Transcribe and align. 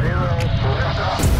Zero, 0.00 1.39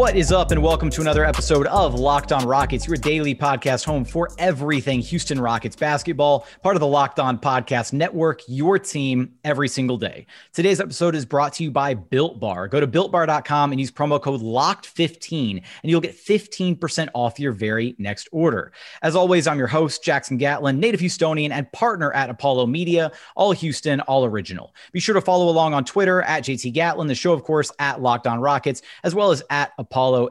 What 0.00 0.16
is 0.16 0.32
up, 0.32 0.50
and 0.50 0.62
welcome 0.62 0.88
to 0.88 1.02
another 1.02 1.26
episode 1.26 1.66
of 1.66 1.92
Locked 1.92 2.32
On 2.32 2.48
Rockets, 2.48 2.86
your 2.86 2.96
daily 2.96 3.34
podcast 3.34 3.84
home 3.84 4.02
for 4.02 4.30
everything 4.38 5.00
Houston 5.00 5.38
Rockets 5.38 5.76
basketball, 5.76 6.46
part 6.62 6.74
of 6.74 6.80
the 6.80 6.86
Locked 6.86 7.20
On 7.20 7.38
Podcast 7.38 7.92
Network, 7.92 8.40
your 8.48 8.78
team 8.78 9.34
every 9.44 9.68
single 9.68 9.98
day. 9.98 10.24
Today's 10.54 10.80
episode 10.80 11.14
is 11.14 11.26
brought 11.26 11.52
to 11.52 11.64
you 11.64 11.70
by 11.70 11.92
Built 11.92 12.40
Bar. 12.40 12.66
Go 12.68 12.80
to 12.80 12.86
builtbar.com 12.86 13.72
and 13.72 13.78
use 13.78 13.90
promo 13.90 14.18
code 14.20 14.40
LOCKED15, 14.40 15.56
and 15.56 15.90
you'll 15.90 16.00
get 16.00 16.16
15% 16.16 17.08
off 17.12 17.38
your 17.38 17.52
very 17.52 17.94
next 17.98 18.26
order. 18.32 18.72
As 19.02 19.14
always, 19.14 19.46
I'm 19.46 19.58
your 19.58 19.66
host, 19.66 20.02
Jackson 20.02 20.38
Gatlin, 20.38 20.80
native 20.80 21.00
Houstonian 21.00 21.50
and 21.50 21.70
partner 21.72 22.10
at 22.14 22.30
Apollo 22.30 22.68
Media, 22.68 23.12
all 23.36 23.52
Houston, 23.52 24.00
all 24.00 24.24
original. 24.24 24.74
Be 24.92 25.00
sure 25.00 25.14
to 25.14 25.20
follow 25.20 25.50
along 25.50 25.74
on 25.74 25.84
Twitter 25.84 26.22
at 26.22 26.42
JT 26.42 26.72
Gatlin, 26.72 27.06
the 27.06 27.14
show, 27.14 27.34
of 27.34 27.42
course, 27.42 27.70
at 27.78 28.00
Locked 28.00 28.26
On 28.26 28.40
Rockets, 28.40 28.80
as 29.04 29.14
well 29.14 29.30
as 29.30 29.42
at 29.50 29.74
Apollo 29.90 30.28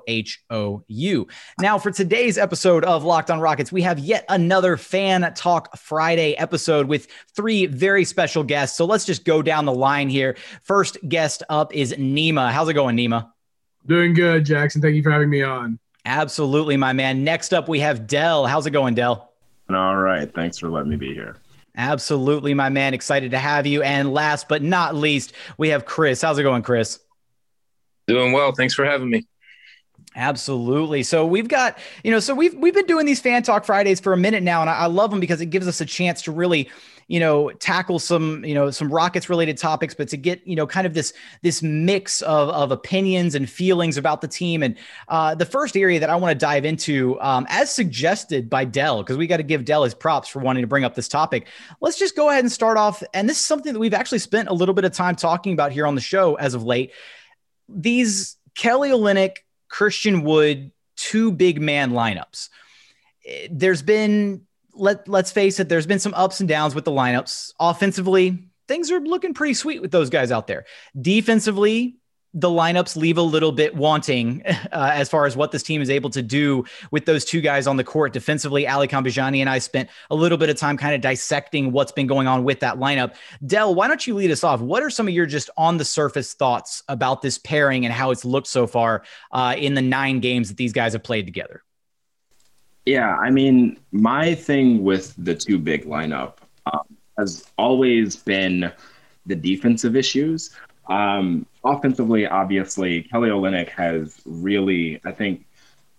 HOU. 0.50 1.28
Now, 1.60 1.78
for 1.78 1.92
today's 1.92 2.38
episode 2.38 2.86
of 2.86 3.04
Locked 3.04 3.30
on 3.30 3.42
Rockets, 3.42 3.74
we 3.74 3.82
have 3.82 4.00
yet 4.00 4.24
another 4.30 4.78
Fan 4.78 5.34
Talk 5.36 5.76
Friday 5.78 6.34
episode 6.38 6.88
with 6.88 7.10
three 7.36 7.66
very 7.66 8.06
special 8.06 8.42
guests. 8.42 8.78
So 8.78 8.86
let's 8.86 9.04
just 9.04 9.26
go 9.26 9.42
down 9.42 9.66
the 9.66 9.74
line 9.74 10.08
here. 10.08 10.38
First 10.64 10.98
guest 11.10 11.44
up 11.50 11.76
is 11.76 11.94
Neema. 11.94 12.52
How's 12.52 12.70
it 12.70 12.74
going, 12.74 12.96
Neema? 12.96 13.30
Doing 13.86 14.14
good, 14.14 14.46
Jackson. 14.46 14.82
Thank 14.82 14.96
you 14.96 15.04
for 15.04 15.12
having 15.12 15.30
me 15.30 15.44
on. 15.44 15.78
Absolutely, 16.06 16.78
my 16.78 16.94
man. 16.94 17.26
Next 17.26 17.54
up, 17.54 17.68
we 17.68 17.82
have 17.82 18.08
Del. 18.08 18.46
How's 18.46 18.66
it 18.66 18.72
going, 18.72 18.96
Del? 18.96 19.30
All 19.70 19.98
right. 19.98 20.34
Thanks 20.34 20.58
for 20.58 20.70
letting 20.70 20.90
me 20.90 20.96
be 20.96 21.14
here. 21.14 21.36
Absolutely, 21.76 22.54
my 22.54 22.70
man. 22.70 22.94
Excited 22.94 23.32
to 23.32 23.38
have 23.38 23.68
you. 23.68 23.84
And 23.84 24.14
last 24.14 24.48
but 24.48 24.62
not 24.64 24.96
least, 24.96 25.34
we 25.58 25.68
have 25.70 25.86
Chris. 25.86 26.22
How's 26.22 26.40
it 26.40 26.44
going, 26.44 26.64
Chris? 26.64 27.02
Doing 28.08 28.32
well. 28.32 28.54
Thanks 28.54 28.74
for 28.74 28.86
having 28.86 29.10
me. 29.10 29.28
Absolutely. 30.16 31.04
So 31.04 31.26
we've 31.26 31.48
got, 31.48 31.78
you 32.04 32.12
know, 32.12 32.20
so 32.20 32.34
we've 32.34 32.56
we've 32.56 32.74
been 32.74 32.88
doing 32.88 33.06
these 33.06 33.22
fan 33.22 33.44
talk 33.44 33.64
Fridays 33.64 34.00
for 34.00 34.12
a 34.12 34.18
minute 34.18 34.42
now, 34.42 34.62
and 34.62 34.70
I, 34.70 34.74
I 34.74 34.86
love 34.88 35.12
them 35.12 35.20
because 35.20 35.40
it 35.40 35.48
gives 35.48 35.68
us 35.68 35.82
a 35.82 35.86
chance 35.86 36.24
to 36.24 36.32
really, 36.32 36.68
you 37.08 37.20
know, 37.20 37.52
tackle 37.52 38.00
some, 38.00 38.44
you 38.44 38.56
know, 38.56 38.72
some 38.72 38.92
Rockets 38.92 39.30
related 39.30 39.58
topics, 39.60 39.94
but 39.94 40.08
to 40.10 40.18
get, 40.18 40.46
you 40.48 40.56
know, 40.56 40.66
kind 40.66 40.88
of 40.88 40.96
this 40.96 41.14
this 41.44 41.62
mix 41.62 42.24
of 42.24 42.50
of 42.50 42.72
opinions 42.72 43.36
and 43.36 43.48
feelings 43.48 43.98
about 43.98 44.22
the 44.22 44.28
team. 44.28 44.64
And 44.64 44.76
uh, 45.10 45.36
the 45.36 45.46
first 45.46 45.78
area 45.78 46.00
that 46.00 46.10
I 46.10 46.16
want 46.16 46.32
to 46.32 46.38
dive 46.38 46.66
into, 46.66 47.22
um, 47.22 47.46
as 47.48 47.72
suggested 47.72 48.50
by 48.50 48.66
Del, 48.66 49.04
because 49.04 49.16
we 49.16 49.28
got 49.28 49.38
to 49.38 49.44
give 49.44 49.64
Del 49.64 49.84
his 49.84 49.94
props 49.94 50.28
for 50.28 50.40
wanting 50.40 50.64
to 50.64 50.68
bring 50.68 50.84
up 50.84 50.96
this 50.96 51.08
topic. 51.08 51.46
Let's 51.82 52.00
just 52.00 52.16
go 52.16 52.30
ahead 52.30 52.44
and 52.44 52.52
start 52.52 52.78
off. 52.78 53.04
And 53.14 53.30
this 53.30 53.38
is 53.38 53.46
something 53.46 53.74
that 53.74 53.80
we've 53.80 53.94
actually 53.94 54.20
spent 54.20 54.50
a 54.50 54.54
little 54.54 54.74
bit 54.74 54.86
of 54.86 54.92
time 54.92 55.16
talking 55.16 55.54
about 55.54 55.72
here 55.72 55.86
on 55.86 55.94
the 55.94 56.02
show 56.02 56.34
as 56.36 56.56
of 56.56 56.64
late. 56.64 56.94
These 57.70 58.38
Kelly 58.56 58.90
Olynyk 58.90 59.36
Christian 59.70 60.24
Wood, 60.24 60.72
two 60.96 61.32
big 61.32 61.62
man 61.62 61.92
lineups. 61.92 62.50
There's 63.50 63.82
been 63.82 64.46
let 64.74 65.08
let's 65.08 65.32
face 65.32 65.60
it, 65.60 65.70
there's 65.70 65.88
been 65.88 66.00
some 66.00 66.14
ups 66.14 66.40
and 66.40 66.50
downs 66.50 66.76
with 66.76 66.86
the 66.86 66.92
lineups. 66.92 67.54
Offensively, 67.60 68.50
things 68.68 68.92
are 68.92 69.00
looking 69.00 69.34
pretty 69.34 69.54
sweet 69.54 69.82
with 69.82 69.92
those 69.92 70.10
guys 70.10 70.32
out 70.32 70.48
there. 70.48 70.66
Defensively, 71.00 71.98
the 72.34 72.50
lineups 72.50 72.96
leave 72.96 73.18
a 73.18 73.22
little 73.22 73.52
bit 73.52 73.76
wanting 73.76 74.44
uh, 74.48 74.92
as 74.94 75.10
far 75.10 75.26
as 75.26 75.36
what 75.36 75.52
this 75.52 75.64
team 75.64 75.82
is 75.82 75.90
able 75.90 76.10
to 76.12 76.22
do 76.22 76.64
with 76.92 77.06
those 77.06 77.26
two 77.26 77.42
guys 77.42 77.68
on 77.68 77.78
the 77.78 77.84
court 77.84 78.14
defensively. 78.14 78.68
Ali 78.68 78.88
Kambajani 78.88 79.40
and 79.40 79.50
I 79.50 79.60
spent 79.60 79.90
a 80.10 80.16
little 80.16 80.38
bit 80.38 80.50
of 80.50 80.58
time 80.58 80.78
kind 80.78 80.94
of 80.94 81.02
dissecting 81.02 81.72
what's 81.72 81.92
been 81.92 82.08
going 82.08 82.28
on 82.28 82.44
with 82.44 82.60
that 82.60 82.78
lineup. 82.78 83.16
Del, 83.46 83.74
why 83.74 83.88
don't 83.88 84.06
you 84.06 84.16
lead 84.16 84.32
us 84.32 84.44
off? 84.44 84.62
What 84.62 84.84
are 84.84 84.90
some 84.90 85.08
of 85.08 85.14
your 85.14 85.26
just 85.26 85.50
on 85.58 85.78
the 85.78 85.86
surface 85.86 86.34
thoughts 86.34 86.84
about 86.88 87.22
this 87.22 87.38
pairing 87.38 87.86
and 87.86 87.94
how 87.94 88.12
it's 88.12 88.26
looked 88.26 88.48
so 88.48 88.68
far 88.68 89.04
uh, 89.32 89.56
in 89.58 89.74
the 89.74 89.82
nine 89.82 90.20
games 90.20 90.50
that 90.50 90.58
these 90.58 90.74
guys 90.74 90.94
have 90.94 91.04
played 91.04 91.26
together? 91.26 91.64
Yeah, 92.86 93.16
I 93.18 93.30
mean, 93.30 93.78
my 93.92 94.34
thing 94.34 94.84
with 94.84 95.14
the 95.18 95.36
two 95.36 95.60
big 95.60 95.86
lineup 95.86 96.38
um, 96.66 96.98
has 97.18 97.46
always 97.58 98.16
been 98.16 98.72
the 99.26 99.36
defensive 99.36 99.96
issues. 99.96 100.56
Um, 100.90 101.46
offensively, 101.64 102.26
obviously, 102.28 103.04
Kelly 103.04 103.30
Olynyk 103.30 103.70
has 103.70 104.20
really, 104.26 105.00
I 105.06 105.12
think, 105.12 105.46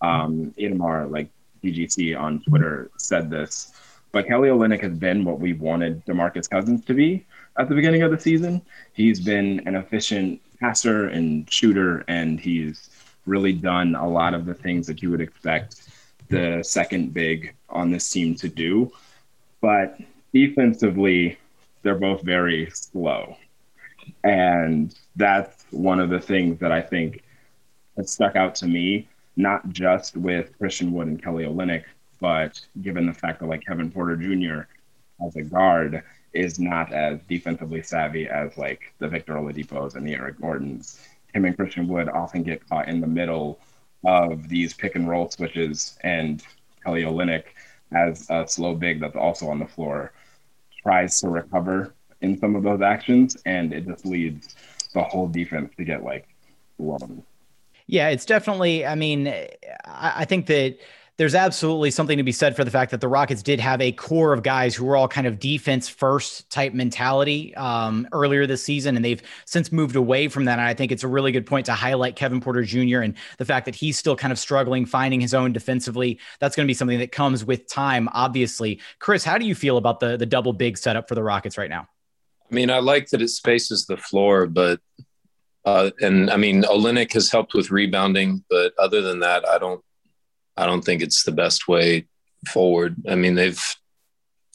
um, 0.01 0.53
Itamar, 0.59 1.11
like 1.11 1.29
DGC 1.63 2.19
on 2.19 2.43
Twitter, 2.43 2.91
said 2.99 3.31
this, 3.31 3.73
but 4.13 4.27
Kelly 4.27 4.49
Olynyk 4.49 4.81
has 4.81 4.99
been 4.99 5.25
what 5.25 5.39
we 5.39 5.53
wanted 5.53 6.05
DeMarcus 6.07 6.51
Cousins 6.51 6.85
to 6.87 6.95
be 6.95 7.25
at 7.57 7.69
the 7.69 7.75
beginning 7.75 8.03
of 8.03 8.11
the 8.11 8.19
season. 8.19 8.61
He's 8.93 9.21
been 9.21 9.61
an 9.67 9.77
efficient 9.77 10.41
passer 10.59 11.09
and 11.09 11.51
shooter, 11.51 12.05
and 12.09 12.41
he's 12.41 12.91
really 13.27 13.53
done 13.53 13.95
a 13.95 14.09
lot 14.09 14.35
of 14.35 14.47
the 14.47 14.55
things 14.55 14.87
that 14.89 15.03
you 15.03 15.11
would 15.11 15.21
expect 15.21 15.89
the 16.29 16.63
second 16.63 17.15
big 17.15 17.55
on 17.69 17.91
this 17.91 18.11
team 18.11 18.35
to 18.37 18.49
do. 18.49 18.91
But 19.61 19.99
defensively, 20.33 21.39
they're 21.83 21.95
both 21.99 22.23
very 22.23 22.71
slow. 22.71 23.37
And 24.25 24.95
that's 25.17 25.65
one 25.71 26.01
of 26.01 26.11
the 26.11 26.21
things 26.21 26.59
that 26.61 26.73
I 26.73 26.83
think 26.83 27.23
has 27.97 28.11
stuck 28.11 28.37
out 28.37 28.55
to 28.57 28.67
me, 28.67 29.09
not 29.37 29.69
just 29.71 30.17
with 30.17 30.57
Christian 30.59 30.93
Wood 30.93 31.09
and 31.09 31.23
Kelly 31.23 31.45
Olynyk, 31.45 31.85
but 32.21 32.61
given 32.83 33.07
the 33.07 33.15
fact 33.15 33.41
that 33.41 33.47
like 33.47 33.65
Kevin 33.67 33.91
Porter 33.91 34.17
Jr. 34.17 34.63
as 35.27 35.37
a 35.37 35.43
guard 35.43 36.03
is 36.33 36.59
not 36.59 36.93
as 36.93 37.21
defensively 37.29 37.83
savvy 37.83 38.29
as 38.29 38.57
like 38.57 38.95
the 38.99 39.09
Victor 39.09 39.35
Oladipos 39.35 39.97
and 39.97 40.07
the 40.07 40.15
Eric 40.15 40.41
Gordons. 40.41 41.01
Him 41.35 41.45
and 41.45 41.57
Christian 41.57 41.89
Wood 41.89 42.09
often 42.09 42.43
get 42.43 42.69
caught 42.69 42.89
in 42.89 43.01
the 43.01 43.07
middle 43.07 43.59
of 44.05 44.49
these 44.49 44.75
pick 44.75 44.95
and 44.95 45.09
roll 45.09 45.29
switches, 45.31 45.99
and 46.03 46.43
Kelly 46.85 47.03
Olynyk, 47.03 47.45
as 47.93 48.27
a 48.31 48.47
slow 48.47 48.75
big 48.75 49.01
that's 49.01 49.17
also 49.17 49.49
on 49.49 49.59
the 49.59 49.67
floor, 49.67 50.13
tries 50.83 51.21
to 51.21 51.29
recover 51.29 51.95
in 52.23 52.39
some 52.39 52.57
of 52.57 52.63
those 52.63 52.81
actions, 52.81 53.37
and 53.47 53.73
it 53.73 53.87
just 53.87 54.05
leads 54.05 54.55
the 54.95 55.03
whole 55.03 55.29
defense 55.29 55.73
to 55.77 55.85
get 55.85 56.03
like 56.03 56.27
blown. 56.79 57.23
Yeah, 57.87 58.09
it's 58.09 58.25
definitely. 58.25 58.87
I 58.87 58.95
mean, 58.95 59.29
I, 59.29 59.47
I 59.85 60.25
think 60.25 60.47
that 60.47 60.79
there's 61.21 61.35
absolutely 61.35 61.91
something 61.91 62.17
to 62.17 62.23
be 62.23 62.33
said 62.33 62.57
for 62.57 62.65
the 62.65 62.71
fact 62.71 62.93
that 62.93 63.03
the 63.03 63.09
Rockets 63.09 63.43
did 63.43 63.61
have 63.61 63.79
a 63.83 63.93
core 63.93 64.33
of 64.33 64.43
guys 64.43 64.75
who 64.75 64.87
were 64.87 64.97
all 64.97 65.07
kind 65.07 65.27
of 65.27 65.39
defense 65.39 65.87
first 65.87 66.49
type 66.51 66.73
mentality 66.73 67.55
um, 67.57 68.09
earlier 68.13 68.47
this 68.47 68.63
season, 68.63 68.97
and 68.97 69.05
they've 69.05 69.23
since 69.45 69.71
moved 69.71 69.97
away 69.97 70.29
from 70.29 70.47
that. 70.47 70.59
And 70.59 70.67
I 70.67 70.73
think 70.73 70.91
it's 70.91 71.05
a 71.05 71.09
really 71.09 71.31
good 71.31 71.45
point 71.45 71.67
to 71.67 71.75
highlight 71.75 72.17
Kevin 72.17 72.41
Porter 72.41 72.63
Jr. 72.63 73.01
and 73.01 73.15
the 73.37 73.45
fact 73.45 73.67
that 73.67 73.75
he's 73.75 73.99
still 73.99 74.17
kind 74.17 74.33
of 74.33 74.39
struggling 74.39 74.87
finding 74.87 75.21
his 75.21 75.35
own 75.35 75.53
defensively. 75.53 76.19
That's 76.39 76.57
going 76.57 76.67
to 76.67 76.71
be 76.71 76.75
something 76.75 77.01
that 77.01 77.13
comes 77.13 77.45
with 77.45 77.67
time, 77.67 78.09
obviously. 78.13 78.81
Chris, 78.99 79.23
how 79.23 79.37
do 79.37 79.45
you 79.45 79.55
feel 79.55 79.77
about 79.77 80.01
the 80.01 80.17
the 80.17 80.25
double 80.25 80.55
big 80.55 80.79
setup 80.79 81.07
for 81.07 81.15
the 81.15 81.23
Rockets 81.23 81.59
right 81.59 81.69
now? 81.69 81.87
I 82.51 82.55
mean, 82.55 82.71
I 82.71 82.79
like 82.79 83.11
that 83.11 83.23
it 83.23 83.29
spaces 83.29 83.87
the 83.87 83.97
floor, 83.97 84.47
but 84.47 84.81
uh, 85.65 85.91
and 86.01 86.31
I 86.31 86.37
mean, 86.37 86.63
Olynyk 86.63 87.13
has 87.13 87.31
helped 87.31 87.55
with 87.55 87.71
rebounding, 87.71 88.45
but 88.49 88.73
other 88.79 89.03
than 89.03 89.21
that, 89.21 89.47
I 89.47 89.59
don't, 89.59 89.83
I 90.57 90.67
don't 90.67 90.83
think 90.83 91.03
it's 91.03 91.23
the 91.23 91.33
best 91.33 91.69
way 91.69 92.07
forward. 92.49 92.97
I 93.09 93.15
mean, 93.15 93.35
they've, 93.35 93.63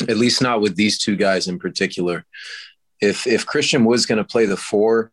at 0.09 0.17
least 0.17 0.41
not 0.41 0.61
with 0.61 0.75
these 0.75 0.97
two 0.97 1.15
guys 1.15 1.47
in 1.47 1.59
particular. 1.59 2.25
If 3.01 3.27
if 3.27 3.45
Christian 3.45 3.85
was 3.85 4.05
going 4.05 4.17
to 4.17 4.23
play 4.23 4.45
the 4.45 4.57
four, 4.57 5.11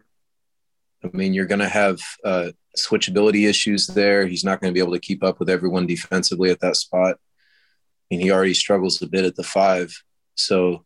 I 1.04 1.10
mean, 1.12 1.34
you're 1.34 1.46
going 1.46 1.58
to 1.60 1.68
have 1.68 2.00
uh, 2.24 2.50
switchability 2.76 3.48
issues 3.48 3.86
there. 3.86 4.26
He's 4.26 4.44
not 4.44 4.60
going 4.60 4.72
to 4.72 4.74
be 4.74 4.82
able 4.82 4.94
to 4.94 5.00
keep 5.00 5.22
up 5.22 5.38
with 5.38 5.50
everyone 5.50 5.86
defensively 5.86 6.50
at 6.50 6.60
that 6.60 6.76
spot. 6.76 7.16
I 7.16 8.04
mean, 8.10 8.20
he 8.20 8.30
already 8.30 8.54
struggles 8.54 9.00
a 9.02 9.06
bit 9.06 9.24
at 9.24 9.36
the 9.36 9.42
five. 9.42 9.94
So 10.34 10.84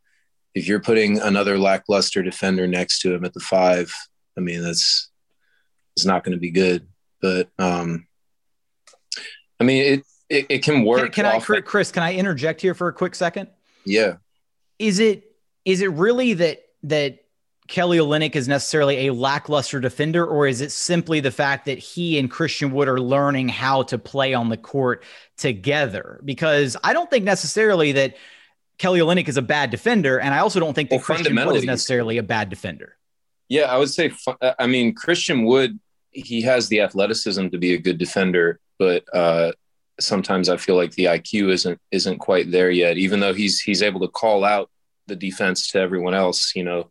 if 0.56 0.66
you're 0.66 0.80
putting 0.80 1.20
another 1.20 1.58
lackluster 1.58 2.22
defender 2.22 2.66
next 2.66 3.00
to 3.00 3.12
him 3.14 3.26
at 3.26 3.34
the 3.34 3.40
five, 3.40 3.92
I 4.38 4.40
mean, 4.40 4.62
that's 4.62 5.10
it's 5.94 6.06
not 6.06 6.24
going 6.24 6.32
to 6.32 6.40
be 6.40 6.50
good. 6.50 6.88
But 7.20 7.50
um, 7.58 8.06
I 9.60 9.64
mean, 9.64 9.82
it 9.84 10.02
it, 10.30 10.46
it 10.48 10.62
can 10.64 10.82
work. 10.82 11.12
Can, 11.12 11.24
can 11.24 11.26
I, 11.26 11.60
Chris? 11.60 11.92
Can 11.92 12.02
I 12.02 12.14
interject 12.14 12.62
here 12.62 12.72
for 12.72 12.88
a 12.88 12.92
quick 12.94 13.14
second? 13.14 13.50
Yeah. 13.84 14.14
Is 14.78 14.98
it 14.98 15.30
is 15.66 15.82
it 15.82 15.90
really 15.92 16.32
that 16.32 16.62
that 16.84 17.18
Kelly 17.68 17.98
Olynyk 17.98 18.34
is 18.34 18.48
necessarily 18.48 19.08
a 19.08 19.12
lackluster 19.12 19.78
defender, 19.78 20.24
or 20.24 20.46
is 20.46 20.62
it 20.62 20.72
simply 20.72 21.20
the 21.20 21.30
fact 21.30 21.66
that 21.66 21.78
he 21.78 22.18
and 22.18 22.30
Christian 22.30 22.70
Wood 22.70 22.88
are 22.88 23.00
learning 23.00 23.50
how 23.50 23.82
to 23.84 23.98
play 23.98 24.32
on 24.32 24.48
the 24.48 24.56
court 24.56 25.04
together? 25.36 26.18
Because 26.24 26.78
I 26.82 26.94
don't 26.94 27.10
think 27.10 27.26
necessarily 27.26 27.92
that 27.92 28.16
Kelly 28.78 29.00
Olynyk 29.00 29.28
is 29.28 29.36
a 29.36 29.42
bad 29.42 29.70
defender, 29.70 30.20
and 30.20 30.34
I 30.34 30.38
also 30.38 30.60
don't 30.60 30.74
think 30.74 30.90
that 30.90 30.96
Well, 30.96 31.04
Christian 31.04 31.34
Wood 31.34 31.56
is 31.56 31.64
necessarily 31.64 32.18
a 32.18 32.22
bad 32.22 32.50
defender. 32.50 32.96
Yeah, 33.48 33.72
I 33.72 33.78
would 33.78 33.90
say. 33.90 34.12
uh, 34.40 34.54
I 34.58 34.66
mean, 34.66 34.94
Christian 34.94 35.44
Wood, 35.44 35.78
he 36.10 36.42
has 36.42 36.68
the 36.68 36.80
athleticism 36.80 37.48
to 37.48 37.58
be 37.58 37.74
a 37.74 37.78
good 37.78 37.98
defender, 37.98 38.60
but 38.78 39.04
uh, 39.14 39.52
sometimes 40.00 40.48
I 40.48 40.56
feel 40.56 40.76
like 40.76 40.92
the 40.92 41.06
IQ 41.06 41.50
isn't 41.52 41.80
isn't 41.90 42.18
quite 42.18 42.50
there 42.50 42.70
yet. 42.70 42.98
Even 42.98 43.20
though 43.20 43.34
he's 43.34 43.60
he's 43.60 43.82
able 43.82 44.00
to 44.00 44.08
call 44.08 44.44
out 44.44 44.70
the 45.06 45.16
defense 45.16 45.68
to 45.68 45.80
everyone 45.80 46.14
else, 46.14 46.54
you 46.54 46.64
know, 46.64 46.90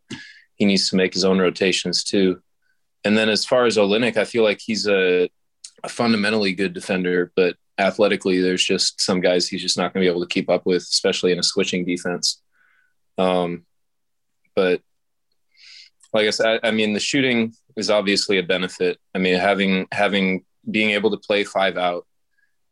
he 0.56 0.64
needs 0.64 0.90
to 0.90 0.96
make 0.96 1.14
his 1.14 1.24
own 1.24 1.38
rotations 1.38 2.02
too. 2.02 2.40
And 3.04 3.16
then 3.16 3.28
as 3.28 3.44
far 3.44 3.66
as 3.66 3.76
Olynyk, 3.76 4.16
I 4.16 4.24
feel 4.24 4.42
like 4.42 4.60
he's 4.60 4.88
a, 4.88 5.30
a 5.84 5.88
fundamentally 5.88 6.52
good 6.52 6.72
defender, 6.72 7.30
but 7.36 7.56
athletically, 7.78 8.40
there's 8.40 8.64
just 8.64 9.00
some 9.00 9.20
guys 9.20 9.48
he's 9.48 9.62
just 9.62 9.76
not 9.76 9.92
going 9.92 10.02
to 10.02 10.08
be 10.08 10.10
able 10.10 10.26
to 10.26 10.32
keep 10.32 10.48
up 10.48 10.66
with, 10.66 10.82
especially 10.82 11.32
in 11.32 11.38
a 11.38 11.42
switching 11.42 11.84
defense. 11.84 12.42
Um, 13.18 13.64
but 14.54 14.80
like 16.12 16.26
I 16.26 16.30
said, 16.30 16.60
I, 16.62 16.68
I 16.68 16.70
mean, 16.70 16.92
the 16.92 17.00
shooting 17.00 17.54
is 17.76 17.90
obviously 17.90 18.38
a 18.38 18.42
benefit. 18.42 18.98
I 19.14 19.18
mean, 19.18 19.38
having 19.38 19.86
having 19.92 20.44
being 20.68 20.90
able 20.90 21.10
to 21.10 21.18
play 21.18 21.44
five 21.44 21.76
out, 21.76 22.06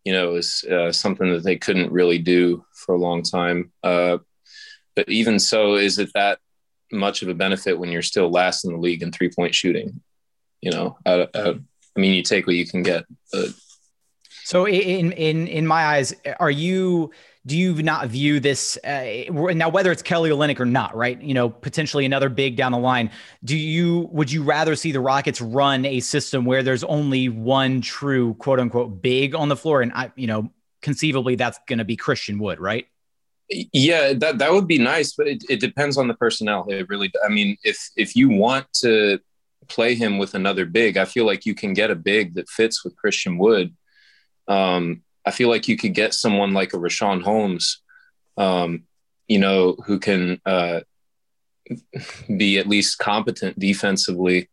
you 0.05 0.13
know, 0.13 0.35
is 0.37 0.65
uh, 0.65 0.93
something 0.93 1.31
that 1.33 1.45
they 1.45 1.57
couldn't 1.57 1.93
really 1.93 2.19
do 2.19 2.65
for 2.73 2.95
a 2.95 2.99
long 2.99 3.23
time. 3.23 3.73
Uh, 3.83 4.19
but 4.97 5.09
even 5.09 5.39
so, 5.39 5.75
is 5.75 5.99
it 5.99 6.11
that 6.15 6.39
much 6.93 7.23
of 7.23 7.29
a 7.29 7.35
benefit 7.35 7.79
when 7.79 7.91
you're 7.91 8.03
still 8.03 8.31
last 8.31 8.65
in 8.65 8.73
the 8.73 8.79
league 8.79 9.03
in 9.03 9.13
three 9.13 9.31
point 9.31 9.55
shooting? 9.55 10.01
You 10.61 10.71
know, 10.71 10.99
I, 11.05 11.29
I, 11.35 11.51
I 11.51 12.01
mean, 12.01 12.15
you 12.15 12.23
take 12.23 12.47
what 12.47 12.57
you 12.57 12.67
can 12.67 12.83
get. 12.83 13.05
But 13.31 13.51
So 14.45 14.67
in 14.67 15.13
in 15.13 15.47
in 15.49 15.67
my 15.67 15.85
eyes, 15.85 16.15
are 16.39 16.51
you 16.51 17.11
do 17.47 17.57
you 17.57 17.83
not 17.83 18.09
view 18.09 18.41
this 18.41 18.79
uh, 18.85 19.25
now 19.31 19.69
whether 19.69 19.91
it's 19.91 20.03
Kelly 20.03 20.31
Olynyk 20.31 20.61
or 20.61 20.67
not, 20.67 20.95
right? 20.95 21.21
You 21.21 21.35
know, 21.35 21.49
potentially 21.49 22.05
another 22.05 22.29
big 22.29 22.57
down 22.57 22.73
the 22.73 22.79
line. 22.79 23.11
Do 23.43 23.57
you 23.57 24.09
would 24.13 24.31
you 24.31 24.43
rather 24.43 24.77
see 24.77 24.93
the 24.93 25.01
Rockets 25.01 25.41
run 25.41 25.85
a 25.85 26.01
system 26.01 26.45
where 26.45 26.63
there's 26.63 26.85
only 26.85 27.29
one 27.29 27.81
true 27.81 28.35
quote 28.35 28.61
unquote 28.61 29.03
big 29.03 29.35
on 29.35 29.49
the 29.49 29.57
floor, 29.57 29.83
and 29.83 29.93
I 29.93 30.13
you 30.15 30.27
know 30.27 30.51
conceivably 30.83 31.35
that's 31.35 31.59
going 31.67 31.79
to 31.79 31.85
be 31.85 31.97
Christian 31.97 32.39
Wood, 32.39 32.61
right? 32.61 32.87
yeah, 33.51 34.13
that 34.15 34.39
that 34.39 34.53
would 34.53 34.67
be 34.67 34.79
nice, 34.79 35.13
but 35.13 35.27
it, 35.27 35.45
it 35.49 35.61
depends 35.61 35.97
on 35.99 36.09
the 36.09 36.15
personnel. 36.15 36.67
It 36.69 36.89
really, 36.89 37.13
I 37.25 37.29
mean, 37.29 37.57
if 37.63 37.91
if 37.97 38.17
you 38.17 38.29
want 38.29 38.73
to 38.75 39.21
play 39.69 39.95
him 39.95 40.19
with 40.19 40.35
another 40.35 40.65
big, 40.65 40.97
I 40.97 41.05
feel 41.05 41.27
like 41.27 41.47
you 41.47 41.55
can 41.55 41.73
get 41.73 41.91
a 41.91 41.95
big 41.95 42.35
that 42.35 42.49
fits 42.49 42.85
with 42.85 42.97
Christian 42.97 43.39
Wood. 43.39 43.75
Um, 44.49 45.03
I 45.25 45.31
feel 45.31 45.49
like 45.49 45.69
you 45.69 45.77
could 45.77 45.95
get 45.95 46.15
someone 46.15 46.53
like 46.53 46.75
a 46.75 46.79
Richaun 46.79 47.23
Holmes, 47.23 47.81
um, 48.37 48.85
you 49.27 49.39
know, 49.39 49.77
who 49.87 49.99
can 49.99 50.41
uh, 50.45 50.81
be 52.37 52.59
at 52.59 52.69
least 52.69 52.99
competent 52.99 53.59
defensively. 53.59 54.49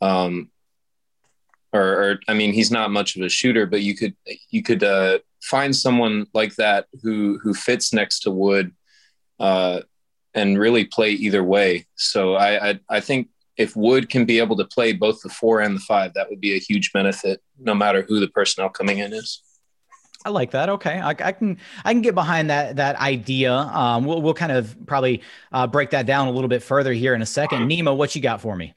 Um, 0.00 0.50
or, 1.72 1.82
or, 1.82 2.20
I 2.28 2.34
mean, 2.34 2.52
he's 2.52 2.70
not 2.70 2.90
much 2.90 3.16
of 3.16 3.22
a 3.22 3.28
shooter, 3.28 3.64
but 3.66 3.82
you 3.82 3.94
could 3.96 4.14
you 4.50 4.62
could 4.62 4.82
uh, 4.82 5.20
find 5.40 5.74
someone 5.74 6.26
like 6.34 6.56
that 6.56 6.86
who 7.02 7.38
who 7.38 7.54
fits 7.54 7.92
next 7.92 8.20
to 8.20 8.30
Wood, 8.30 8.72
uh, 9.38 9.80
and 10.34 10.58
really 10.58 10.84
play 10.84 11.12
either 11.12 11.44
way. 11.44 11.86
So 11.94 12.34
I, 12.34 12.70
I 12.70 12.80
I 12.88 13.00
think 13.00 13.28
if 13.56 13.76
Wood 13.76 14.08
can 14.08 14.24
be 14.24 14.38
able 14.38 14.56
to 14.56 14.64
play 14.64 14.92
both 14.92 15.20
the 15.22 15.28
four 15.28 15.60
and 15.60 15.76
the 15.76 15.80
five, 15.80 16.14
that 16.14 16.30
would 16.30 16.40
be 16.40 16.54
a 16.54 16.58
huge 16.58 16.92
benefit, 16.92 17.42
no 17.58 17.74
matter 17.74 18.02
who 18.02 18.20
the 18.20 18.28
personnel 18.28 18.70
coming 18.70 18.98
in 18.98 19.12
is. 19.12 19.42
I 20.24 20.28
like 20.28 20.50
that. 20.50 20.68
Okay, 20.68 21.00
I, 21.00 21.10
I, 21.10 21.32
can 21.32 21.58
I 21.84 21.92
can 21.92 22.02
get 22.02 22.14
behind 22.14 22.50
that 22.50 22.76
that 22.76 22.96
idea. 22.96 23.54
Um, 23.54 24.04
we'll 24.04 24.20
we'll 24.20 24.34
kind 24.34 24.52
of 24.52 24.76
probably 24.86 25.22
uh, 25.50 25.66
break 25.66 25.90
that 25.90 26.04
down 26.04 26.28
a 26.28 26.30
little 26.30 26.48
bit 26.48 26.62
further 26.62 26.92
here 26.92 27.14
in 27.14 27.22
a 27.22 27.26
second. 27.26 27.66
Nemo, 27.68 27.94
what 27.94 28.14
you 28.14 28.20
got 28.20 28.42
for 28.42 28.54
me? 28.54 28.74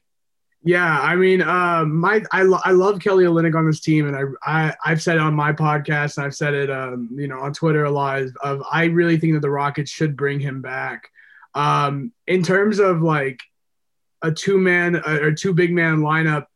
Yeah, 0.66 0.98
I 0.98 1.14
mean, 1.16 1.42
uh, 1.42 1.84
my 1.84 2.22
I, 2.32 2.42
lo- 2.42 2.60
I 2.64 2.70
love 2.70 2.98
Kelly 2.98 3.24
Olynyk 3.24 3.54
on 3.54 3.66
this 3.66 3.80
team, 3.80 4.08
and 4.08 4.16
I, 4.16 4.22
I 4.42 4.74
I've 4.86 5.02
said 5.02 5.16
it 5.16 5.20
on 5.20 5.34
my 5.34 5.52
podcast, 5.52 6.16
and 6.16 6.24
I've 6.24 6.34
said 6.34 6.54
it, 6.54 6.70
um, 6.70 7.10
you 7.12 7.28
know, 7.28 7.38
on 7.40 7.52
Twitter 7.52 7.84
a 7.84 7.90
lot. 7.90 8.22
Of 8.42 8.62
I 8.72 8.84
really 8.84 9.18
think 9.18 9.34
that 9.34 9.40
the 9.40 9.50
Rockets 9.50 9.90
should 9.90 10.16
bring 10.16 10.40
him 10.40 10.62
back. 10.62 11.10
Um, 11.54 12.12
in 12.26 12.42
terms 12.42 12.78
of 12.78 13.02
like 13.02 13.40
a 14.24 14.32
two 14.32 14.58
man 14.58 14.96
or 14.96 15.32
two 15.32 15.52
big 15.52 15.72
man 15.72 15.98
lineup, 15.98 16.46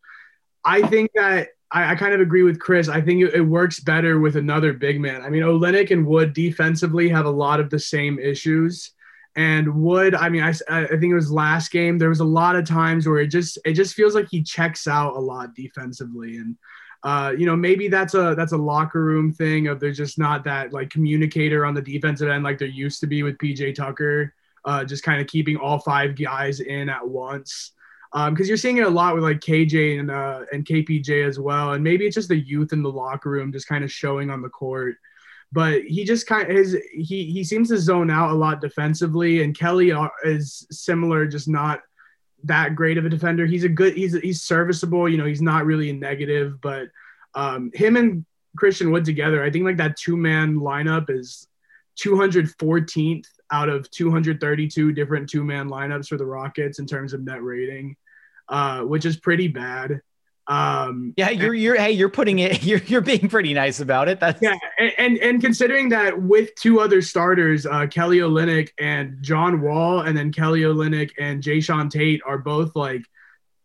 I 0.64 0.82
think 0.82 1.10
that 1.14 1.48
I, 1.70 1.92
I 1.92 1.94
kind 1.94 2.14
of 2.14 2.20
agree 2.20 2.42
with 2.42 2.58
Chris. 2.58 2.88
I 2.88 3.00
think 3.00 3.22
it, 3.22 3.34
it, 3.34 3.40
works 3.42 3.80
better 3.80 4.18
with 4.18 4.36
another 4.36 4.72
big 4.72 5.00
man. 5.00 5.22
I 5.22 5.28
mean, 5.28 5.42
Olynyk 5.42 5.90
and 5.90 6.06
Wood 6.06 6.32
defensively 6.32 7.08
have 7.10 7.26
a 7.26 7.30
lot 7.30 7.60
of 7.60 7.70
the 7.70 7.78
same 7.78 8.18
issues. 8.18 8.92
And 9.36 9.82
Wood, 9.82 10.14
I 10.14 10.30
mean, 10.30 10.42
I, 10.42 10.54
I 10.68 10.86
think 10.86 11.04
it 11.04 11.14
was 11.14 11.30
last 11.30 11.70
game. 11.70 11.98
There 11.98 12.08
was 12.08 12.20
a 12.20 12.24
lot 12.24 12.56
of 12.56 12.66
times 12.66 13.06
where 13.06 13.18
it 13.18 13.28
just 13.28 13.58
it 13.64 13.74
just 13.74 13.94
feels 13.94 14.14
like 14.14 14.28
he 14.30 14.42
checks 14.42 14.88
out 14.88 15.14
a 15.14 15.20
lot 15.20 15.54
defensively, 15.54 16.38
and 16.38 16.56
uh, 17.04 17.34
you 17.38 17.46
know 17.46 17.54
maybe 17.54 17.86
that's 17.86 18.14
a 18.14 18.34
that's 18.36 18.52
a 18.52 18.56
locker 18.56 19.04
room 19.04 19.32
thing 19.32 19.68
of 19.68 19.78
there's 19.78 19.96
just 19.96 20.18
not 20.18 20.42
that 20.44 20.72
like 20.72 20.90
communicator 20.90 21.64
on 21.64 21.74
the 21.74 21.82
defensive 21.82 22.28
end 22.28 22.42
like 22.42 22.58
there 22.58 22.66
used 22.66 22.98
to 23.00 23.06
be 23.06 23.22
with 23.22 23.38
PJ 23.38 23.76
Tucker, 23.76 24.34
uh, 24.68 24.84
just 24.84 25.02
kind 25.02 25.20
of 25.20 25.26
keeping 25.26 25.56
all 25.56 25.78
five 25.78 26.16
guys 26.16 26.60
in 26.60 26.88
at 26.88 27.06
once. 27.06 27.72
Because 28.12 28.28
um, 28.28 28.46
you're 28.46 28.56
seeing 28.56 28.78
it 28.78 28.86
a 28.86 28.90
lot 28.90 29.14
with 29.14 29.22
like 29.22 29.40
KJ 29.40 30.00
and 30.00 30.10
uh, 30.10 30.44
and 30.52 30.64
KPJ 30.64 31.26
as 31.26 31.38
well, 31.38 31.72
and 31.72 31.84
maybe 31.84 32.06
it's 32.06 32.14
just 32.14 32.28
the 32.28 32.38
youth 32.38 32.72
in 32.72 32.82
the 32.82 32.90
locker 32.90 33.30
room 33.30 33.52
just 33.52 33.68
kind 33.68 33.84
of 33.84 33.92
showing 33.92 34.30
on 34.30 34.42
the 34.42 34.48
court 34.48 34.96
but 35.52 35.82
he 35.82 36.04
just 36.04 36.26
kind 36.26 36.50
of 36.50 36.56
his 36.56 36.76
he 36.92 37.30
he 37.30 37.42
seems 37.42 37.68
to 37.68 37.78
zone 37.78 38.10
out 38.10 38.30
a 38.30 38.34
lot 38.34 38.60
defensively 38.60 39.42
and 39.42 39.56
kelly 39.56 39.92
is 40.24 40.66
similar 40.70 41.26
just 41.26 41.48
not 41.48 41.80
that 42.44 42.74
great 42.74 42.98
of 42.98 43.04
a 43.04 43.08
defender 43.08 43.46
he's 43.46 43.64
a 43.64 43.68
good 43.68 43.94
he's 43.94 44.18
he's 44.20 44.42
serviceable 44.42 45.08
you 45.08 45.16
know 45.16 45.24
he's 45.24 45.42
not 45.42 45.64
really 45.64 45.90
a 45.90 45.94
negative 45.94 46.60
but 46.60 46.88
um 47.34 47.70
him 47.74 47.96
and 47.96 48.24
christian 48.56 48.90
wood 48.90 49.04
together 49.04 49.42
i 49.42 49.50
think 49.50 49.64
like 49.64 49.76
that 49.76 49.96
two 49.96 50.16
man 50.16 50.56
lineup 50.56 51.10
is 51.10 51.48
214th 52.00 53.26
out 53.50 53.68
of 53.68 53.90
232 53.90 54.92
different 54.92 55.28
two 55.28 55.44
man 55.44 55.68
lineups 55.68 56.08
for 56.08 56.16
the 56.16 56.26
rockets 56.26 56.78
in 56.78 56.86
terms 56.86 57.12
of 57.12 57.22
net 57.22 57.42
rating 57.42 57.96
uh 58.49 58.80
which 58.82 59.04
is 59.04 59.16
pretty 59.16 59.49
bad 59.49 60.00
um, 60.49 61.12
yeah, 61.18 61.28
you're 61.28 61.52
you're 61.52 61.76
hey, 61.76 61.92
you're 61.92 62.08
putting 62.08 62.38
it. 62.38 62.62
You're 62.68 62.80
you're 62.80 63.00
being 63.02 63.28
pretty 63.28 63.52
nice 63.52 63.80
about 63.80 64.08
it. 64.08 64.18
That's 64.18 64.40
yeah, 64.40 64.56
and 64.78 64.92
and, 64.96 65.18
and 65.18 65.40
considering 65.42 65.90
that 65.90 66.20
with 66.20 66.54
two 66.54 66.80
other 66.80 67.02
starters, 67.02 67.66
uh, 67.66 67.87
Kelly 67.87 68.18
Olynyk 68.18 68.70
and 68.78 69.18
John 69.20 69.61
Wall, 69.61 70.00
and 70.00 70.16
then 70.16 70.32
Kelly 70.32 70.62
Olynyk 70.62 71.11
and 71.18 71.42
Jae'Sean 71.42 71.90
Tate 71.90 72.23
are 72.26 72.38
both 72.38 72.75
like 72.75 73.02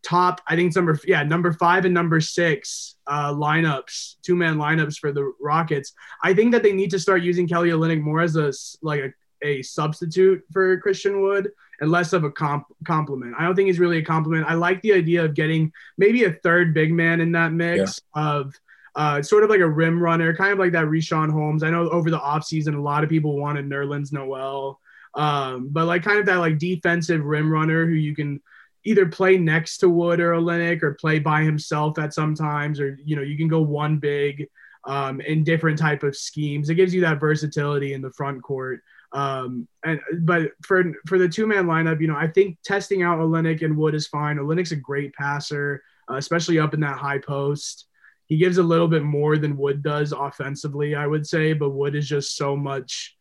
top. 0.04 0.42
I 0.48 0.56
think 0.56 0.68
it's 0.68 0.76
number 0.76 1.00
yeah 1.06 1.24
number 1.24 1.54
five 1.54 1.86
and 1.86 1.94
number 1.94 2.22
six 2.22 2.96
uh, 3.08 3.34
lineups, 3.34 4.16
two 4.22 4.36
man 4.36 4.58
lineups 4.58 4.98
for 4.98 5.12
the 5.12 5.34
Rockets. 5.42 5.94
I 6.24 6.34
think 6.34 6.52
that 6.52 6.64
they 6.64 6.74
need 6.74 6.92
to 6.92 7.00
start 7.00 7.24
using 7.24 7.48
Kelly 7.48 7.70
Olynyk 7.70 8.02
more 8.02 8.22
as 8.22 8.36
a 8.36 8.52
like 8.82 9.02
a 9.02 9.14
a 9.44 9.62
substitute 9.62 10.42
for 10.52 10.78
Christian 10.80 11.22
Wood 11.22 11.52
and 11.82 11.92
less 11.92 12.14
of 12.14 12.24
a 12.24 12.32
comp- 12.32 12.74
compliment. 12.86 13.36
I 13.38 13.44
don't 13.44 13.56
think 13.56 13.68
he's 13.68 13.80
really 13.80 13.98
a 13.98 14.06
compliment. 14.06 14.46
I 14.48 14.54
like 14.54 14.82
the 14.82 14.94
idea 14.94 15.26
of 15.26 15.34
getting 15.34 15.72
maybe 15.98 16.24
a 16.24 16.32
third 16.32 16.74
big 16.74 16.94
man 16.94 17.20
in 17.20 17.34
that 17.34 17.52
mix 17.52 18.00
yeah. 18.16 18.30
of 18.30 18.54
uh, 18.96 19.22
sort 19.22 19.44
of 19.44 19.50
like 19.50 19.60
a 19.60 19.68
rim 19.68 20.02
runner, 20.02 20.36
kind 20.36 20.54
of 20.54 20.60
like 20.60 20.72
that 20.74 20.86
Richaun 20.86 21.32
Holmes. 21.32 21.64
I 21.64 21.72
know 21.72 21.90
over 21.90 22.10
the 22.10 22.20
offseason, 22.20 22.76
a 22.76 22.82
lot 22.82 23.04
of 23.04 23.10
people 23.10 23.38
wanted 23.38 23.68
Nerlens 23.68 24.14
Noel, 24.14 24.80
um, 25.16 25.70
but 25.70 25.86
like 25.86 26.04
kind 26.04 26.20
of 26.20 26.26
that 26.28 26.38
like 26.38 26.58
defensive 26.58 27.24
rim 27.24 27.52
runner 27.52 27.86
who 27.86 27.94
you 27.94 28.16
can 28.16 28.42
either 28.86 29.06
play 29.06 29.38
next 29.38 29.78
to 29.78 29.90
Wood 29.90 30.20
or 30.20 30.32
Olynyk 30.32 30.84
or 30.84 30.96
play 30.96 31.20
by 31.20 31.44
himself 31.44 31.98
at 32.00 32.14
sometimes, 32.14 32.80
or, 32.80 32.98
you 33.04 33.16
know, 33.16 33.22
you 33.22 33.38
can 33.38 33.48
go 33.48 33.62
one 33.62 33.98
big 33.98 34.48
um, 34.86 35.22
in 35.22 35.44
different 35.44 35.80
type 35.80 36.04
of 36.04 36.16
schemes. 36.16 36.70
It 36.70 36.76
gives 36.76 36.94
you 36.94 37.02
that 37.02 37.20
versatility 37.20 37.94
in 37.94 38.02
the 38.02 38.12
front 38.12 38.44
court. 38.44 38.82
Um, 39.14 39.68
and 39.86 40.00
but 40.22 40.52
for 40.64 40.84
for 41.06 41.18
the 41.18 41.30
two 41.30 41.46
man 41.46 41.66
lineup, 41.66 42.02
you 42.02 42.08
know, 42.08 42.16
I 42.16 42.28
think 42.28 42.58
testing 42.64 43.04
out 43.04 43.20
Olynyk 43.20 43.64
and 43.64 43.78
Wood 43.78 43.96
is 43.96 44.08
fine. 44.08 44.38
Olynyk's 44.38 44.72
a 44.72 44.76
great 44.76 45.14
passer, 45.14 45.84
uh, 46.10 46.16
especially 46.16 46.60
up 46.60 46.74
in 46.74 46.80
that 46.80 46.98
high 46.98 47.20
post. 47.20 47.86
He 48.26 48.38
gives 48.38 48.58
a 48.58 48.64
little 48.64 48.88
bit 48.88 49.04
more 49.04 49.38
than 49.38 49.58
Wood 49.58 49.84
does 49.84 50.14
offensively, 50.14 50.96
I 50.96 51.06
would 51.06 51.28
say, 51.28 51.54
but 51.54 51.70
Wood 51.70 51.94
is 51.94 52.10
just 52.10 52.36
so 52.36 52.56
much. 52.56 53.16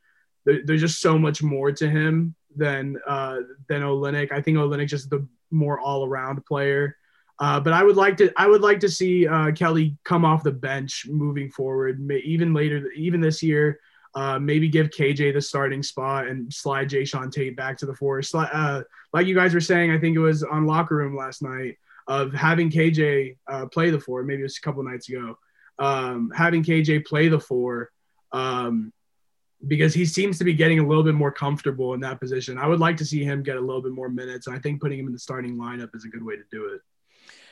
There, 0.47 0.61
there's 0.65 0.81
just 0.81 1.01
so 1.01 1.19
much 1.19 1.43
more 1.43 1.71
to 1.73 1.91
him 1.91 2.35
than 2.57 2.97
uh, 3.07 3.41
than 3.69 3.83
Olynyk. 3.83 4.33
I 4.33 4.41
think 4.41 4.57
Olynyk's 4.57 4.91
just 4.91 5.11
the 5.11 5.29
more 5.53 5.79
all 5.79 6.07
around 6.07 6.45
player. 6.47 6.97
Uh, 7.39 7.59
but 7.59 7.73
I 7.73 7.83
would 7.83 7.97
like 7.97 8.17
to 8.19 8.33
I 8.37 8.47
would 8.47 8.61
like 8.61 8.81
to 8.81 8.89
see 8.89 9.27
uh, 9.27 9.53
Kelly 9.53 9.97
come 10.05 10.25
off 10.25 10.45
the 10.45 10.53
bench 10.53 11.07
moving 11.09 11.51
forward, 11.51 12.01
even 12.25 12.55
later, 12.55 12.91
even 12.93 13.21
this 13.21 13.43
year. 13.43 13.81
Uh, 14.15 14.39
maybe 14.39 14.69
give 14.69 14.91
KJ 14.91 15.33
the 15.33 15.41
starting 15.41 15.83
spot 15.83 16.29
and 16.29 16.53
slide 16.53 16.91
Jae'Sean 16.91 17.33
Tate 17.33 17.57
back 17.57 17.79
to 17.79 17.87
the 17.87 17.95
four. 17.95 18.21
Uh, 18.35 18.83
like 19.15 19.27
you 19.27 19.35
guys 19.35 19.55
were 19.55 19.61
saying, 19.61 19.91
I 19.91 19.99
think 19.99 20.15
it 20.15 20.21
was 20.21 20.43
on 20.43 20.67
locker 20.67 20.97
room 20.97 21.17
last 21.17 21.43
night 21.43 21.79
of 22.07 22.33
having 22.35 22.71
KJ 22.71 23.37
uh, 23.49 23.67
play 23.67 23.91
the 23.91 23.99
four. 23.99 24.23
Maybe 24.23 24.41
it 24.41 24.45
was 24.45 24.59
a 24.59 24.61
couple 24.61 24.83
nights 24.83 25.09
ago. 25.09 25.39
Um, 25.79 26.31
having 26.35 26.63
KJ 26.63 27.07
play 27.07 27.29
the 27.29 27.41
four 27.41 27.91
um, 28.33 28.93
because 29.69 29.95
he 29.95 30.05
seems 30.05 30.39
to 30.39 30.45
be 30.45 30.55
getting 30.55 30.79
a 30.81 30.87
little 30.87 31.05
bit 31.05 31.15
more 31.15 31.31
comfortable 31.31 31.95
in 31.95 32.01
that 32.01 32.21
position. 32.21 32.59
I 32.59 32.67
would 32.67 32.81
like 32.81 32.97
to 32.97 33.05
see 33.05 33.23
him 33.23 33.43
get 33.43 33.57
a 33.57 33.61
little 33.61 33.83
bit 33.83 33.93
more 33.93 34.09
minutes. 34.09 34.47
And 34.47 34.57
I 34.57 34.59
think 34.59 34.81
putting 34.81 34.99
him 34.99 35.07
in 35.07 35.13
the 35.13 35.19
starting 35.19 35.57
lineup 35.57 35.95
is 35.95 36.05
a 36.05 36.09
good 36.09 36.25
way 36.25 36.37
to 36.37 36.43
do 36.51 36.67
it. 36.75 36.81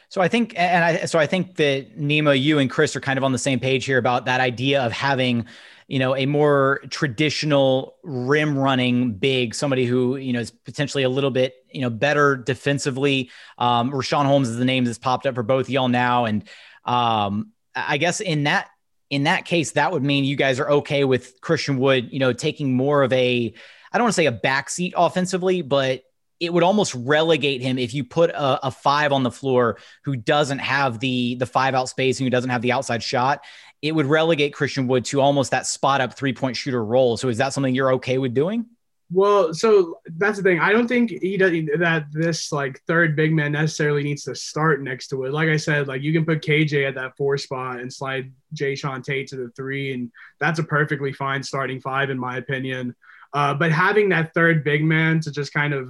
So 0.09 0.21
I 0.21 0.27
think, 0.27 0.55
and 0.57 0.85
I, 0.85 1.05
so 1.05 1.21
I 1.21 1.27
think 1.27 1.55
that 1.57 1.97
Neema, 1.97 2.41
you 2.41 2.59
and 2.59 2.69
Chris 2.69 2.97
are 2.97 3.01
kind 3.01 3.17
of 3.17 3.23
on 3.23 3.31
the 3.31 3.39
same 3.39 3.61
page 3.61 3.85
here 3.85 3.99
about 3.99 4.25
that 4.25 4.41
idea 4.41 4.83
of 4.83 4.91
having, 4.91 5.47
you 5.87 6.01
know, 6.01 6.17
a 6.17 6.27
more 6.27 6.81
traditional 6.91 7.97
rim 8.03 8.59
running 8.59 9.13
big, 9.13 9.55
somebody 9.55 9.87
who, 9.87 10.17
you 10.17 10.33
know, 10.33 10.41
is 10.41 10.51
potentially 10.51 11.05
a 11.05 11.09
little 11.09 11.31
bit, 11.31 11.55
you 11.71 11.81
know, 11.81 11.91
better 11.91 12.37
defensively. 12.37 13.31
Um, 13.57 13.93
Richaun 13.93 14.25
Holmes 14.25 14.49
is 14.49 14.57
the 14.57 14.65
name 14.65 14.85
that's 14.85 14.99
popped 14.99 15.27
up 15.27 15.37
for 15.37 15.45
both 15.45 15.71
y'all 15.71 15.87
now. 15.87 16.25
And 16.25 16.43
um, 16.85 17.53
I 17.77 17.97
guess 17.97 18.21
in 18.21 18.45
that, 18.45 18.69
in 19.11 19.25
that 19.25 19.45
case, 19.45 19.73
that 19.73 19.93
would 19.93 20.05
mean 20.05 20.25
you 20.25 20.37
guys 20.37 20.61
are 20.61 20.71
okay 20.71 21.05
with 21.05 21.41
Christian 21.41 21.79
Wood, 21.79 22.09
you 22.13 22.21
know, 22.21 22.33
taking 22.33 22.75
more 22.75 23.03
of 23.03 23.13
a, 23.13 23.53
I 23.93 23.99
don't 23.99 24.05
want 24.05 24.15
to 24.15 24.17
say 24.17 24.27
a 24.27 24.33
backseat 24.33 24.93
offensively, 24.97 25.63
but 25.63 26.05
it 26.39 26.53
would 26.53 26.63
almost 26.63 26.95
relegate 26.95 27.61
him 27.61 27.77
if 27.79 27.93
you 27.93 28.05
put 28.05 28.31
a, 28.31 28.69
a, 28.69 28.71
five 28.71 29.13
on 29.13 29.25
the 29.25 29.31
floor 29.31 29.77
who 30.05 30.17
doesn't 30.17 30.61
have 30.61 30.99
the 30.99 31.35
the 31.35 31.45
five 31.45 31.75
out 31.75 31.89
spacing, 31.89 32.25
who 32.25 32.31
doesn't 32.31 32.49
have 32.51 32.63
the 32.63 32.73
outside 32.73 33.03
shot. 33.03 33.45
It 33.83 33.93
would 33.93 34.07
relegate 34.07 34.55
Christian 34.55 34.87
Wood 34.87 35.05
to 35.07 35.21
almost 35.21 35.51
that 35.51 35.67
spot 35.67 36.01
up 36.01 36.17
three 36.17 36.33
point 36.33 36.57
shooter 36.57 36.83
role. 36.83 37.19
So 37.19 37.29
is 37.29 37.39
that 37.39 37.53
something 37.53 37.75
you're 37.75 37.95
okay 37.95 38.17
with 38.17 38.33
doing? 38.33 38.67
Well, 39.13 39.53
so 39.53 39.99
that's 40.17 40.37
the 40.37 40.45
thing. 40.45 40.61
I 40.61 40.73
don't 40.73 40.87
think 40.87 41.11
he 41.11 41.37
does 41.37 41.51
that. 41.79 42.07
This 42.13 42.53
like 42.53 42.81
third 42.87 43.17
big 43.17 43.33
man 43.33 43.53
necessarily 43.53 44.05
needs 44.05 44.23
to 44.25 44.37
start 44.37 44.83
next 44.83 45.09
to 45.09 45.25
it. 45.25 45.33
Like 45.33 45.49
I 45.49 45.57
said, 45.57 45.89
like 45.89 46.03
you 46.03 46.13
can 46.13 46.25
put 46.25 46.43
KJ 46.43 46.87
at 46.87 46.95
that 46.95 47.17
four 47.17 47.37
spot 47.37 47.81
and 47.81 47.93
slide 47.93 48.33
Jae'Sean 48.55 49.03
Tate 49.03 49.27
to 49.29 49.37
the 49.37 49.51
three, 49.57 49.93
and 49.93 50.13
that's 50.39 50.61
a 50.61 50.65
perfectly 50.65 51.13
fine 51.13 51.43
starting 51.43 51.81
five 51.81 52.11
in 52.11 52.19
my 52.19 52.37
opinion. 52.37 52.95
Uh, 53.33 53.53
but 53.55 53.73
having 53.73 54.09
that 54.11 54.33
third 54.33 54.63
big 54.63 54.85
man 54.85 55.21
to 55.21 55.33
just 55.33 55.53
kind 55.53 55.75
of 55.75 55.89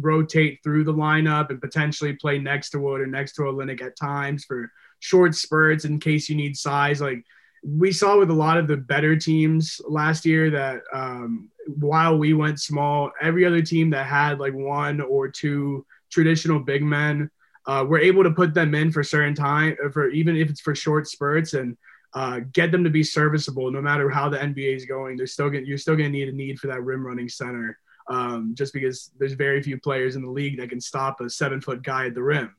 rotate 0.00 0.60
through 0.62 0.84
the 0.84 0.94
lineup 0.94 1.50
and 1.50 1.60
potentially 1.60 2.14
play 2.14 2.38
next 2.38 2.70
to 2.70 2.78
Wood 2.78 3.00
or 3.00 3.06
next 3.06 3.34
to 3.34 3.42
Olynyk 3.42 3.82
at 3.82 3.96
times 3.96 4.44
for 4.44 4.70
short 5.00 5.34
spurts 5.34 5.84
in 5.84 6.00
case 6.00 6.28
you 6.28 6.36
need 6.36 6.56
size. 6.56 7.00
Like 7.00 7.24
we 7.62 7.92
saw 7.92 8.18
with 8.18 8.30
a 8.30 8.34
lot 8.34 8.58
of 8.58 8.68
the 8.68 8.76
better 8.76 9.16
teams 9.16 9.80
last 9.88 10.24
year 10.24 10.50
that 10.50 10.82
um, 10.92 11.50
while 11.66 12.16
we 12.16 12.32
went 12.34 12.60
small, 12.60 13.10
every 13.20 13.44
other 13.44 13.62
team 13.62 13.90
that 13.90 14.06
had 14.06 14.38
like 14.38 14.54
one 14.54 15.00
or 15.00 15.28
two 15.28 15.84
traditional 16.10 16.60
big 16.60 16.82
men, 16.82 17.30
uh, 17.66 17.84
we're 17.86 17.98
able 17.98 18.22
to 18.22 18.30
put 18.30 18.54
them 18.54 18.74
in 18.74 18.90
for 18.90 19.02
certain 19.02 19.34
time, 19.34 19.76
for 19.92 20.08
even 20.08 20.36
if 20.36 20.48
it's 20.48 20.60
for 20.60 20.74
short 20.74 21.06
spurts 21.06 21.54
and 21.54 21.76
uh, 22.14 22.40
get 22.52 22.72
them 22.72 22.82
to 22.84 22.90
be 22.90 23.02
serviceable. 23.02 23.70
No 23.70 23.82
matter 23.82 24.08
how 24.08 24.28
the 24.28 24.38
NBA 24.38 24.76
is 24.76 24.86
going, 24.86 25.16
they're 25.16 25.26
still 25.26 25.50
going 25.50 25.66
you're 25.66 25.78
still 25.78 25.96
going 25.96 26.10
to 26.10 26.18
need 26.18 26.28
a 26.28 26.32
need 26.32 26.58
for 26.58 26.68
that 26.68 26.82
rim 26.82 27.06
running 27.06 27.28
center 27.28 27.78
um, 28.08 28.54
just 28.56 28.72
because 28.72 29.10
there's 29.18 29.34
very 29.34 29.62
few 29.62 29.78
players 29.78 30.16
in 30.16 30.22
the 30.22 30.30
league 30.30 30.58
that 30.58 30.70
can 30.70 30.80
stop 30.80 31.20
a 31.20 31.28
seven 31.28 31.60
foot 31.60 31.82
guy 31.82 32.06
at 32.06 32.14
the 32.14 32.22
rim. 32.22 32.54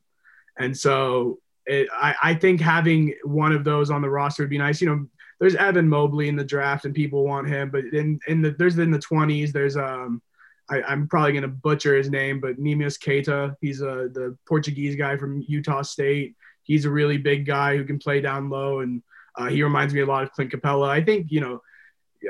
And 0.58 0.76
so 0.76 1.38
it, 1.70 1.88
I, 1.92 2.14
I 2.22 2.34
think 2.34 2.60
having 2.60 3.14
one 3.22 3.52
of 3.52 3.62
those 3.62 3.90
on 3.90 4.02
the 4.02 4.10
roster 4.10 4.42
would 4.42 4.50
be 4.50 4.58
nice. 4.58 4.80
You 4.80 4.88
know, 4.88 5.06
there's 5.38 5.54
Evan 5.54 5.88
Mobley 5.88 6.28
in 6.28 6.36
the 6.36 6.44
draft 6.44 6.84
and 6.84 6.94
people 6.94 7.24
want 7.24 7.48
him, 7.48 7.70
but 7.70 7.84
in, 7.84 8.18
in 8.26 8.42
the, 8.42 8.50
there's 8.50 8.76
in 8.78 8.90
the 8.90 8.98
20s, 8.98 9.52
there's, 9.52 9.76
um, 9.76 10.20
I, 10.68 10.92
am 10.92 11.06
probably 11.06 11.32
going 11.32 11.42
to 11.42 11.48
butcher 11.48 11.96
his 11.96 12.10
name, 12.10 12.40
but 12.40 12.58
Neemias 12.58 13.00
Queta, 13.00 13.56
he's 13.60 13.82
a, 13.82 14.10
the 14.12 14.36
Portuguese 14.48 14.96
guy 14.96 15.16
from 15.16 15.44
Utah 15.46 15.82
State. 15.82 16.36
He's 16.64 16.84
a 16.84 16.90
really 16.90 17.18
big 17.18 17.46
guy 17.46 17.76
who 17.76 17.84
can 17.84 17.98
play 17.98 18.20
down 18.20 18.50
low, 18.50 18.80
and 18.80 19.02
uh, 19.36 19.46
he 19.46 19.62
reminds 19.62 19.94
me 19.94 20.00
a 20.00 20.06
lot 20.06 20.22
of 20.22 20.32
Clint 20.32 20.52
Capela. 20.52 20.88
I 20.88 21.02
think, 21.02 21.30
you 21.30 21.40
know, 21.40 21.62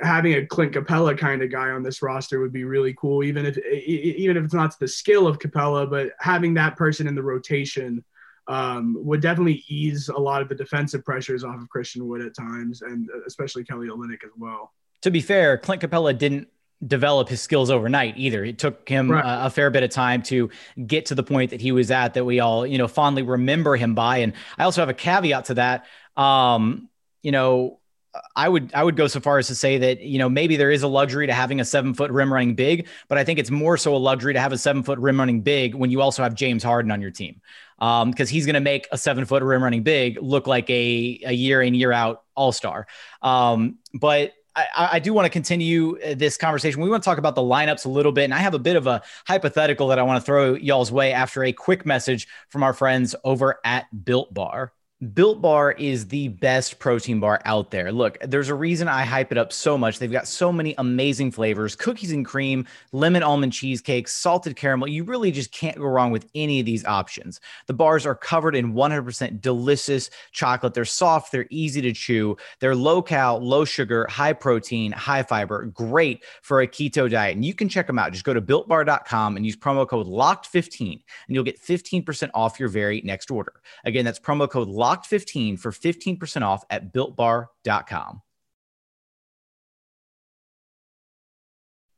having 0.02 0.34
a 0.34 0.46
Clint 0.46 0.72
Capela 0.72 1.18
kind 1.18 1.42
of 1.42 1.50
guy 1.50 1.70
on 1.70 1.82
this 1.82 2.02
roster 2.02 2.40
would 2.40 2.52
be 2.52 2.64
really 2.64 2.94
cool, 2.94 3.24
even 3.24 3.44
if 3.44 3.58
even 3.58 4.36
if 4.36 4.44
it's 4.44 4.54
not 4.54 4.78
the 4.78 4.88
skill 4.88 5.26
of 5.26 5.38
Capela, 5.38 5.90
but 5.90 6.12
having 6.18 6.54
that 6.54 6.76
person 6.76 7.06
in 7.06 7.14
the 7.14 7.22
rotation 7.22 8.04
um, 8.50 8.96
would 8.98 9.22
definitely 9.22 9.64
ease 9.68 10.08
a 10.08 10.18
lot 10.18 10.42
of 10.42 10.48
the 10.48 10.56
defensive 10.56 11.04
pressures 11.04 11.44
off 11.44 11.62
of 11.62 11.68
Christian 11.68 12.08
Wood 12.08 12.20
at 12.20 12.34
times, 12.34 12.82
and 12.82 13.08
especially 13.24 13.62
Kelly 13.62 13.86
Olynyk 13.86 14.24
as 14.24 14.32
well. 14.36 14.72
To 15.02 15.10
be 15.10 15.20
fair, 15.20 15.56
Clint 15.56 15.82
Capela 15.82 16.18
didn't 16.18 16.48
develop 16.84 17.28
his 17.28 17.40
skills 17.40 17.70
overnight 17.70 18.16
either. 18.16 18.44
It 18.44 18.58
took 18.58 18.88
him 18.88 19.12
right. 19.12 19.24
a, 19.24 19.46
a, 19.46 19.50
fair 19.50 19.70
bit 19.70 19.84
of 19.84 19.90
time 19.90 20.22
to 20.24 20.50
get 20.84 21.06
to 21.06 21.14
the 21.14 21.22
point 21.22 21.50
that 21.50 21.60
he 21.60 21.70
was 21.70 21.90
at 21.92 22.14
that 22.14 22.24
we 22.24 22.40
all, 22.40 22.66
you 22.66 22.78
know, 22.78 22.88
fondly 22.88 23.22
remember 23.22 23.76
him 23.76 23.94
by. 23.94 24.18
And 24.18 24.32
I 24.58 24.64
also 24.64 24.80
have 24.80 24.88
a 24.88 24.94
caveat 24.94 25.44
to 25.46 25.54
that. 25.54 25.86
Um, 26.16 26.88
you 27.22 27.32
know, 27.32 27.80
I 28.34 28.48
would 28.48 28.72
I 28.74 28.82
would 28.82 28.96
go 28.96 29.06
so 29.06 29.20
far 29.20 29.38
as 29.38 29.46
to 29.48 29.54
say 29.54 29.78
that 29.78 30.00
you 30.00 30.18
know 30.18 30.28
maybe 30.28 30.56
there 30.56 30.70
is 30.70 30.82
a 30.82 30.88
luxury 30.88 31.28
to 31.28 31.32
having 31.32 31.60
a 31.60 31.64
seven 31.64 31.94
foot 31.94 32.10
rim 32.10 32.32
running 32.32 32.54
big, 32.54 32.88
but 33.08 33.18
I 33.18 33.24
think 33.24 33.38
it's 33.38 33.50
more 33.50 33.76
so 33.76 33.94
a 33.94 33.98
luxury 33.98 34.32
to 34.32 34.40
have 34.40 34.52
a 34.52 34.58
seven 34.58 34.82
foot 34.82 34.98
rim 34.98 35.18
running 35.18 35.42
big 35.42 35.74
when 35.74 35.90
you 35.90 36.00
also 36.00 36.22
have 36.22 36.34
James 36.34 36.64
Harden 36.64 36.90
on 36.90 37.00
your 37.00 37.12
team, 37.12 37.40
because 37.80 38.28
um, 38.30 38.32
he's 38.32 38.44
going 38.44 38.54
to 38.54 38.60
make 38.60 38.86
a 38.92 38.98
seven 38.98 39.24
foot 39.24 39.42
rim 39.42 39.62
running 39.62 39.82
big 39.82 40.18
look 40.20 40.46
like 40.46 40.68
a 40.68 41.20
a 41.24 41.32
year 41.32 41.62
in 41.62 41.74
year 41.74 41.92
out 41.92 42.24
all 42.34 42.52
star. 42.52 42.86
Um, 43.22 43.78
but 43.94 44.34
I, 44.54 44.88
I, 44.92 44.98
do 44.98 45.12
want 45.14 45.26
to 45.26 45.30
continue 45.30 45.98
uh, 46.00 46.14
this 46.14 46.36
conversation. 46.36 46.82
We 46.82 46.90
want 46.90 47.02
to 47.02 47.08
talk 47.08 47.18
about 47.18 47.34
the 47.34 47.42
lineups 47.42 47.86
a 47.86 47.88
little 47.88 48.12
bit, 48.12 48.24
and 48.24 48.34
I 48.34 48.38
have 48.38 48.54
a 48.54 48.58
bit 48.58 48.76
of 48.76 48.86
a 48.86 49.02
hypothetical 49.26 49.88
that 49.88 49.98
I 49.98 50.02
want 50.02 50.20
to 50.20 50.24
throw 50.24 50.54
y'all's 50.54 50.92
way 50.92 51.12
after 51.12 51.44
a 51.44 51.52
quick 51.52 51.86
message 51.86 52.28
from 52.48 52.62
our 52.62 52.72
friends 52.74 53.14
over 53.24 53.60
at 53.64 53.86
Built 54.04 54.34
Bar. 54.34 54.72
Built 55.00 55.40
Bar 55.40 55.72
is 55.72 56.08
the 56.08 56.28
best 56.28 56.78
protein 56.78 57.20
bar 57.20 57.40
out 57.46 57.70
there. 57.70 57.90
Look, 57.90 58.18
there's 58.20 58.50
a 58.50 58.54
reason 58.54 58.86
I 58.86 59.02
hype 59.02 59.32
it 59.32 59.38
up 59.38 59.50
so 59.50 59.78
much. 59.78 59.98
They've 59.98 60.12
got 60.12 60.28
so 60.28 60.52
many 60.52 60.74
amazing 60.76 61.30
flavors 61.30 61.74
cookies 61.74 62.12
and 62.12 62.22
cream, 62.22 62.66
lemon 62.92 63.22
almond 63.22 63.54
cheesecake, 63.54 64.08
salted 64.08 64.56
caramel. 64.56 64.88
You 64.88 65.04
really 65.04 65.30
just 65.30 65.52
can't 65.52 65.78
go 65.78 65.86
wrong 65.86 66.10
with 66.10 66.28
any 66.34 66.60
of 66.60 66.66
these 66.66 66.84
options. 66.84 67.40
The 67.66 67.72
bars 67.72 68.04
are 68.04 68.14
covered 68.14 68.54
in 68.54 68.74
100% 68.74 69.40
delicious 69.40 70.10
chocolate. 70.32 70.74
They're 70.74 70.84
soft, 70.84 71.32
they're 71.32 71.46
easy 71.48 71.80
to 71.80 71.94
chew, 71.94 72.36
they're 72.58 72.76
low 72.76 73.00
cal, 73.00 73.40
low 73.40 73.64
sugar, 73.64 74.06
high 74.10 74.34
protein, 74.34 74.92
high 74.92 75.22
fiber, 75.22 75.64
great 75.64 76.24
for 76.42 76.60
a 76.60 76.66
keto 76.66 77.10
diet. 77.10 77.36
And 77.36 77.44
you 77.44 77.54
can 77.54 77.70
check 77.70 77.86
them 77.86 77.98
out. 77.98 78.12
Just 78.12 78.24
go 78.24 78.34
to 78.34 78.42
builtbar.com 78.42 79.36
and 79.38 79.46
use 79.46 79.56
promo 79.56 79.88
code 79.88 80.08
LOCKED15 80.08 80.92
and 80.92 81.00
you'll 81.34 81.42
get 81.42 81.58
15% 81.58 82.28
off 82.34 82.60
your 82.60 82.68
very 82.68 83.00
next 83.00 83.30
order. 83.30 83.54
Again, 83.86 84.04
that's 84.04 84.20
promo 84.20 84.46
code 84.46 84.68
LOCKED 84.68 84.89
locked15 84.90 85.58
for 85.58 85.70
15% 85.70 86.42
off 86.42 86.64
at 86.70 86.92
builtbar.com. 86.92 88.22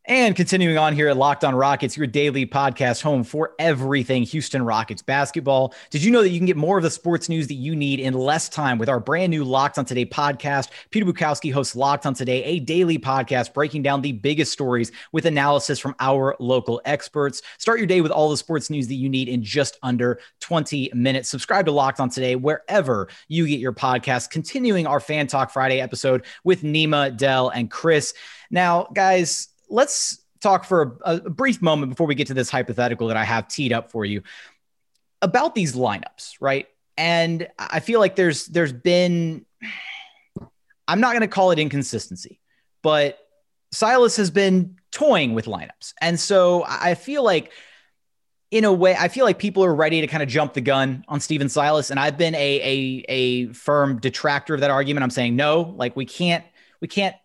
And 0.07 0.35
continuing 0.35 0.79
on 0.79 0.95
here 0.95 1.09
at 1.09 1.17
Locked 1.17 1.45
On 1.45 1.55
Rockets, 1.55 1.97
your 1.97 2.09
daily 2.09 2.45
podcast 2.45 3.03
home 3.03 3.23
for 3.23 3.53
everything 3.61 4.25
Houston 4.25 4.65
Rockets 4.65 5.01
basketball. 5.01 5.73
Did 5.91 6.03
you 6.03 6.11
know 6.11 6.23
that 6.23 6.31
you 6.31 6.41
can 6.41 6.47
get 6.47 6.57
more 6.57 6.77
of 6.77 6.83
the 6.83 6.91
sports 6.91 7.29
news 7.29 7.47
that 7.47 7.55
you 7.55 7.77
need 7.77 8.01
in 8.01 8.13
less 8.13 8.49
time 8.49 8.79
with 8.79 8.89
our 8.89 8.99
brand 8.99 9.31
new 9.31 9.45
Locked 9.45 9.79
On 9.79 9.85
Today 9.85 10.05
podcast? 10.05 10.71
Peter 10.91 11.07
Bukowski 11.07 11.53
hosts 11.53 11.77
Locked 11.77 12.05
On 12.05 12.15
Today, 12.15 12.43
a 12.43 12.59
daily 12.59 12.99
podcast 12.99 13.55
breaking 13.55 13.83
down 13.83 14.03
the 14.03 14.11
biggest 14.11 14.51
stories 14.51 14.91
with 15.13 15.25
analysis 15.25 15.79
from 15.79 15.95
our 16.01 16.35
local 16.41 16.81
experts. 16.85 17.41
Start 17.59 17.79
your 17.79 17.87
day 17.87 18.01
with 18.01 18.11
all 18.11 18.29
the 18.29 18.37
sports 18.37 18.71
news 18.71 18.89
that 18.89 18.97
you 18.97 19.09
need 19.09 19.29
in 19.29 19.41
just 19.41 19.79
under 19.85 20.19
20 20.41 20.91
minutes. 20.95 21.29
Subscribe 21.29 21.65
to 21.67 21.71
Locked 21.71 22.01
On 22.01 22.11
Today 22.11 22.35
wherever 22.35 23.07
you 23.29 23.47
get 23.47 23.61
your 23.61 23.73
podcast. 23.73 24.31
Continuing 24.31 24.85
our 24.85 24.99
Fan 24.99 25.29
Talk 25.29 25.53
Friday 25.53 25.81
episode 25.81 26.25
with 26.43 26.63
Neema, 26.63 27.17
Del, 27.17 27.51
and 27.51 27.71
Chris. 27.71 28.15
Now, 28.51 28.89
guys, 28.93 29.49
let's 29.73 30.21
talk 30.41 30.65
for 30.65 30.99
a, 31.05 31.17
a 31.17 31.31
brief 31.31 31.63
moment 31.63 31.91
before 31.91 32.07
we 32.07 32.15
get 32.15 32.27
to 32.29 32.35
this 32.35 32.51
hypothetical 32.51 33.09
that 33.09 33.17
I 33.17 33.25
have 33.25 33.49
teed 33.49 33.73
up 33.73 33.91
for 33.91 34.05
you 34.05 34.23
about 35.21 35.55
these 35.55 35.75
lineups, 35.75 36.37
right? 36.41 36.67
And 36.99 37.49
I 37.59 37.81
feel 37.81 38.01
like 38.01 38.17
there's 38.17 38.47
there's 38.47 38.73
been 38.73 39.47
I'm 40.87 41.01
not 41.01 41.13
going 41.13 41.23
to 41.23 41.29
call 41.29 41.53
it 41.53 41.59
inconsistency, 41.59 42.41
but 42.83 43.19
Silas 43.71 44.17
has 44.17 44.31
been 44.31 44.77
toying 44.91 45.33
with 45.33 45.47
lineups. 45.47 45.95
And 46.01 46.21
so 46.21 46.65
I 46.69 46.95
feel 46.95 47.23
like 47.23 47.53
in 48.51 48.65
a 48.65 48.73
way, 48.73 48.95
I 48.95 49.09
feel 49.09 49.25
like 49.25 49.39
people 49.39 49.65
are 49.65 49.75
ready 49.75 50.03
to 50.03 50.07
kind 50.07 50.23
of 50.23 50.29
jump 50.29 50.53
the 50.53 50.61
gun 50.61 51.05
on 51.09 51.21
Stephen 51.21 51.49
Silas. 51.49 51.91
And 51.91 51.99
I've 51.99 52.19
been 52.19 52.35
a, 52.35 52.39
a, 52.61 53.05
a 53.09 53.47
firm 53.55 53.99
detractor 53.99 54.53
of 54.53 54.61
that 54.61 54.71
argument. 54.71 55.03
I'm 55.03 55.11
saying, 55.11 55.35
no, 55.37 55.75
like 55.79 55.97
we 55.97 56.05
can't, 56.05 56.45
we 56.81 56.89
can't 56.89 57.17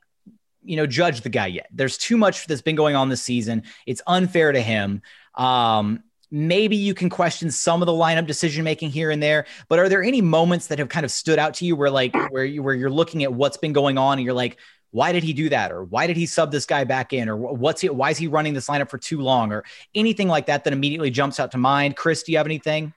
you 0.68 0.76
know, 0.76 0.86
judge 0.86 1.22
the 1.22 1.30
guy 1.30 1.48
yet. 1.48 1.68
There's 1.72 1.98
too 1.98 2.18
much 2.18 2.48
that's 2.48 2.62
been 2.62 2.76
going 2.76 2.96
on 2.96 3.10
this 3.10 3.22
season. 3.22 3.64
It's 3.86 4.02
unfair 4.08 4.52
to 4.52 4.62
him. 4.62 5.02
Um, 5.36 6.04
maybe 6.30 6.76
you 6.76 6.94
can 6.94 7.10
question 7.10 7.50
some 7.52 7.82
of 7.82 7.86
the 7.86 7.92
lineup 7.94 8.28
decision 8.28 8.64
making 8.64 8.90
here 8.92 9.12
and 9.12 9.24
there, 9.24 9.46
but 9.70 9.80
are 9.80 9.88
there 9.88 10.04
any 10.04 10.22
moments 10.22 10.68
that 10.68 10.80
have 10.80 10.90
kind 10.90 11.06
of 11.06 11.12
stood 11.12 11.40
out 11.40 11.54
to 11.56 11.66
you 11.66 11.76
where 11.76 11.90
like 11.90 12.16
where 12.32 12.44
you 12.44 12.62
where 12.62 12.76
you're 12.76 12.90
looking 12.90 13.24
at 13.24 13.34
what's 13.34 13.58
been 13.58 13.74
going 13.74 13.98
on 13.98 14.18
and 14.18 14.26
you're 14.26 14.34
like, 14.34 14.58
why 14.92 15.12
did 15.12 15.24
he 15.24 15.34
do 15.34 15.50
that? 15.50 15.72
Or 15.72 15.84
why 15.84 16.08
did 16.08 16.18
he 16.18 16.26
sub 16.26 16.52
this 16.52 16.66
guy 16.66 16.84
back 16.84 17.14
in? 17.14 17.30
Or 17.30 17.36
what's 17.36 17.82
he, 17.82 17.90
why 17.90 18.10
is 18.10 18.18
he 18.18 18.28
running 18.28 18.54
this 18.54 18.68
lineup 18.68 18.90
for 18.90 18.98
too 18.98 19.22
long? 19.22 19.52
Or 19.52 19.64
anything 19.94 20.28
like 20.28 20.48
that 20.48 20.64
that 20.64 20.74
immediately 20.74 21.12
jumps 21.12 21.40
out 21.40 21.52
to 21.52 21.58
mind. 21.58 21.96
Chris, 21.96 22.24
do 22.24 22.32
you 22.32 22.38
have 22.38 22.48
anything? 22.48 22.94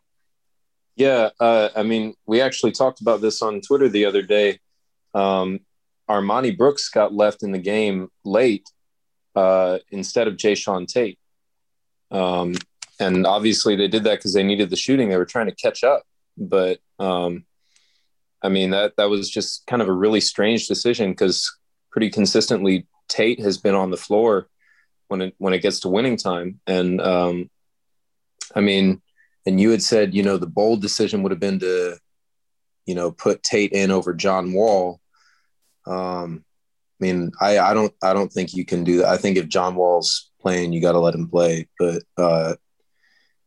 Yeah. 0.96 1.30
Uh, 1.38 1.70
I 1.74 1.82
mean, 1.82 2.14
we 2.26 2.40
actually 2.40 2.72
talked 2.72 3.00
about 3.00 3.20
this 3.20 3.42
on 3.42 3.60
Twitter 3.60 3.88
the 3.88 4.04
other 4.04 4.22
day. 4.22 4.60
Um, 5.14 5.60
Armoni 6.10 6.56
Brooks 6.56 6.88
got 6.88 7.14
left 7.14 7.42
in 7.42 7.52
the 7.52 7.58
game 7.58 8.08
late 8.24 8.68
uh, 9.36 9.78
instead 9.90 10.26
of 10.26 10.34
Jae'Sean 10.34 10.86
Tate. 10.86 11.18
Um, 12.10 12.54
and 12.98 13.26
obviously 13.26 13.76
they 13.76 13.88
did 13.88 14.04
that 14.04 14.18
because 14.18 14.34
they 14.34 14.42
needed 14.42 14.70
the 14.70 14.76
shooting. 14.76 15.08
They 15.08 15.16
were 15.16 15.24
trying 15.24 15.46
to 15.46 15.54
catch 15.54 15.84
up. 15.84 16.02
But 16.36 16.78
um, 16.98 17.44
I 18.42 18.48
mean, 18.48 18.70
that, 18.70 18.96
that 18.96 19.08
was 19.08 19.30
just 19.30 19.66
kind 19.66 19.80
of 19.80 19.88
a 19.88 19.92
really 19.92 20.20
strange 20.20 20.66
decision 20.66 21.10
because 21.10 21.50
pretty 21.92 22.10
consistently 22.10 22.86
Tate 23.08 23.40
has 23.40 23.58
been 23.58 23.74
on 23.74 23.90
the 23.90 23.96
floor 23.96 24.48
when 25.08 25.20
it, 25.20 25.34
when 25.38 25.54
it 25.54 25.62
gets 25.62 25.80
to 25.80 25.88
winning 25.88 26.16
time. 26.16 26.60
And 26.66 27.00
um, 27.00 27.50
I 28.54 28.60
mean, 28.60 29.00
and 29.46 29.60
you 29.60 29.70
had 29.70 29.82
said, 29.82 30.14
you 30.14 30.22
know, 30.22 30.36
the 30.36 30.46
bold 30.46 30.82
decision 30.82 31.22
would 31.22 31.32
have 31.32 31.40
been 31.40 31.60
to, 31.60 31.98
you 32.86 32.94
know, 32.94 33.10
put 33.10 33.42
Tate 33.42 33.72
in 33.72 33.90
over 33.90 34.12
John 34.12 34.52
Wall. 34.52 35.00
Um, 35.90 36.44
I 37.00 37.04
mean, 37.04 37.32
I, 37.40 37.58
I 37.58 37.74
don't 37.74 37.92
I 38.02 38.12
don't 38.12 38.32
think 38.32 38.54
you 38.54 38.64
can 38.64 38.84
do 38.84 38.98
that. 38.98 39.08
I 39.08 39.16
think 39.16 39.36
if 39.36 39.48
John 39.48 39.74
Wall's 39.74 40.30
playing, 40.40 40.72
you 40.72 40.80
got 40.80 40.92
to 40.92 40.98
let 40.98 41.14
him 41.14 41.28
play. 41.28 41.68
But 41.78 42.02
uh, 42.16 42.54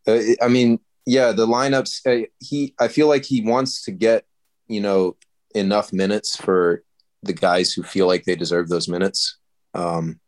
uh, 0.07 0.19
I 0.41 0.47
mean, 0.47 0.79
yeah, 1.05 1.31
the 1.31 1.47
lineups. 1.47 2.01
Uh, 2.05 2.27
he 2.39 2.73
I 2.79 2.87
feel 2.87 3.07
like 3.07 3.25
he 3.25 3.41
wants 3.41 3.83
to 3.83 3.91
get 3.91 4.25
you 4.67 4.81
know 4.81 5.17
enough 5.55 5.93
minutes 5.93 6.35
for 6.35 6.83
the 7.21 7.33
guys 7.33 7.71
who 7.71 7.83
feel 7.83 8.07
like 8.07 8.25
they 8.25 8.35
deserve 8.35 8.69
those 8.69 8.87
minutes. 8.87 9.37
Um, 9.73 10.19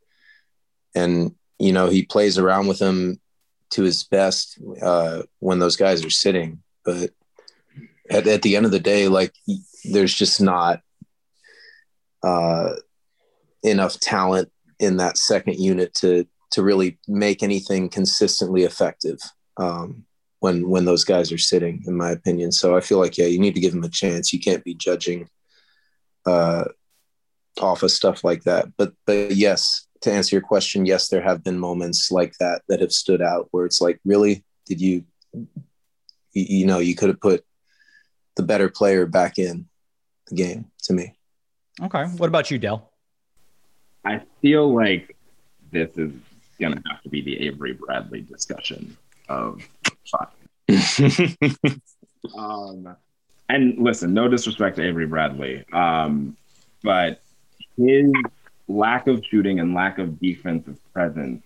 and 0.93 1.35
you 1.59 1.73
know 1.73 1.89
he 1.89 2.03
plays 2.03 2.37
around 2.37 2.67
with 2.67 2.79
them 2.79 3.19
to 3.71 3.83
his 3.83 4.03
best 4.03 4.59
uh, 4.81 5.23
when 5.39 5.59
those 5.59 5.75
guys 5.75 6.05
are 6.05 6.11
sitting. 6.11 6.61
But 6.83 7.09
at, 8.09 8.27
at 8.27 8.41
the 8.43 8.55
end 8.55 8.65
of 8.65 8.71
the 8.71 8.79
day, 8.79 9.07
like 9.07 9.33
there's 9.83 10.13
just 10.13 10.39
not 10.39 10.81
uh, 12.25 12.73
enough 13.63 13.99
talent 13.99 14.51
in 14.79 14.97
that 14.97 15.17
second 15.17 15.57
unit 15.59 15.93
to 15.93 16.27
to 16.51 16.63
really 16.63 16.97
make 17.07 17.43
anything 17.43 17.89
consistently 17.89 18.63
effective 18.63 19.19
um, 19.57 20.05
when 20.39 20.69
when 20.69 20.85
those 20.85 21.03
guys 21.03 21.31
are 21.31 21.37
sitting, 21.37 21.83
in 21.87 21.95
my 21.95 22.11
opinion. 22.11 22.51
So 22.51 22.75
I 22.75 22.81
feel 22.81 22.99
like 22.99 23.17
yeah, 23.17 23.27
you 23.27 23.39
need 23.39 23.55
to 23.55 23.61
give 23.61 23.71
them 23.71 23.83
a 23.83 23.89
chance. 23.89 24.33
You 24.33 24.39
can't 24.39 24.63
be 24.63 24.73
judging 24.73 25.29
uh, 26.25 26.65
off 27.61 27.83
of 27.83 27.91
stuff 27.91 28.23
like 28.23 28.43
that. 28.43 28.67
But 28.77 28.93
but 29.05 29.31
yes, 29.31 29.87
to 30.01 30.11
answer 30.11 30.35
your 30.35 30.43
question, 30.43 30.85
yes, 30.85 31.09
there 31.09 31.21
have 31.21 31.43
been 31.43 31.59
moments 31.59 32.11
like 32.11 32.33
that 32.39 32.63
that 32.69 32.81
have 32.81 32.91
stood 32.91 33.21
out 33.21 33.47
where 33.51 33.65
it's 33.65 33.81
like, 33.81 33.99
really, 34.03 34.43
did 34.65 34.81
you 34.81 35.05
you, 35.33 36.45
you 36.59 36.65
know 36.65 36.79
you 36.79 36.95
could 36.95 37.09
have 37.09 37.21
put 37.21 37.43
the 38.35 38.43
better 38.43 38.69
player 38.69 39.05
back 39.05 39.37
in 39.37 39.67
the 40.27 40.35
game 40.35 40.65
to 40.83 40.93
me. 40.93 41.13
Okay. 41.81 42.05
What 42.17 42.27
about 42.27 42.49
you, 42.51 42.57
Del? 42.57 42.89
I 44.05 44.21
feel 44.41 44.73
like 44.73 45.15
this 45.71 45.97
is 45.97 46.13
gonna 46.59 46.81
have 46.89 47.01
to 47.03 47.09
be 47.09 47.21
the 47.21 47.47
Avery 47.47 47.73
Bradley 47.73 48.21
discussion 48.21 48.95
of 49.27 49.61
um, 52.37 52.95
and 53.49 53.77
listen, 53.77 54.13
no 54.13 54.27
disrespect 54.27 54.77
to 54.77 54.83
Avery 54.83 55.07
Bradley, 55.07 55.65
um, 55.73 56.37
but 56.83 57.21
his 57.77 58.11
lack 58.67 59.07
of 59.07 59.23
shooting 59.25 59.59
and 59.59 59.73
lack 59.73 59.99
of 59.99 60.19
defensive 60.19 60.79
presence 60.93 61.43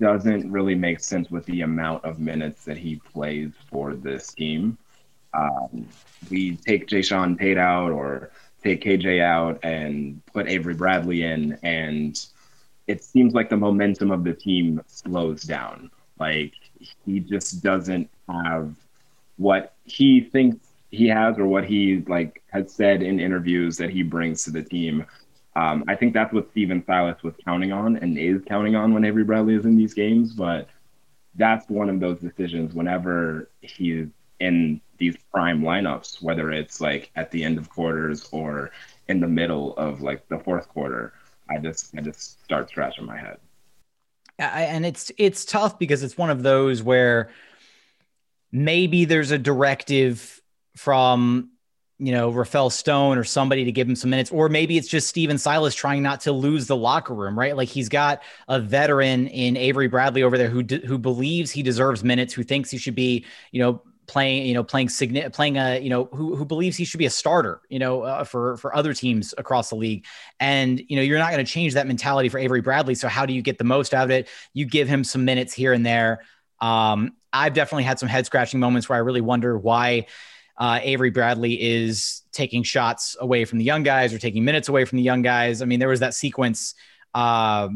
doesn't 0.00 0.50
really 0.50 0.74
make 0.74 1.00
sense 1.00 1.30
with 1.30 1.44
the 1.46 1.62
amount 1.62 2.04
of 2.04 2.20
minutes 2.20 2.64
that 2.64 2.76
he 2.76 2.96
plays 3.12 3.50
for 3.70 3.94
this 3.94 4.32
team. 4.32 4.78
Um, 5.34 5.88
we 6.30 6.56
take 6.56 6.86
Jae'Sean 6.86 7.38
Tate 7.38 7.58
out 7.58 7.90
or 7.90 8.30
take 8.62 8.82
KJ 8.82 9.20
out 9.20 9.60
and 9.62 10.24
put 10.26 10.48
Avery 10.48 10.74
Bradley 10.74 11.22
in, 11.22 11.58
and 11.62 12.24
it 12.86 13.02
seems 13.02 13.34
like 13.34 13.50
the 13.50 13.56
momentum 13.56 14.10
of 14.10 14.24
the 14.24 14.34
team 14.34 14.80
slows 14.86 15.42
down. 15.42 15.90
Like 16.18 16.52
he 17.04 17.20
just 17.20 17.62
doesn't 17.62 18.10
have 18.28 18.74
what 19.36 19.74
he 19.84 20.20
thinks 20.20 20.66
he 20.90 21.08
has 21.08 21.38
or 21.38 21.46
what 21.46 21.64
he 21.64 22.02
like 22.06 22.42
has 22.52 22.72
said 22.72 23.02
in 23.02 23.20
interviews 23.20 23.76
that 23.76 23.90
he 23.90 24.02
brings 24.02 24.44
to 24.44 24.50
the 24.50 24.62
team. 24.62 25.04
Um, 25.54 25.84
I 25.88 25.94
think 25.94 26.12
that's 26.12 26.32
what 26.32 26.50
Stephen 26.50 26.84
Silas 26.86 27.22
was 27.22 27.34
counting 27.44 27.72
on 27.72 27.96
and 27.96 28.18
is 28.18 28.42
counting 28.46 28.76
on 28.76 28.92
when 28.92 29.04
Avery 29.04 29.24
Bradley 29.24 29.54
is 29.54 29.64
in 29.64 29.76
these 29.76 29.94
games. 29.94 30.32
But 30.32 30.68
that's 31.34 31.68
one 31.68 31.88
of 31.88 32.00
those 32.00 32.20
decisions 32.20 32.74
whenever 32.74 33.50
he's 33.60 34.08
in 34.40 34.80
these 34.98 35.16
prime 35.32 35.62
lineups, 35.62 36.22
whether 36.22 36.50
it's 36.52 36.80
like 36.80 37.10
at 37.16 37.30
the 37.30 37.42
end 37.44 37.58
of 37.58 37.68
quarters 37.68 38.28
or 38.32 38.70
in 39.08 39.20
the 39.20 39.28
middle 39.28 39.76
of 39.76 40.00
like 40.00 40.28
the 40.28 40.38
fourth 40.38 40.68
quarter. 40.68 41.12
I 41.48 41.58
just 41.58 41.94
I 41.96 42.00
just 42.00 42.42
start 42.44 42.68
scratching 42.70 43.06
my 43.06 43.16
head. 43.16 43.38
And 44.38 44.84
it's 44.84 45.10
it's 45.16 45.44
tough 45.44 45.78
because 45.78 46.02
it's 46.02 46.18
one 46.18 46.30
of 46.30 46.42
those 46.42 46.82
where 46.82 47.30
maybe 48.52 49.04
there's 49.04 49.30
a 49.30 49.38
directive 49.38 50.40
from 50.76 51.50
you 51.98 52.12
know 52.12 52.30
Rafael 52.30 52.68
Stone 52.68 53.16
or 53.16 53.24
somebody 53.24 53.64
to 53.64 53.72
give 53.72 53.88
him 53.88 53.96
some 53.96 54.10
minutes, 54.10 54.30
or 54.30 54.48
maybe 54.48 54.76
it's 54.76 54.88
just 54.88 55.08
Stephen 55.08 55.38
Silas 55.38 55.74
trying 55.74 56.02
not 56.02 56.20
to 56.22 56.32
lose 56.32 56.66
the 56.66 56.76
locker 56.76 57.14
room, 57.14 57.38
right? 57.38 57.56
Like 57.56 57.68
he's 57.68 57.88
got 57.88 58.22
a 58.48 58.60
veteran 58.60 59.28
in 59.28 59.56
Avery 59.56 59.88
Bradley 59.88 60.22
over 60.22 60.36
there 60.36 60.50
who 60.50 60.62
who 60.62 60.98
believes 60.98 61.50
he 61.50 61.62
deserves 61.62 62.04
minutes, 62.04 62.34
who 62.34 62.42
thinks 62.42 62.70
he 62.70 62.78
should 62.78 62.94
be 62.94 63.24
you 63.52 63.62
know 63.62 63.82
playing, 64.06 64.46
you 64.46 64.54
know, 64.54 64.62
playing 64.62 64.88
playing 65.32 65.56
a, 65.56 65.80
you 65.80 65.90
know, 65.90 66.04
who, 66.12 66.36
who 66.36 66.44
believes 66.44 66.76
he 66.76 66.84
should 66.84 66.98
be 66.98 67.06
a 67.06 67.10
starter, 67.10 67.60
you 67.68 67.78
know, 67.78 68.02
uh, 68.02 68.24
for, 68.24 68.56
for 68.58 68.74
other 68.74 68.94
teams 68.94 69.34
across 69.38 69.70
the 69.70 69.76
league. 69.76 70.04
And, 70.40 70.80
you 70.88 70.96
know, 70.96 71.02
you're 71.02 71.18
not 71.18 71.32
going 71.32 71.44
to 71.44 71.50
change 71.50 71.74
that 71.74 71.86
mentality 71.86 72.28
for 72.28 72.38
Avery 72.38 72.60
Bradley. 72.60 72.94
So 72.94 73.08
how 73.08 73.26
do 73.26 73.32
you 73.32 73.42
get 73.42 73.58
the 73.58 73.64
most 73.64 73.94
out 73.94 74.04
of 74.04 74.10
it? 74.10 74.28
You 74.52 74.64
give 74.64 74.88
him 74.88 75.04
some 75.04 75.24
minutes 75.24 75.52
here 75.52 75.72
and 75.72 75.84
there. 75.84 76.22
Um, 76.60 77.14
I've 77.32 77.54
definitely 77.54 77.84
had 77.84 77.98
some 77.98 78.08
head 78.08 78.26
scratching 78.26 78.60
moments 78.60 78.88
where 78.88 78.96
I 78.96 79.00
really 79.00 79.20
wonder 79.20 79.58
why 79.58 80.06
uh, 80.56 80.80
Avery 80.82 81.10
Bradley 81.10 81.60
is 81.60 82.22
taking 82.32 82.62
shots 82.62 83.16
away 83.20 83.44
from 83.44 83.58
the 83.58 83.64
young 83.64 83.82
guys 83.82 84.14
or 84.14 84.18
taking 84.18 84.44
minutes 84.44 84.68
away 84.68 84.84
from 84.84 84.96
the 84.96 85.02
young 85.02 85.22
guys. 85.22 85.60
I 85.60 85.66
mean, 85.66 85.80
there 85.80 85.88
was 85.88 86.00
that 86.00 86.14
sequence 86.14 86.74
uh, 87.14 87.68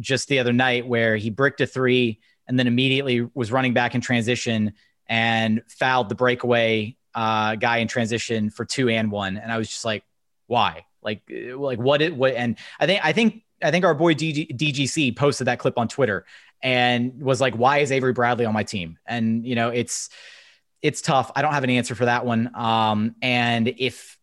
just 0.00 0.28
the 0.28 0.40
other 0.40 0.52
night 0.52 0.86
where 0.86 1.16
he 1.16 1.30
bricked 1.30 1.60
a 1.60 1.66
three 1.66 2.20
and 2.48 2.58
then 2.58 2.66
immediately 2.66 3.28
was 3.34 3.52
running 3.52 3.72
back 3.72 3.94
in 3.94 4.00
transition 4.00 4.72
and 5.06 5.62
fouled 5.68 6.08
the 6.08 6.14
breakaway 6.14 6.96
uh, 7.14 7.54
guy 7.56 7.78
in 7.78 7.88
transition 7.88 8.50
for 8.50 8.64
two 8.64 8.88
and 8.88 9.10
one. 9.10 9.36
And 9.36 9.52
I 9.52 9.58
was 9.58 9.68
just 9.68 9.84
like, 9.84 10.04
why? 10.46 10.86
Like, 11.02 11.22
like 11.28 11.78
what 11.78 12.02
it 12.02 12.16
what? 12.16 12.34
And 12.34 12.56
I 12.80 12.86
think 12.86 13.04
I 13.04 13.12
think 13.12 13.42
I 13.62 13.70
think 13.70 13.84
our 13.84 13.94
boy 13.94 14.14
DG, 14.14 14.56
DGC 14.56 15.16
posted 15.16 15.46
that 15.46 15.58
clip 15.58 15.78
on 15.78 15.88
Twitter 15.88 16.24
and 16.62 17.20
was 17.20 17.40
like, 17.40 17.54
why 17.54 17.78
is 17.78 17.92
Avery 17.92 18.12
Bradley 18.12 18.46
on 18.46 18.54
my 18.54 18.64
team? 18.64 18.98
And 19.06 19.46
you 19.46 19.54
know, 19.54 19.70
it's 19.70 20.10
it's 20.82 21.00
tough. 21.00 21.30
I 21.34 21.42
don't 21.42 21.54
have 21.54 21.64
an 21.64 21.70
answer 21.70 21.94
for 21.94 22.04
that 22.04 22.26
one. 22.26 22.54
Um, 22.54 23.14
and 23.22 23.68
if 23.68 24.13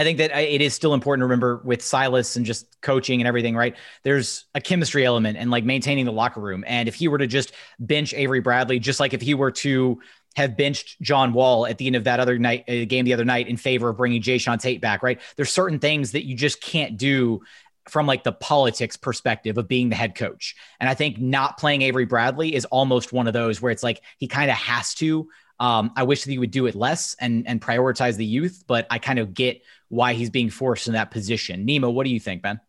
I 0.00 0.04
think 0.04 0.16
that 0.18 0.30
it 0.30 0.62
is 0.62 0.72
still 0.72 0.94
important 0.94 1.20
to 1.20 1.26
remember 1.26 1.60
with 1.62 1.82
Silas 1.82 2.36
and 2.36 2.46
just 2.46 2.80
coaching 2.80 3.20
and 3.20 3.28
everything, 3.28 3.54
right? 3.54 3.76
There's 4.02 4.46
a 4.54 4.60
chemistry 4.60 5.04
element 5.04 5.36
and 5.36 5.50
like 5.50 5.64
maintaining 5.64 6.06
the 6.06 6.12
locker 6.12 6.40
room. 6.40 6.64
And 6.66 6.88
if 6.88 6.94
he 6.94 7.06
were 7.06 7.18
to 7.18 7.26
just 7.26 7.52
bench 7.78 8.14
Avery 8.14 8.40
Bradley, 8.40 8.78
just 8.78 8.98
like 8.98 9.12
if 9.12 9.20
he 9.20 9.34
were 9.34 9.50
to 9.50 10.00
have 10.36 10.56
benched 10.56 11.00
John 11.02 11.34
Wall 11.34 11.66
at 11.66 11.76
the 11.76 11.86
end 11.86 11.96
of 11.96 12.04
that 12.04 12.18
other 12.18 12.38
night 12.38 12.64
uh, 12.66 12.86
game 12.86 13.04
the 13.04 13.12
other 13.12 13.26
night 13.26 13.48
in 13.48 13.58
favor 13.58 13.90
of 13.90 13.98
bringing 13.98 14.22
Jae'Sean 14.22 14.58
Tate 14.58 14.80
back, 14.80 15.02
right? 15.02 15.20
There's 15.36 15.52
certain 15.52 15.78
things 15.78 16.12
that 16.12 16.24
you 16.24 16.34
just 16.34 16.62
can't 16.62 16.96
do 16.96 17.42
from 17.88 18.06
like 18.06 18.24
the 18.24 18.32
politics 18.32 18.96
perspective 18.96 19.58
of 19.58 19.68
being 19.68 19.90
the 19.90 19.96
head 19.96 20.14
coach. 20.14 20.54
And 20.78 20.88
I 20.88 20.94
think 20.94 21.18
not 21.18 21.58
playing 21.58 21.82
Avery 21.82 22.06
Bradley 22.06 22.54
is 22.54 22.64
almost 22.66 23.12
one 23.12 23.26
of 23.26 23.32
those 23.32 23.60
where 23.60 23.72
it's 23.72 23.82
like 23.82 24.00
he 24.18 24.28
kind 24.28 24.50
of 24.50 24.56
has 24.56 24.94
to. 24.94 25.28
Um, 25.60 25.92
I 25.94 26.04
wish 26.04 26.24
that 26.24 26.30
he 26.30 26.38
would 26.38 26.50
do 26.50 26.66
it 26.66 26.74
less 26.74 27.14
and 27.20 27.46
and 27.46 27.60
prioritize 27.60 28.16
the 28.16 28.24
youth, 28.24 28.64
but 28.66 28.86
I 28.90 28.98
kind 28.98 29.18
of 29.18 29.34
get 29.34 29.62
why 29.88 30.14
he's 30.14 30.30
being 30.30 30.48
forced 30.48 30.88
in 30.88 30.94
that 30.94 31.10
position. 31.10 31.66
Nemo, 31.66 31.90
what 31.90 32.04
do 32.04 32.10
you 32.10 32.18
think, 32.18 32.42
Ben? 32.42 32.60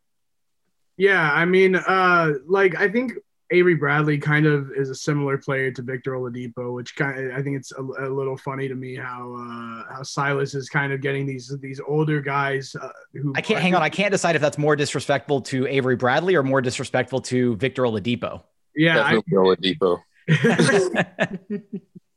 Yeah, 0.98 1.32
I 1.32 1.46
mean, 1.46 1.76
uh, 1.76 2.34
like 2.46 2.80
I 2.80 2.90
think 2.90 3.14
Avery 3.52 3.76
Bradley 3.76 4.18
kind 4.18 4.46
of 4.46 4.72
is 4.76 4.90
a 4.90 4.96
similar 4.96 5.38
player 5.38 5.72
to 5.72 5.82
Victor 5.82 6.12
Oladipo, 6.12 6.74
which 6.74 6.96
kind 6.96 7.32
of, 7.32 7.38
I 7.38 7.42
think 7.42 7.58
it's 7.58 7.72
a, 7.72 7.82
a, 7.82 8.10
little 8.10 8.38
funny 8.38 8.68
to 8.68 8.76
me 8.76 8.96
how 8.96 9.34
uh, 9.34 9.94
how 9.94 10.04
Silas 10.04 10.54
is 10.54 10.70
kind 10.70 10.94
of 10.94 11.02
getting 11.02 11.26
these 11.26 11.54
these 11.62 11.82
older 11.88 12.22
guys 12.22 12.76
uh, 12.76 12.90
who 13.14 13.34
I 13.36 13.42
can't 13.42 13.62
hang 13.62 13.74
on. 13.74 13.82
I 13.82 13.90
can't 13.90 14.12
decide 14.12 14.36
if 14.36 14.42
that's 14.42 14.58
more 14.58 14.76
disrespectful 14.76 15.42
to 15.44 15.66
Avery 15.68 15.96
Bradley 15.96 16.36
or 16.36 16.44
more 16.44 16.62
disrespectful 16.62 17.22
to 17.22 17.56
Victor 17.56 17.84
Oladipo. 17.84 18.44
Yeah, 18.76 18.96
Definitely 18.96 19.38
I, 19.38 19.96
Oladipo. 20.30 21.62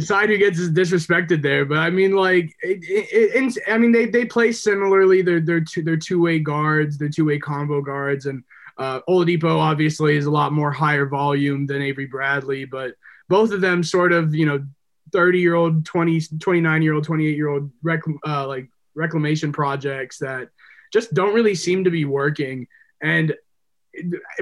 decide 0.00 0.28
who 0.28 0.38
gets 0.38 0.58
disrespected 0.60 1.42
there. 1.42 1.64
But 1.64 1.78
I 1.78 1.90
mean, 1.90 2.12
like, 2.12 2.56
it, 2.62 2.78
it, 2.82 3.34
it, 3.34 3.58
I 3.68 3.78
mean, 3.78 3.92
they 3.92 4.06
they 4.06 4.24
play 4.24 4.52
similarly. 4.52 5.22
They're 5.22 5.40
they're 5.40 5.60
two 5.60 5.82
they're 5.82 5.96
two 5.96 6.20
way 6.20 6.38
guards. 6.38 6.98
They're 6.98 7.08
two 7.08 7.26
way 7.26 7.38
combo 7.38 7.80
guards, 7.80 8.26
and 8.26 8.42
uh, 8.78 9.00
Oladipo 9.08 9.58
obviously 9.58 10.16
is 10.16 10.26
a 10.26 10.30
lot 10.30 10.52
more 10.52 10.72
higher 10.72 11.06
volume 11.06 11.66
than 11.66 11.82
Avery 11.82 12.06
Bradley, 12.06 12.64
but 12.64 12.94
both 13.28 13.52
of 13.52 13.60
them 13.60 13.82
sort 13.82 14.12
of 14.12 14.34
you 14.34 14.46
know 14.46 14.64
30 15.12 15.38
year 15.38 15.54
old 15.54 15.84
20 15.84 16.20
29 16.38 16.82
year 16.82 16.94
old 16.94 17.04
28 17.04 17.36
year 17.36 17.48
old 17.48 17.70
rec- 17.82 18.02
uh, 18.26 18.46
like 18.46 18.68
reclamation 18.94 19.52
projects 19.52 20.18
that 20.18 20.48
just 20.92 21.14
don't 21.14 21.34
really 21.34 21.54
seem 21.54 21.84
to 21.84 21.90
be 21.90 22.04
working 22.04 22.66
and 23.02 23.34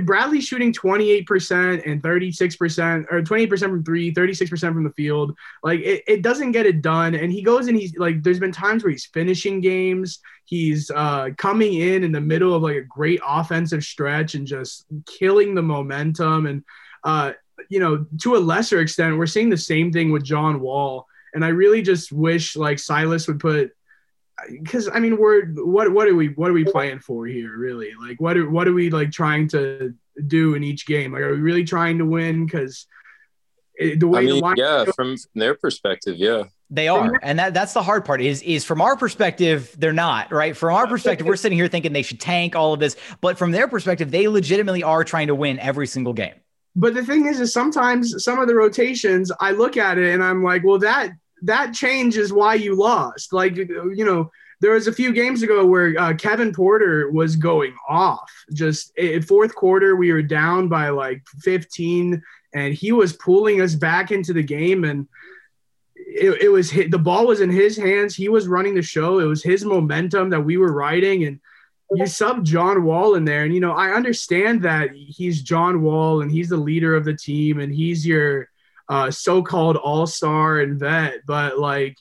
Bradley 0.03 0.41
shooting 0.41 0.73
28% 0.73 1.87
and 1.87 2.03
36% 2.03 3.07
or 3.11 3.23
28% 3.23 3.61
from 3.61 3.85
three, 3.85 4.13
36% 4.13 4.61
from 4.61 4.85
the 4.85 4.93
field. 4.93 5.37
Like 5.63 5.81
it, 5.81 6.05
it 6.07 6.23
doesn't 6.23 6.53
get 6.53 6.67
it 6.67 6.83
done. 6.83 7.15
And 7.15 7.33
he 7.33 7.43
goes 7.43 7.69
and 7.69 7.77
he's 7.77 7.97
like, 7.97 8.23
there's 8.23 8.39
been 8.39 8.53
times 8.53 8.85
where 8.85 8.91
he's 8.91 9.07
finishing 9.07 9.61
games. 9.61 10.21
He's 10.45 10.91
uh, 10.91 11.31
coming 11.37 11.75
in 11.75 12.05
in 12.05 12.13
the 12.13 12.21
middle 12.21 12.55
of 12.55 12.63
like 12.63 12.77
a 12.77 12.83
great 12.83 13.21
offensive 13.27 13.85
stretch 13.85 14.35
and 14.35 14.47
just 14.47 14.87
killing 15.07 15.55
the 15.55 15.63
momentum. 15.63 16.47
And, 16.47 16.65
uh, 17.05 17.33
you 17.69 17.81
know, 17.81 18.07
to 18.23 18.37
a 18.37 18.39
lesser 18.39 18.81
extent, 18.81 19.17
we're 19.17 19.27
seeing 19.27 19.51
the 19.51 19.57
same 19.57 19.93
thing 19.93 20.13
with 20.13 20.25
John 20.25 20.61
Wall. 20.61 21.07
And 21.35 21.45
I 21.45 21.49
really 21.49 21.83
just 21.83 22.13
wish 22.13 22.57
like 22.57 22.79
Silas 22.79 23.29
would 23.29 23.41
put 23.41 23.73
because 24.51 24.89
I 24.93 25.01
mean, 25.01 25.19
we're 25.19 25.47
what 25.47 25.93
what 25.93 26.09
are 26.09 26.15
we 26.15 26.29
what 26.29 26.51
are 26.51 26.55
we 26.55 26.65
playing 26.65 27.01
for 27.01 27.27
here, 27.27 27.57
really? 27.57 27.93
Like, 28.01 28.21
what 28.21 28.37
are 28.37 28.49
what 28.49 28.69
are 28.69 28.73
we 28.73 28.91
like 28.91 29.11
trying 29.11 29.49
to 29.49 29.95
do 30.27 30.55
in 30.55 30.65
each 30.65 30.87
game? 30.87 31.13
Like, 31.13 31.23
are 31.23 31.33
we 31.33 31.41
really 31.41 31.65
trying 31.65 31.99
to 31.99 32.07
win? 32.07 32.47
Because 32.47 32.87
the 33.79 34.05
way 34.05 34.21
I 34.21 34.23
mean, 34.23 34.41
the 34.41 34.55
yeah, 34.57 34.85
goes, 34.85 34.95
from 34.95 35.17
their 35.35 35.55
perspective, 35.55 36.17
yeah, 36.17 36.45
they 36.71 36.89
are, 36.89 37.19
and 37.23 37.39
that 37.39 37.55
that's 37.55 37.73
the 37.73 37.83
hard 37.83 38.05
part. 38.05 38.21
Is 38.21 38.43
is 38.43 38.65
from 38.65 38.81
our 38.81 38.97
perspective, 38.97 39.75
they're 39.79 39.93
not 39.93 40.33
right. 40.33 40.57
From 40.57 40.75
our 40.75 40.87
perspective, 40.87 41.27
we're 41.27 41.37
sitting 41.37 41.59
here 41.59 41.69
thinking 41.69 41.93
they 41.93 42.03
should 42.03 42.21
tank 42.21 42.55
all 42.55 42.73
of 42.73 42.81
this, 42.81 42.97
but 43.21 43.39
from 43.39 43.53
their 43.53 43.69
perspective, 43.69 44.11
they 44.11 44.29
legitimately 44.29 44.83
are 44.83 45.05
trying 45.05 45.29
to 45.29 45.35
win 45.35 45.59
every 45.59 45.87
single 45.87 46.13
game. 46.13 46.35
But 46.77 46.95
the 46.95 47.05
thing 47.05 47.27
is, 47.27 47.41
is 47.41 47.53
sometimes 47.53 48.23
some 48.23 48.39
of 48.39 48.47
the 48.47 48.55
rotations, 48.55 49.33
I 49.41 49.51
look 49.51 49.77
at 49.77 49.99
it 49.99 50.15
and 50.15 50.23
I'm 50.23 50.45
like, 50.45 50.63
well, 50.65 50.79
that 50.79 51.11
that 51.43 51.75
change 51.75 52.17
is 52.17 52.33
why 52.33 52.55
you 52.55 52.75
lost. 52.75 53.33
Like, 53.33 53.57
you 53.57 54.05
know, 54.05 54.31
there 54.61 54.73
was 54.73 54.89
a 54.89 54.93
few 54.93 55.13
games 55.13 55.43
ago 55.43 55.65
where 55.65 55.95
uh, 55.99 56.15
Kevin 56.15 56.53
Porter 56.53 57.11
was 57.11 57.37
going 57.37 57.75
off. 57.89 58.31
Just 58.53 58.93
fourth 59.27 59.55
quarter, 59.55 59.97
we 59.97 60.13
were 60.13 60.23
down 60.23 60.69
by 60.69 60.89
like 60.89 61.23
15, 61.41 62.21
and 62.55 62.75
he 62.75 62.93
was 62.93 63.13
pulling 63.13 63.61
us 63.61 63.75
back 63.75 64.11
into 64.11 64.33
the 64.33 64.43
game. 64.43 64.85
And 64.85 65.07
it, 65.97 66.43
it 66.43 66.49
was 66.49 66.71
hit, 66.71 66.91
the 66.91 66.99
ball 66.99 67.27
was 67.27 67.41
in 67.41 67.51
his 67.51 67.77
hands. 67.77 68.17
He 68.17 68.29
was 68.29 68.49
running 68.49 68.75
the 68.75 68.83
show. 68.83 69.21
It 69.21 69.27
was 69.27 69.43
his 69.43 69.65
momentum 69.65 70.31
that 70.31 70.41
we 70.41 70.57
were 70.57 70.73
riding, 70.73 71.25
and 71.25 71.41
you 71.93 72.07
sub 72.07 72.45
John 72.45 72.83
Wall 72.83 73.15
in 73.15 73.25
there. 73.25 73.45
And 73.45 73.55
you 73.55 73.61
know, 73.61 73.73
I 73.73 73.93
understand 73.93 74.63
that 74.63 74.91
he's 74.93 75.43
John 75.43 75.83
Wall 75.83 76.21
and 76.21 76.31
he's 76.31 76.49
the 76.49 76.57
leader 76.57 76.97
of 76.97 77.05
the 77.05 77.15
team, 77.15 77.61
and 77.61 77.73
he's 77.73 78.05
your 78.05 78.49
uh, 78.89 79.11
so-called 79.11 79.77
all-star 79.77 80.61
and 80.61 80.79
vet, 80.79 81.21
but 81.27 81.59
like 81.59 81.97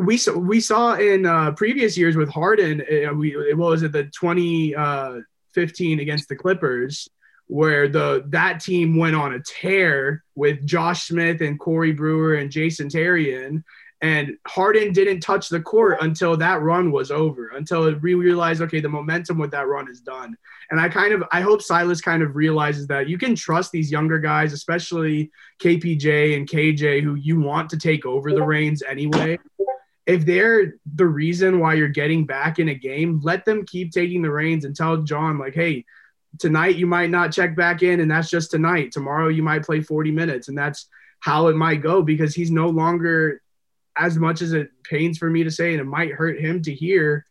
we 0.00 0.16
saw 0.16 0.32
we 0.32 0.60
saw 0.60 0.94
in 0.94 1.26
uh, 1.26 1.52
previous 1.52 1.96
years 1.96 2.16
with 2.16 2.30
Harden, 2.30 2.80
uh, 2.80 3.12
we 3.12 3.32
what 3.54 3.70
was 3.70 3.82
it 3.82 3.92
the 3.92 4.04
2015 4.04 4.76
uh, 5.98 6.02
against 6.02 6.28
the 6.28 6.36
Clippers, 6.36 7.08
where 7.46 7.88
the 7.88 8.24
that 8.28 8.60
team 8.60 8.96
went 8.96 9.16
on 9.16 9.34
a 9.34 9.40
tear 9.40 10.24
with 10.34 10.64
Josh 10.66 11.04
Smith 11.04 11.40
and 11.42 11.60
Corey 11.60 11.92
Brewer 11.92 12.36
and 12.36 12.50
Jason 12.50 12.88
Terry, 12.88 13.34
and 14.02 14.36
Harden 14.48 14.92
didn't 14.92 15.20
touch 15.20 15.48
the 15.48 15.60
court 15.60 15.98
until 16.00 16.36
that 16.36 16.60
run 16.60 16.90
was 16.90 17.12
over, 17.12 17.50
until 17.50 17.94
we 18.00 18.14
realized, 18.14 18.60
okay, 18.60 18.80
the 18.80 18.88
momentum 18.88 19.38
with 19.38 19.52
that 19.52 19.68
run 19.68 19.88
is 19.88 20.00
done. 20.00 20.36
And 20.70 20.80
I 20.80 20.88
kind 20.88 21.14
of, 21.14 21.22
I 21.30 21.40
hope 21.40 21.62
Silas 21.62 22.00
kind 22.00 22.20
of 22.20 22.34
realizes 22.34 22.88
that 22.88 23.08
you 23.08 23.16
can 23.16 23.36
trust 23.36 23.70
these 23.70 23.92
younger 23.92 24.18
guys, 24.18 24.52
especially 24.52 25.30
KPJ 25.60 26.36
and 26.36 26.48
KJ, 26.48 27.00
who 27.02 27.14
you 27.14 27.40
want 27.40 27.70
to 27.70 27.78
take 27.78 28.04
over 28.04 28.32
the 28.32 28.42
reins 28.42 28.82
anyway. 28.82 29.38
If 30.04 30.26
they're 30.26 30.74
the 30.96 31.06
reason 31.06 31.60
why 31.60 31.74
you're 31.74 31.86
getting 31.86 32.26
back 32.26 32.58
in 32.58 32.70
a 32.70 32.74
game, 32.74 33.20
let 33.22 33.44
them 33.44 33.64
keep 33.64 33.92
taking 33.92 34.20
the 34.20 34.32
reins 34.32 34.64
and 34.64 34.74
tell 34.74 34.96
John, 34.96 35.38
like, 35.38 35.54
hey, 35.54 35.84
tonight 36.40 36.74
you 36.74 36.88
might 36.88 37.10
not 37.10 37.32
check 37.32 37.54
back 37.54 37.84
in, 37.84 38.00
and 38.00 38.10
that's 38.10 38.28
just 38.28 38.50
tonight. 38.50 38.90
Tomorrow 38.90 39.28
you 39.28 39.44
might 39.44 39.64
play 39.64 39.80
40 39.80 40.10
minutes, 40.10 40.48
and 40.48 40.58
that's 40.58 40.88
how 41.20 41.46
it 41.46 41.54
might 41.54 41.82
go 41.82 42.02
because 42.02 42.34
he's 42.34 42.50
no 42.50 42.68
longer 42.68 43.40
as 43.96 44.16
much 44.16 44.42
as 44.42 44.52
it 44.52 44.70
pains 44.84 45.18
for 45.18 45.28
me 45.28 45.44
to 45.44 45.50
say, 45.50 45.72
and 45.72 45.80
it 45.80 45.84
might 45.84 46.12
hurt 46.12 46.40
him 46.40 46.62
to 46.62 46.74
hear, 46.74 47.26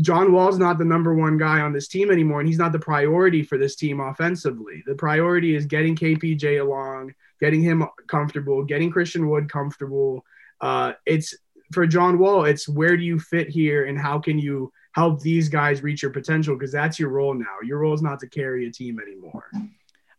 John 0.00 0.32
Wall's 0.32 0.58
not 0.58 0.78
the 0.78 0.84
number 0.84 1.14
one 1.14 1.38
guy 1.38 1.60
on 1.60 1.72
this 1.72 1.88
team 1.88 2.10
anymore, 2.10 2.40
and 2.40 2.48
he's 2.48 2.58
not 2.58 2.72
the 2.72 2.78
priority 2.78 3.42
for 3.42 3.58
this 3.58 3.76
team 3.76 4.00
offensively. 4.00 4.82
The 4.86 4.94
priority 4.94 5.54
is 5.54 5.66
getting 5.66 5.94
KPJ 5.94 6.60
along, 6.60 7.14
getting 7.40 7.62
him 7.62 7.84
comfortable, 8.08 8.64
getting 8.64 8.90
Christian 8.90 9.28
Wood 9.28 9.50
comfortable. 9.50 10.24
Uh, 10.60 10.94
it's 11.06 11.34
for 11.72 11.86
John 11.86 12.18
Wall, 12.18 12.44
it's 12.44 12.68
where 12.68 12.96
do 12.96 13.02
you 13.02 13.18
fit 13.18 13.48
here, 13.48 13.84
and 13.84 13.98
how 13.98 14.18
can 14.18 14.38
you 14.38 14.72
help 14.92 15.20
these 15.20 15.48
guys 15.48 15.82
reach 15.82 16.02
your 16.02 16.12
potential? 16.12 16.54
Because 16.54 16.72
that's 16.72 16.98
your 16.98 17.10
role 17.10 17.34
now. 17.34 17.58
Your 17.62 17.80
role 17.80 17.94
is 17.94 18.02
not 18.02 18.20
to 18.20 18.28
carry 18.28 18.66
a 18.66 18.70
team 18.70 19.00
anymore. 19.00 19.50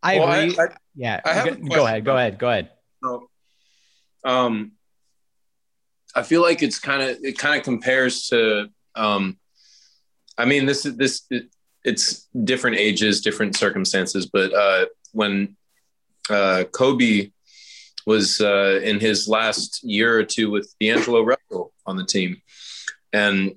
I 0.03 0.19
well, 0.19 0.31
agree. 0.31 0.57
I, 0.57 0.63
I, 0.63 0.67
yeah, 0.95 1.21
I 1.25 1.49
go, 1.49 1.55
go 1.55 1.85
ahead. 1.85 2.05
Go 2.05 2.17
ahead. 2.17 2.37
Go 2.37 2.49
ahead. 2.49 2.69
So, 3.03 3.29
um, 4.23 4.73
I 6.15 6.23
feel 6.23 6.41
like 6.41 6.63
it's 6.63 6.79
kind 6.79 7.01
of 7.03 7.17
it 7.23 7.37
kind 7.37 7.57
of 7.57 7.63
compares 7.63 8.29
to. 8.29 8.69
Um, 8.95 9.37
I 10.37 10.45
mean, 10.45 10.65
this 10.65 10.85
is 10.85 10.95
this 10.95 11.23
it, 11.29 11.49
it's 11.83 12.27
different 12.43 12.77
ages, 12.77 13.21
different 13.21 13.55
circumstances, 13.57 14.25
but 14.25 14.53
uh, 14.53 14.85
when 15.11 15.57
uh, 16.29 16.63
Kobe 16.71 17.31
was 18.05 18.39
uh, 18.39 18.79
in 18.83 18.99
his 18.99 19.27
last 19.27 19.83
year 19.83 20.17
or 20.17 20.23
two 20.23 20.49
with 20.49 20.73
D'Angelo 20.79 21.21
Russell 21.21 21.73
on 21.85 21.97
the 21.97 22.05
team, 22.05 22.41
and 23.11 23.55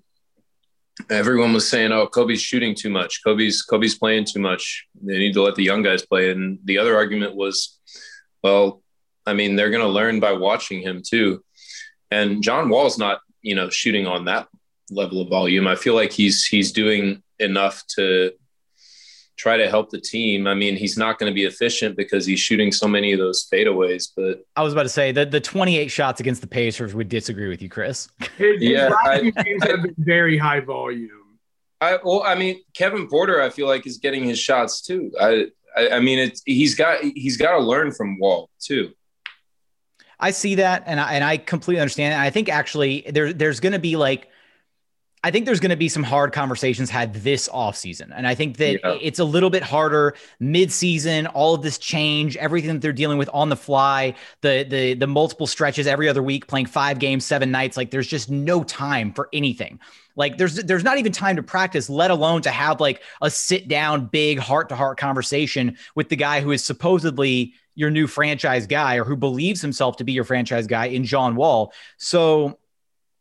everyone 1.10 1.52
was 1.52 1.68
saying, 1.68 1.92
"Oh, 1.92 2.06
Kobe's 2.08 2.40
shooting 2.40 2.74
too 2.74 2.90
much. 2.90 3.22
Kobe's 3.24 3.62
Kobe's 3.62 3.96
playing 3.96 4.24
too 4.24 4.40
much. 4.40 4.86
They 5.00 5.18
need 5.18 5.34
to 5.34 5.42
let 5.42 5.54
the 5.54 5.64
young 5.64 5.82
guys 5.82 6.04
play." 6.04 6.30
And 6.30 6.58
the 6.64 6.78
other 6.78 6.96
argument 6.96 7.36
was, 7.36 7.78
"Well, 8.42 8.82
I 9.26 9.34
mean, 9.34 9.54
they're 9.54 9.70
going 9.70 9.86
to 9.86 9.88
learn 9.88 10.18
by 10.18 10.32
watching 10.32 10.82
him 10.82 11.02
too." 11.06 11.44
And 12.10 12.42
John 12.42 12.68
Wall's 12.68 12.98
not, 12.98 13.20
you 13.42 13.54
know, 13.54 13.68
shooting 13.70 14.06
on 14.06 14.24
that 14.26 14.48
level 14.90 15.20
of 15.20 15.28
volume. 15.28 15.66
I 15.66 15.76
feel 15.76 15.94
like 15.94 16.12
he's 16.12 16.46
he's 16.46 16.72
doing 16.72 17.22
enough 17.38 17.84
to 17.96 18.32
try 19.36 19.56
to 19.56 19.70
help 19.70 19.90
the 19.90 20.00
team. 20.00 20.46
I 20.46 20.54
mean, 20.54 20.76
he's 20.76 20.98
not 20.98 21.18
going 21.18 21.30
to 21.30 21.34
be 21.34 21.44
efficient 21.44 21.96
because 21.96 22.26
he's 22.26 22.40
shooting 22.40 22.72
so 22.72 22.88
many 22.88 23.12
of 23.12 23.18
those 23.18 23.48
fadeaways. 23.50 24.08
But 24.14 24.44
I 24.56 24.62
was 24.62 24.72
about 24.72 24.82
to 24.82 24.88
say 24.88 25.12
that 25.12 25.30
the 25.30 25.40
28 25.40 25.88
shots 25.88 26.20
against 26.20 26.40
the 26.40 26.48
Pacers 26.48 26.94
would 26.94 27.08
disagree 27.08 27.48
with 27.48 27.62
you, 27.62 27.68
Chris. 27.68 28.08
His, 28.36 28.60
yeah, 28.60 28.88
his 29.20 29.32
I, 29.36 29.42
games 29.42 29.64
have 29.64 29.82
been 29.82 29.94
very 29.98 30.36
high 30.36 30.60
volume. 30.60 31.38
I 31.80 31.98
well, 32.02 32.24
I 32.26 32.34
mean, 32.34 32.60
Kevin 32.74 33.06
Porter, 33.08 33.40
I 33.40 33.50
feel 33.50 33.68
like 33.68 33.86
is 33.86 33.98
getting 33.98 34.24
his 34.24 34.38
shots 34.38 34.82
too. 34.82 35.12
I, 35.20 35.46
I, 35.76 35.90
I 35.90 36.00
mean, 36.00 36.18
it's 36.18 36.42
he's 36.44 36.74
got 36.74 37.00
he's 37.02 37.36
got 37.36 37.52
to 37.52 37.58
learn 37.58 37.92
from 37.92 38.18
Wall 38.18 38.50
too. 38.60 38.92
I 40.20 40.32
see 40.32 40.56
that, 40.56 40.84
and 40.86 41.00
I, 41.00 41.12
and 41.14 41.24
I 41.24 41.36
completely 41.36 41.80
understand. 41.80 42.14
And 42.14 42.22
I 42.22 42.30
think 42.30 42.48
actually 42.48 43.04
there 43.10 43.32
there's 43.32 43.60
going 43.60 43.72
to 43.72 43.78
be 43.78 43.96
like, 43.96 44.28
I 45.22 45.30
think 45.30 45.46
there's 45.46 45.60
going 45.60 45.70
to 45.70 45.76
be 45.76 45.88
some 45.88 46.02
hard 46.02 46.32
conversations 46.32 46.90
had 46.90 47.14
this 47.14 47.48
off 47.48 47.76
season, 47.76 48.12
and 48.12 48.26
I 48.26 48.34
think 48.34 48.56
that 48.56 48.80
yeah. 48.82 48.98
it's 49.00 49.18
a 49.18 49.24
little 49.24 49.50
bit 49.50 49.62
harder 49.62 50.14
mid 50.40 50.72
season. 50.72 51.26
All 51.28 51.54
of 51.54 51.62
this 51.62 51.78
change, 51.78 52.36
everything 52.36 52.72
that 52.72 52.80
they're 52.80 52.92
dealing 52.92 53.18
with 53.18 53.30
on 53.32 53.48
the 53.48 53.56
fly, 53.56 54.14
the 54.40 54.66
the 54.68 54.94
the 54.94 55.06
multiple 55.06 55.46
stretches 55.46 55.86
every 55.86 56.08
other 56.08 56.22
week, 56.22 56.46
playing 56.48 56.66
five 56.66 56.98
games, 56.98 57.24
seven 57.24 57.50
nights. 57.50 57.76
Like 57.76 57.90
there's 57.90 58.08
just 58.08 58.28
no 58.28 58.64
time 58.64 59.12
for 59.12 59.28
anything. 59.32 59.78
Like 60.16 60.36
there's 60.36 60.56
there's 60.56 60.82
not 60.82 60.98
even 60.98 61.12
time 61.12 61.36
to 61.36 61.44
practice, 61.44 61.88
let 61.88 62.10
alone 62.10 62.42
to 62.42 62.50
have 62.50 62.80
like 62.80 63.02
a 63.22 63.30
sit 63.30 63.68
down, 63.68 64.06
big 64.06 64.40
heart 64.40 64.68
to 64.70 64.76
heart 64.76 64.98
conversation 64.98 65.78
with 65.94 66.08
the 66.08 66.16
guy 66.16 66.40
who 66.40 66.50
is 66.50 66.64
supposedly 66.64 67.54
your 67.78 67.90
new 67.90 68.08
franchise 68.08 68.66
guy 68.66 68.96
or 68.96 69.04
who 69.04 69.14
believes 69.14 69.62
himself 69.62 69.98
to 69.98 70.04
be 70.04 70.10
your 70.10 70.24
franchise 70.24 70.66
guy 70.66 70.86
in 70.86 71.04
John 71.04 71.36
Wall. 71.36 71.72
So 71.96 72.58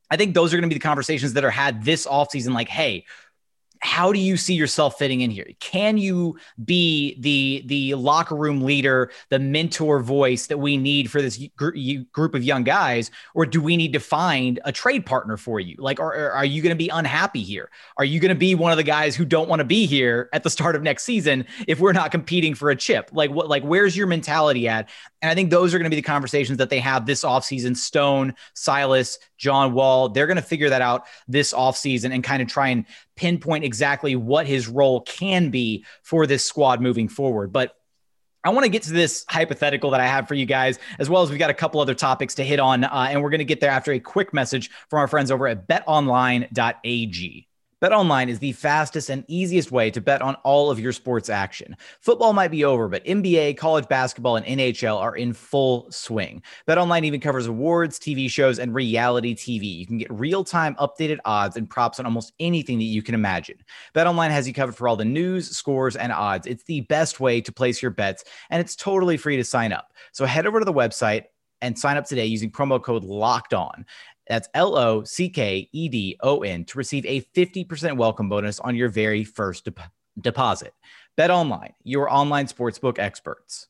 I 0.10 0.18
think 0.18 0.34
those 0.34 0.52
are 0.52 0.58
going 0.58 0.68
to 0.68 0.74
be 0.74 0.80
the 0.80 0.84
conversations 0.84 1.34
that 1.34 1.46
are 1.46 1.52
had 1.52 1.86
this 1.86 2.08
offseason. 2.08 2.56
Like, 2.56 2.68
hey, 2.68 3.06
how 3.82 4.12
do 4.12 4.20
you 4.20 4.38
see 4.38 4.54
yourself 4.54 4.98
fitting 4.98 5.22
in 5.22 5.32
here? 5.32 5.48
Can 5.60 5.98
you 5.98 6.38
be 6.64 7.16
the 7.20 7.64
the 7.66 7.96
locker 7.96 8.36
room 8.36 8.62
leader, 8.62 9.12
the 9.30 9.40
mentor 9.40 10.02
voice 10.02 10.48
that 10.48 10.58
we 10.58 10.78
need 10.78 11.10
for 11.12 11.22
this 11.22 11.38
gr- 11.56 11.76
group 12.12 12.36
of 12.36 12.44
young 12.44 12.64
guys, 12.64 13.12
or 13.34 13.46
do 13.46 13.62
we 13.62 13.78
need 13.78 13.94
to 13.94 14.00
find 14.00 14.60
a 14.66 14.72
trade 14.72 15.06
partner 15.06 15.38
for 15.38 15.60
you? 15.60 15.76
Like, 15.80 16.00
or 16.00 16.32
are 16.32 16.46
you 16.46 16.62
going 16.62 16.76
to 16.76 16.78
be 16.78 16.90
unhappy 16.90 17.44
here? 17.44 17.70
Are 17.98 18.06
you 18.06 18.20
going 18.20 18.30
to 18.30 18.36
be 18.36 18.56
one 18.56 18.72
of 18.72 18.78
the 18.78 18.84
guys 18.84 19.16
who 19.16 19.26
don't 19.26 19.50
want 19.50 19.60
to 19.60 19.66
be 19.66 19.86
here 19.86 20.30
at 20.34 20.44
the 20.44 20.50
start 20.50 20.76
of 20.76 20.84
next 20.84 21.04
season 21.04 21.46
if 21.68 21.80
we're 21.80 21.94
not 21.94 22.12
competing 22.12 22.56
for 22.56 22.70
a 22.70 22.76
chip? 22.76 23.10
Like, 23.14 23.32
what? 23.32 23.48
Like, 23.48 23.64
where's 23.64 23.96
your 23.96 24.08
mentality 24.08 24.68
at? 24.68 24.90
And 25.22 25.32
I 25.32 25.36
think 25.36 25.50
those 25.50 25.74
are 25.74 25.80
going 25.80 25.90
to 25.90 25.90
be 25.90 25.96
the 25.96 26.04
conversations 26.04 26.60
that 26.60 26.70
they 26.70 26.80
have 26.80 27.06
this 27.06 27.24
offseason. 27.24 27.76
Stone, 27.76 28.36
Silas, 28.54 29.18
John 29.38 29.74
Wall, 29.74 30.10
they're 30.10 30.28
going 30.28 30.38
to 30.38 30.44
figure 30.44 30.70
that 30.70 30.82
out 30.82 31.08
this 31.28 31.54
offseason 31.54 32.14
and 32.14 32.24
kind 32.24 32.42
of 32.42 32.48
try 32.48 32.68
and 32.68 32.86
pinpoint 33.16 33.64
exactly 33.64 34.16
what 34.16 34.46
his 34.46 34.68
role 34.68 35.02
can 35.02 35.50
be 35.50 35.86
for 36.04 36.28
this 36.28 36.46
squad 36.46 36.82
moving 36.82 37.10
forward. 37.10 37.52
But 37.52 37.76
I 38.44 38.50
want 38.50 38.66
to 38.66 38.70
get 38.70 38.84
to 38.84 38.94
this 38.94 39.26
hypothetical 39.28 39.90
that 39.92 40.00
I 40.00 40.06
have 40.06 40.28
for 40.28 40.36
you 40.36 40.46
guys, 40.46 40.78
as 41.00 41.10
well 41.10 41.24
as 41.24 41.30
we've 41.30 41.40
got 41.40 41.50
a 41.50 41.56
couple 41.56 41.82
other 41.82 41.96
topics 41.96 42.36
to 42.36 42.44
hit 42.44 42.60
on. 42.60 42.84
Uh, 42.84 43.08
and 43.10 43.24
we're 43.24 43.32
going 43.32 43.40
to 43.40 43.46
get 43.46 43.60
there 43.60 43.72
after 43.72 43.92
a 43.92 44.00
quick 44.00 44.34
message 44.34 44.70
from 44.90 45.00
our 45.00 45.08
friends 45.08 45.32
over 45.32 45.48
at 45.48 45.68
betonline.ag. 45.68 47.47
BetOnline 47.80 48.28
is 48.28 48.40
the 48.40 48.54
fastest 48.54 49.10
and 49.12 49.24
easiest 49.28 49.72
way 49.72 49.92
to 49.92 50.02
bet 50.02 50.24
on 50.24 50.34
all 50.44 50.72
of 50.72 50.80
your 50.80 50.92
sports 50.92 51.30
action. 51.30 51.78
Football 52.02 52.34
might 52.34 52.50
be 52.50 52.64
over, 52.64 52.88
but 52.88 53.06
NBA, 53.06 53.56
college 53.56 53.88
basketball, 53.88 54.36
and 54.36 54.46
NHL 54.48 54.98
are 54.98 55.16
in 55.16 55.32
full 55.32 55.86
swing. 55.92 56.42
BetOnline 56.68 57.04
even 57.06 57.20
covers 57.20 57.46
awards, 57.46 58.00
TV 58.00 58.32
shows, 58.32 58.58
and 58.58 58.74
reality 58.74 59.36
TV. 59.36 59.78
You 59.78 59.86
can 59.86 60.00
get 60.00 60.12
real-time 60.12 60.74
updated 60.76 61.20
odds 61.24 61.56
and 61.56 61.70
props 61.70 62.00
on 62.00 62.08
almost 62.08 62.34
anything 62.40 62.80
that 62.80 62.86
you 62.86 63.04
can 63.04 63.14
imagine. 63.14 63.58
BetOnline 63.94 64.32
has 64.32 64.48
you 64.48 64.56
covered 64.56 64.76
for 64.76 64.88
all 64.88 64.96
the 64.96 65.06
news, 65.06 65.56
scores, 65.56 65.96
and 65.96 66.12
odds. 66.12 66.48
It's 66.48 66.64
the 66.64 66.82
best 66.82 67.20
way 67.20 67.42
to 67.42 67.52
place 67.52 67.80
your 67.80 67.92
bets, 67.92 68.24
and 68.50 68.60
it's 68.60 68.76
totally 68.76 69.18
free 69.18 69.38
to 69.38 69.44
sign 69.44 69.72
up. 69.72 69.94
So 70.14 70.26
head 70.26 70.48
over 70.48 70.58
to 70.58 70.66
the 70.66 70.74
website 70.74 71.26
and 71.62 71.78
sign 71.78 71.98
up 71.98 72.06
today 72.06 72.26
using 72.26 72.52
promo 72.52 72.82
code 72.82 73.04
locked 73.04 73.54
on 73.54 73.86
that's 74.28 74.50
L 74.54 74.78
O 74.78 75.04
C 75.04 75.30
K 75.30 75.70
E 75.72 75.90
D 75.90 76.18
O 76.22 76.42
N 76.44 76.66
to 76.66 76.78
receive 76.78 77.06
a 77.06 77.22
50% 77.36 77.98
welcome 77.98 78.30
bonus 78.30 78.60
on 78.60 78.76
your 78.76 78.90
very 78.90 79.24
first 79.24 79.66
de- 79.66 79.74
deposit. 80.20 80.74
Bet 81.16 81.32
online, 81.32 81.74
your 81.84 82.12
online 82.12 82.48
sportsbook 82.48 83.00
experts. 83.00 83.68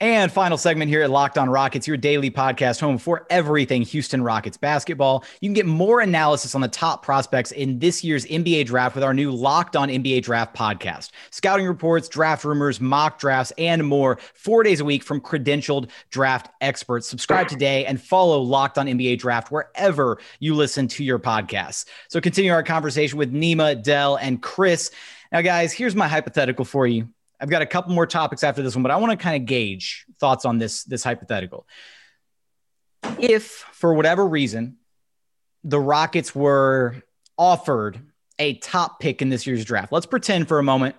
And 0.00 0.32
final 0.32 0.58
segment 0.58 0.88
here 0.88 1.02
at 1.02 1.10
Locked 1.10 1.38
On 1.38 1.48
Rockets, 1.48 1.86
your 1.86 1.96
daily 1.96 2.28
podcast 2.28 2.80
home 2.80 2.98
for 2.98 3.26
everything 3.30 3.82
Houston 3.82 4.22
Rockets 4.24 4.56
basketball. 4.56 5.24
You 5.40 5.48
can 5.48 5.54
get 5.54 5.66
more 5.66 6.00
analysis 6.00 6.56
on 6.56 6.60
the 6.60 6.68
top 6.68 7.04
prospects 7.04 7.52
in 7.52 7.78
this 7.78 8.02
year's 8.02 8.26
NBA 8.26 8.66
draft 8.66 8.96
with 8.96 9.04
our 9.04 9.14
new 9.14 9.30
Locked 9.30 9.76
On 9.76 9.88
NBA 9.88 10.22
Draft 10.22 10.54
podcast. 10.54 11.10
Scouting 11.30 11.66
reports, 11.66 12.08
draft 12.08 12.44
rumors, 12.44 12.80
mock 12.80 13.20
drafts, 13.20 13.52
and 13.56 13.86
more 13.86 14.18
four 14.34 14.64
days 14.64 14.80
a 14.80 14.84
week 14.84 15.04
from 15.04 15.20
credentialed 15.20 15.88
draft 16.10 16.50
experts. 16.60 17.08
Subscribe 17.08 17.46
today 17.46 17.86
and 17.86 18.02
follow 18.02 18.40
Locked 18.40 18.78
On 18.78 18.86
NBA 18.86 19.20
Draft 19.20 19.52
wherever 19.52 20.18
you 20.40 20.56
listen 20.56 20.88
to 20.88 21.04
your 21.04 21.20
podcasts. 21.20 21.84
So 22.08 22.20
continue 22.20 22.52
our 22.52 22.64
conversation 22.64 23.16
with 23.16 23.32
Neema, 23.32 23.80
Del, 23.80 24.16
and 24.16 24.42
Chris. 24.42 24.90
Now, 25.30 25.40
guys, 25.40 25.72
here's 25.72 25.94
my 25.94 26.08
hypothetical 26.08 26.64
for 26.64 26.84
you. 26.84 27.08
I've 27.44 27.50
got 27.50 27.60
a 27.60 27.66
couple 27.66 27.92
more 27.92 28.06
topics 28.06 28.42
after 28.42 28.62
this 28.62 28.74
one, 28.74 28.82
but 28.82 28.90
I 28.90 28.96
want 28.96 29.10
to 29.10 29.18
kind 29.18 29.36
of 29.36 29.44
gauge 29.44 30.06
thoughts 30.18 30.46
on 30.46 30.56
this 30.56 30.82
this 30.84 31.04
hypothetical. 31.04 31.66
If 33.18 33.66
for 33.72 33.92
whatever 33.92 34.26
reason 34.26 34.78
the 35.62 35.78
Rockets 35.78 36.34
were 36.34 37.02
offered 37.36 38.00
a 38.38 38.54
top 38.54 38.98
pick 38.98 39.20
in 39.20 39.28
this 39.28 39.46
year's 39.46 39.66
draft, 39.66 39.92
let's 39.92 40.06
pretend 40.06 40.48
for 40.48 40.58
a 40.58 40.62
moment 40.62 40.96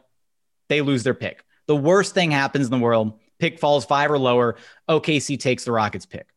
they 0.69 0.81
lose 0.81 1.01
their 1.01 1.15
pick. 1.15 1.43
The 1.65 1.75
worst 1.75 2.13
thing 2.13 2.29
happens 2.29 2.65
in 2.65 2.71
the 2.71 2.77
world, 2.77 3.19
pick 3.39 3.57
falls 3.57 3.83
5 3.83 4.11
or 4.11 4.19
lower, 4.19 4.57
OKC 4.87 5.39
takes 5.39 5.65
the 5.65 5.71
Rockets 5.71 6.05
pick. 6.05 6.27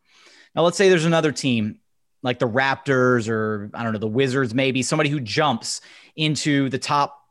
Now 0.55 0.63
let's 0.63 0.79
say 0.79 0.89
there's 0.89 1.05
another 1.05 1.33
team 1.33 1.81
like 2.23 2.39
the 2.39 2.49
Raptors 2.49 3.29
or 3.29 3.71
I 3.75 3.83
don't 3.83 3.93
know, 3.93 3.99
the 3.99 4.07
Wizards 4.07 4.55
maybe, 4.55 4.81
somebody 4.81 5.11
who 5.11 5.21
jumps 5.21 5.83
into 6.17 6.71
the 6.71 6.79
top 6.79 7.28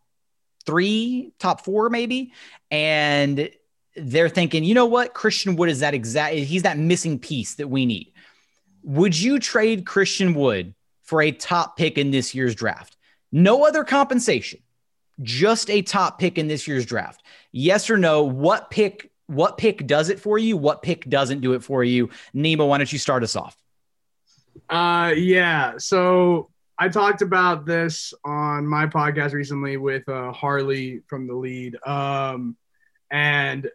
three, 0.67 1.32
top 1.39 1.65
four, 1.65 1.89
maybe. 1.89 2.34
And 2.69 3.49
they're 3.95 4.30
thinking, 4.30 4.63
you 4.63 4.75
know 4.75 4.86
what? 4.86 5.15
Christian 5.15 5.56
Wood 5.56 5.69
is 5.69 5.80
that 5.80 5.95
exact, 5.95 6.36
he's 6.36 6.62
that 6.62 6.77
missing 6.77 7.17
piece 7.17 7.56
that 7.56 7.67
we 7.67 7.88
need. 7.88 8.13
Would 8.84 9.19
you 9.19 9.39
trade 9.39 9.88
Christian 9.88 10.36
Wood 10.36 10.75
for 11.01 11.23
a 11.23 11.32
top 11.32 11.75
pick 11.77 11.97
in 11.97 12.12
this 12.12 12.36
year's 12.36 12.53
draft? 12.53 12.95
No 13.32 13.65
other 13.65 13.84
compensation, 13.84 14.60
just 15.23 15.69
a 15.69 15.82
top 15.82 16.19
pick 16.19 16.38
in 16.38 16.47
this 16.47 16.67
year's 16.67 16.86
draft. 16.86 17.23
Yes 17.51 17.89
or 17.89 17.97
no? 17.97 18.23
What 18.23 18.69
pick? 18.69 19.12
What 19.25 19.58
pick 19.58 19.86
does 19.86 20.10
it 20.10 20.19
for 20.19 20.38
you? 20.38 20.56
What 20.56 20.82
pick 20.82 21.10
doesn't 21.10 21.41
do 21.41 21.53
it 21.53 21.63
for 21.63 21.84
you? 21.84 22.10
Neema, 22.34 22.65
why 22.65 22.77
don't 22.77 22.93
you 22.93 22.99
start 22.99 23.23
us 23.23 23.36
off? 23.36 23.58
Uh, 24.69 25.13
yeah. 25.17 25.73
So 25.77 26.49
I 26.79 26.89
talked 26.89 27.21
about 27.21 27.65
this 27.65 28.13
on 28.23 28.67
my 28.67 28.85
podcast 28.85 29.33
recently 29.33 29.77
with 29.77 30.07
uh, 30.07 30.31
Harley 30.31 31.01
from 31.07 31.27
the 31.27 31.33
lead. 31.33 31.75
Um, 31.85 32.55
and 33.09 33.69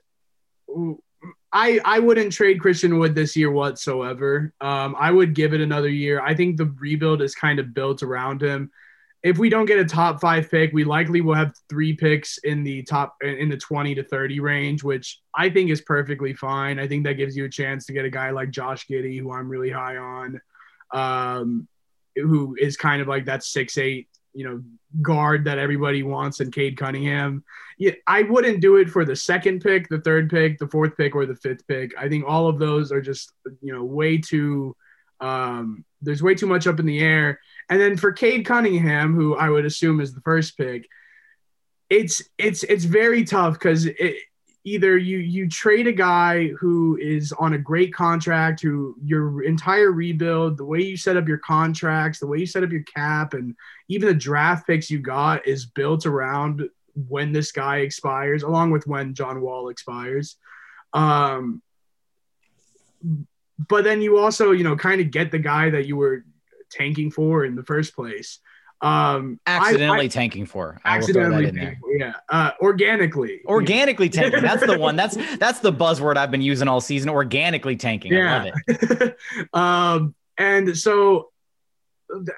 I 1.53 1.81
I 1.85 1.99
wouldn't 1.99 2.33
trade 2.33 2.61
Christian 2.61 2.99
Wood 2.99 3.15
this 3.15 3.37
year 3.37 3.51
whatsoever. 3.51 4.55
Um, 4.61 4.95
I 4.99 5.11
would 5.11 5.35
give 5.35 5.53
it 5.53 5.61
another 5.61 5.89
year. 5.89 6.21
I 6.21 6.35
think 6.35 6.57
the 6.57 6.75
rebuild 6.79 7.23
is 7.23 7.35
kind 7.35 7.59
of 7.59 7.75
built 7.75 8.03
around 8.03 8.43
him. 8.43 8.71
If 9.23 9.39
we 9.39 9.49
don't 9.49 9.67
get 9.67 9.79
a 9.79 9.85
top 9.85 10.21
five 10.21 10.51
pick, 10.51 10.73
we 10.73 10.83
likely 10.83 11.21
will 11.21 11.35
have 11.35 11.55
three 11.69 11.95
picks 11.95 12.39
in 12.39 12.65
the 12.65 12.83
top 12.83 13.17
in 13.23 13.49
the 13.49 13.57
20 13.57 13.95
to 13.97 14.03
30 14.03 14.41
range, 14.41 14.83
which 14.83 15.21
I 15.35 15.49
think 15.49 15.71
is 15.71 15.81
perfectly 15.81 16.35
fine. 16.35 16.81
I 16.81 16.89
think 16.89 17.05
that 17.05 17.15
gives 17.15 17.37
you 17.37 17.45
a 17.45 17.49
chance 17.49 17.87
to 17.87 17.93
get 17.93 18.05
a 18.05 18.11
guy 18.11 18.31
like 18.31 18.51
Josh 18.51 18.87
Giddey, 18.87 19.21
who 19.21 19.33
I'm 19.33 19.49
really 19.49 19.71
high 19.71 19.97
on. 19.97 20.41
Um, 20.93 21.69
who 22.17 22.57
is 22.59 22.77
kind 22.77 23.03
of 23.03 23.09
like 23.09 23.27
that 23.27 23.45
six 23.45 23.79
eight, 23.79 24.09
you 24.35 24.45
know, 24.45 24.63
guard 25.01 25.45
that 25.45 25.59
everybody 25.59 26.03
wants, 26.03 26.41
and 26.41 26.53
Cade 26.53 26.77
Cunningham. 26.77 27.45
Yeah, 27.79 27.93
I 28.07 28.23
wouldn't 28.23 28.61
do 28.61 28.77
it 28.77 28.91
for 28.91 29.05
the 29.05 29.17
second 29.17 29.61
pick, 29.61 29.89
the 29.89 30.01
third 30.01 30.31
pick, 30.31 30.59
the 30.59 30.69
fourth 30.69 30.97
pick, 30.97 31.15
or 31.15 31.27
the 31.27 31.37
fifth 31.37 31.67
pick. 31.67 31.93
I 31.99 32.09
think 32.09 32.25
all 32.27 32.49
of 32.49 32.59
those 32.59 32.93
are 32.93 33.01
just 33.01 33.33
you 33.61 33.73
know 33.73 33.85
way 33.85 34.19
too. 34.19 34.77
Um, 35.21 35.85
there's 36.01 36.23
way 36.23 36.35
too 36.35 36.47
much 36.47 36.67
up 36.67 36.81
in 36.81 36.87
the 36.87 37.01
air. 37.01 37.39
And 37.71 37.81
then 37.81 37.97
for 37.97 38.13
Cade 38.13 38.45
Cunningham, 38.45 39.15
who 39.15 39.37
I 39.37 39.49
would 39.49 39.65
assume 39.65 40.01
is 40.01 40.13
the 40.13 40.21
first 40.23 40.57
pick, 40.59 40.89
it's 41.89 42.23
it's 42.39 42.63
it's 42.65 42.85
very 42.85 43.25
tough 43.25 43.55
because 43.55 43.87
it 43.87 44.17
either 44.65 44.97
you 44.97 45.19
you 45.19 45.49
trade 45.49 45.87
a 45.87 45.93
guy 45.93 46.49
who 46.49 46.97
is 46.99 47.33
on 47.33 47.55
a 47.55 47.59
great 47.59 47.93
contract 47.93 48.63
who 48.63 48.95
your 49.03 49.43
entire 49.43 49.91
rebuild 49.91 50.57
the 50.57 50.65
way 50.65 50.81
you 50.81 50.97
set 50.97 51.17
up 51.17 51.27
your 51.27 51.39
contracts 51.39 52.21
the 52.21 52.27
way 52.27 52.39
you 52.39 52.47
set 52.47 52.63
up 52.63 52.71
your 52.71 52.85
cap 52.85 53.35
and 53.35 53.57
even 53.89 54.07
the 54.07 54.15
draft 54.15 54.67
picks 54.67 54.91
you 54.91 55.01
got 55.01 55.47
is 55.47 55.67
built 55.67 56.07
around 56.07 56.69
when 56.95 57.33
this 57.33 57.53
guy 57.53 57.79
expires 57.79 58.43
along 58.43 58.71
with 58.71 58.87
when 58.87 59.15
john 59.15 59.41
wall 59.41 59.69
expires. 59.69 60.37
Um, 60.93 61.63
but 63.59 63.85
then 63.85 64.03
you 64.03 64.19
also 64.19 64.53
you 64.53 64.65
know 64.65 64.77
kind 64.77 65.01
of 65.01 65.11
get 65.11 65.31
the 65.31 65.39
guy 65.39 65.71
that 65.71 65.87
you 65.87 65.97
were 65.97 66.25
tanking 66.71 67.11
for 67.11 67.45
in 67.45 67.55
the 67.55 67.65
first 67.65 67.95
place 67.95 68.39
um, 68.83 69.39
accidentally 69.47 70.01
I, 70.01 70.05
I, 70.05 70.09
tanking 70.09 70.45
for. 70.45 70.81
I 70.85 70.97
accidentally 70.97 71.47
in 71.47 71.55
there. 71.55 71.81
yeah. 71.97 72.15
Uh, 72.29 72.51
organically. 72.61 73.41
Organically 73.47 74.09
tanking. 74.09 74.43
That's 74.43 74.67
the 74.67 74.79
one. 74.79 74.97
That's 74.97 75.17
that's 75.39 75.61
the 75.61 75.73
buzzword 75.73 76.17
I've 76.17 76.33
been 76.33 76.43
using 76.43 76.67
all 76.67 76.81
season. 76.81 77.09
Organically 77.09 77.77
tanking. 77.77 78.13
Yeah. 78.13 78.43
I 78.43 78.45
love 78.45 78.55
it. 78.67 79.17
um, 79.53 80.15
and 80.37 80.77
so 80.77 81.31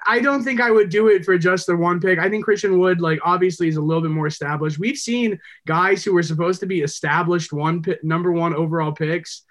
I 0.05 0.19
don't 0.19 0.43
think 0.43 0.61
I 0.61 0.69
would 0.69 0.89
do 0.89 1.07
it 1.07 1.25
for 1.25 1.37
just 1.37 1.65
the 1.65 1.75
one 1.75 1.99
pick. 1.99 2.19
I 2.19 2.29
think 2.29 2.45
Christian 2.45 2.77
Wood, 2.79 3.01
like, 3.01 3.19
obviously 3.23 3.67
is 3.67 3.77
a 3.77 3.81
little 3.81 4.03
bit 4.03 4.11
more 4.11 4.27
established. 4.27 4.77
We've 4.77 4.97
seen 4.97 5.39
guys 5.65 6.03
who 6.03 6.13
were 6.13 6.23
supposed 6.23 6.59
to 6.61 6.65
be 6.67 6.81
established 6.81 7.51
one 7.51 7.81
pick, 7.81 8.03
number 8.03 8.31
one 8.31 8.55
overall 8.55 8.91
picks 8.91 9.43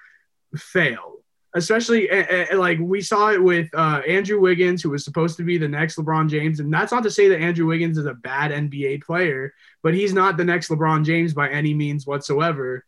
fail 0.56 1.13
especially 1.54 2.10
uh, 2.10 2.46
uh, 2.52 2.58
like 2.58 2.78
we 2.80 3.00
saw 3.00 3.30
it 3.30 3.42
with 3.42 3.68
uh, 3.74 4.02
Andrew 4.06 4.40
Wiggins, 4.40 4.82
who 4.82 4.90
was 4.90 5.04
supposed 5.04 5.36
to 5.36 5.44
be 5.44 5.56
the 5.56 5.68
next 5.68 5.96
LeBron 5.96 6.28
James. 6.28 6.60
And 6.60 6.72
that's 6.72 6.92
not 6.92 7.04
to 7.04 7.10
say 7.10 7.28
that 7.28 7.40
Andrew 7.40 7.66
Wiggins 7.66 7.96
is 7.96 8.06
a 8.06 8.14
bad 8.14 8.50
NBA 8.50 9.02
player, 9.02 9.54
but 9.82 9.94
he's 9.94 10.12
not 10.12 10.36
the 10.36 10.44
next 10.44 10.68
LeBron 10.68 11.04
James 11.04 11.32
by 11.32 11.48
any 11.48 11.72
means 11.72 12.06
whatsoever. 12.06 12.84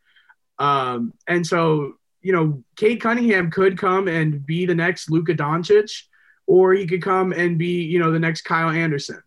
Um, 0.58 1.12
and 1.28 1.46
so, 1.46 1.94
you 2.22 2.32
know, 2.32 2.64
Cade 2.74 3.00
Cunningham 3.00 3.50
could 3.52 3.78
come 3.78 4.08
and 4.08 4.44
be 4.44 4.66
the 4.66 4.74
next 4.74 5.10
Luka 5.10 5.34
Doncic, 5.34 6.02
or 6.46 6.72
he 6.72 6.86
could 6.86 7.02
come 7.02 7.32
and 7.32 7.58
be, 7.58 7.82
you 7.84 8.00
know, 8.00 8.10
the 8.10 8.18
next 8.18 8.42
Kyle 8.42 8.70
Anderson. 8.70 9.22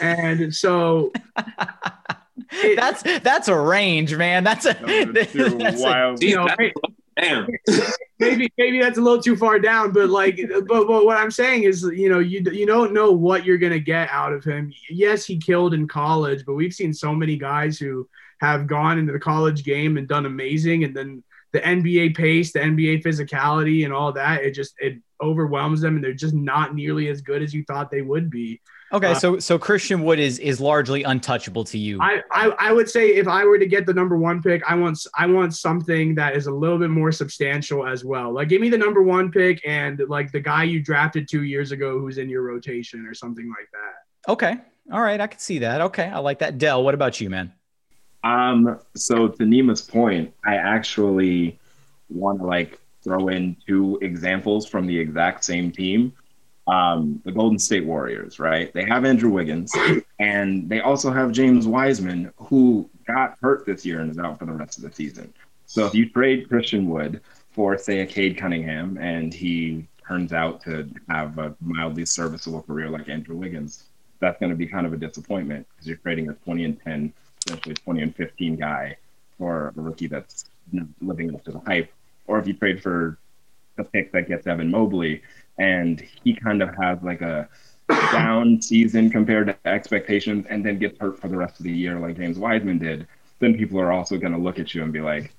And 0.00 0.54
so. 0.54 1.12
It, 2.52 2.76
that's 2.76 3.02
that's 3.20 3.48
a 3.48 3.58
range, 3.58 4.14
man. 4.16 4.44
That's 4.44 4.64
a, 4.64 4.74
that's 5.12 5.34
wild. 5.82 6.22
A, 6.22 6.26
you 6.26 6.36
know, 6.36 6.48
Damn. 7.18 7.48
maybe 8.18 8.52
maybe 8.56 8.80
that's 8.80 8.98
a 8.98 9.00
little 9.00 9.22
too 9.22 9.36
far 9.36 9.58
down, 9.58 9.92
but 9.92 10.08
like, 10.08 10.40
but, 10.66 10.86
but 10.86 11.04
what 11.04 11.18
I'm 11.18 11.30
saying 11.30 11.64
is, 11.64 11.82
you 11.82 12.08
know, 12.08 12.18
you 12.20 12.42
you 12.52 12.66
don't 12.66 12.92
know 12.92 13.12
what 13.12 13.44
you're 13.44 13.58
gonna 13.58 13.78
get 13.78 14.08
out 14.10 14.32
of 14.32 14.44
him. 14.44 14.72
Yes, 14.88 15.24
he 15.24 15.38
killed 15.38 15.74
in 15.74 15.88
college, 15.88 16.44
but 16.46 16.54
we've 16.54 16.74
seen 16.74 16.92
so 16.94 17.14
many 17.14 17.36
guys 17.36 17.78
who 17.78 18.08
have 18.40 18.66
gone 18.66 18.98
into 18.98 19.12
the 19.12 19.18
college 19.18 19.64
game 19.64 19.96
and 19.96 20.06
done 20.06 20.26
amazing, 20.26 20.84
and 20.84 20.94
then 20.94 21.24
the 21.52 21.60
NBA 21.60 22.16
pace, 22.16 22.52
the 22.52 22.60
NBA 22.60 23.02
physicality, 23.02 23.84
and 23.84 23.92
all 23.92 24.12
that, 24.12 24.42
it 24.42 24.52
just 24.52 24.74
it 24.78 24.98
overwhelms 25.20 25.80
them, 25.80 25.96
and 25.96 26.04
they're 26.04 26.12
just 26.12 26.34
not 26.34 26.74
nearly 26.74 27.08
as 27.08 27.20
good 27.20 27.42
as 27.42 27.52
you 27.52 27.64
thought 27.64 27.90
they 27.90 28.02
would 28.02 28.30
be. 28.30 28.60
Okay, 28.90 29.08
Uh, 29.08 29.14
so 29.14 29.38
so 29.38 29.58
Christian 29.58 30.02
Wood 30.02 30.18
is 30.18 30.38
is 30.38 30.60
largely 30.60 31.02
untouchable 31.02 31.62
to 31.64 31.76
you. 31.76 32.00
I, 32.00 32.22
I 32.30 32.48
I 32.58 32.72
would 32.72 32.88
say 32.88 33.08
if 33.08 33.28
I 33.28 33.44
were 33.44 33.58
to 33.58 33.66
get 33.66 33.84
the 33.84 33.92
number 33.92 34.16
one 34.16 34.40
pick, 34.42 34.62
I 34.66 34.74
want 34.74 35.06
I 35.14 35.26
want 35.26 35.54
something 35.54 36.14
that 36.14 36.34
is 36.36 36.46
a 36.46 36.52
little 36.52 36.78
bit 36.78 36.88
more 36.88 37.12
substantial 37.12 37.86
as 37.86 38.04
well. 38.04 38.32
Like 38.32 38.48
give 38.48 38.60
me 38.62 38.70
the 38.70 38.78
number 38.78 39.02
one 39.02 39.30
pick 39.30 39.60
and 39.66 40.00
like 40.08 40.32
the 40.32 40.40
guy 40.40 40.64
you 40.64 40.80
drafted 40.82 41.28
two 41.28 41.42
years 41.42 41.70
ago 41.70 41.98
who's 41.98 42.16
in 42.16 42.30
your 42.30 42.42
rotation 42.42 43.04
or 43.06 43.12
something 43.12 43.48
like 43.48 43.68
that. 43.72 44.32
okay, 44.32 44.56
all 44.90 45.02
right, 45.02 45.20
I 45.20 45.26
can 45.26 45.38
see 45.38 45.58
that. 45.58 45.82
Okay, 45.82 46.04
I 46.06 46.18
like 46.20 46.38
that. 46.38 46.56
Del, 46.56 46.82
what 46.82 46.94
about 46.94 47.20
you, 47.20 47.28
man? 47.28 47.52
Um, 48.24 48.80
so 48.96 49.28
to 49.28 49.42
Neema's 49.44 49.82
point, 49.82 50.32
I 50.44 50.56
actually 50.56 51.58
want 52.08 52.40
to 52.40 52.46
like 52.46 52.78
throw 53.04 53.28
in 53.28 53.54
two 53.66 53.98
examples 54.00 54.66
from 54.66 54.86
the 54.86 54.98
exact 54.98 55.44
same 55.44 55.70
team. 55.70 56.12
Um, 56.68 57.22
the 57.24 57.32
Golden 57.32 57.58
State 57.58 57.86
Warriors, 57.86 58.38
right? 58.38 58.70
They 58.74 58.84
have 58.84 59.06
Andrew 59.06 59.30
Wiggins, 59.30 59.74
and 60.18 60.68
they 60.68 60.80
also 60.80 61.10
have 61.10 61.32
James 61.32 61.66
Wiseman, 61.66 62.30
who 62.36 62.90
got 63.06 63.38
hurt 63.40 63.64
this 63.64 63.86
year 63.86 64.00
and 64.00 64.10
is 64.10 64.18
out 64.18 64.38
for 64.38 64.44
the 64.44 64.52
rest 64.52 64.76
of 64.76 64.84
the 64.84 64.92
season. 64.92 65.32
So 65.64 65.86
if 65.86 65.94
you 65.94 66.10
trade 66.10 66.48
Christian 66.48 66.88
Wood 66.88 67.22
for, 67.52 67.78
say, 67.78 68.00
a 68.00 68.06
Cade 68.06 68.36
Cunningham, 68.36 68.98
and 68.98 69.32
he 69.32 69.88
turns 70.06 70.32
out 70.32 70.60
to 70.62 70.88
have 71.08 71.38
a 71.38 71.54
mildly 71.60 72.04
serviceable 72.04 72.62
career 72.62 72.88
like 72.88 73.08
Andrew 73.08 73.36
Wiggins, 73.36 73.84
that's 74.20 74.38
going 74.40 74.50
to 74.50 74.56
be 74.56 74.66
kind 74.66 74.86
of 74.86 74.92
a 74.92 74.96
disappointment 74.96 75.66
because 75.70 75.86
you're 75.86 75.96
trading 75.98 76.28
a 76.28 76.34
20 76.34 76.64
and 76.64 76.82
10, 76.82 77.12
essentially 77.46 77.74
20 77.74 78.02
and 78.02 78.16
15 78.16 78.56
guy 78.56 78.96
for 79.36 79.72
a 79.76 79.80
rookie 79.80 80.06
that's 80.06 80.46
living 81.00 81.34
up 81.34 81.44
to 81.44 81.52
the 81.52 81.60
hype. 81.60 81.92
Or 82.26 82.38
if 82.38 82.46
you 82.46 82.54
trade 82.54 82.82
for 82.82 83.18
a 83.78 83.84
pick 83.84 84.12
that 84.12 84.28
gets 84.28 84.46
Evan 84.46 84.70
Mobley 84.70 85.22
and 85.58 86.00
he 86.22 86.34
kind 86.34 86.62
of 86.62 86.74
has 86.76 87.02
like 87.02 87.20
a 87.20 87.48
down 88.12 88.60
season 88.60 89.10
compared 89.10 89.46
to 89.46 89.56
expectations 89.66 90.46
and 90.48 90.64
then 90.64 90.78
gets 90.78 90.98
hurt 90.98 91.18
for 91.18 91.28
the 91.28 91.36
rest 91.36 91.58
of 91.58 91.64
the 91.64 91.72
year 91.72 91.98
like 91.98 92.16
James 92.16 92.38
Wiseman 92.38 92.78
did, 92.78 93.06
then 93.38 93.56
people 93.56 93.80
are 93.80 93.92
also 93.92 94.16
going 94.18 94.32
to 94.32 94.38
look 94.38 94.58
at 94.58 94.74
you 94.74 94.82
and 94.82 94.92
be 94.92 95.00
like, 95.00 95.32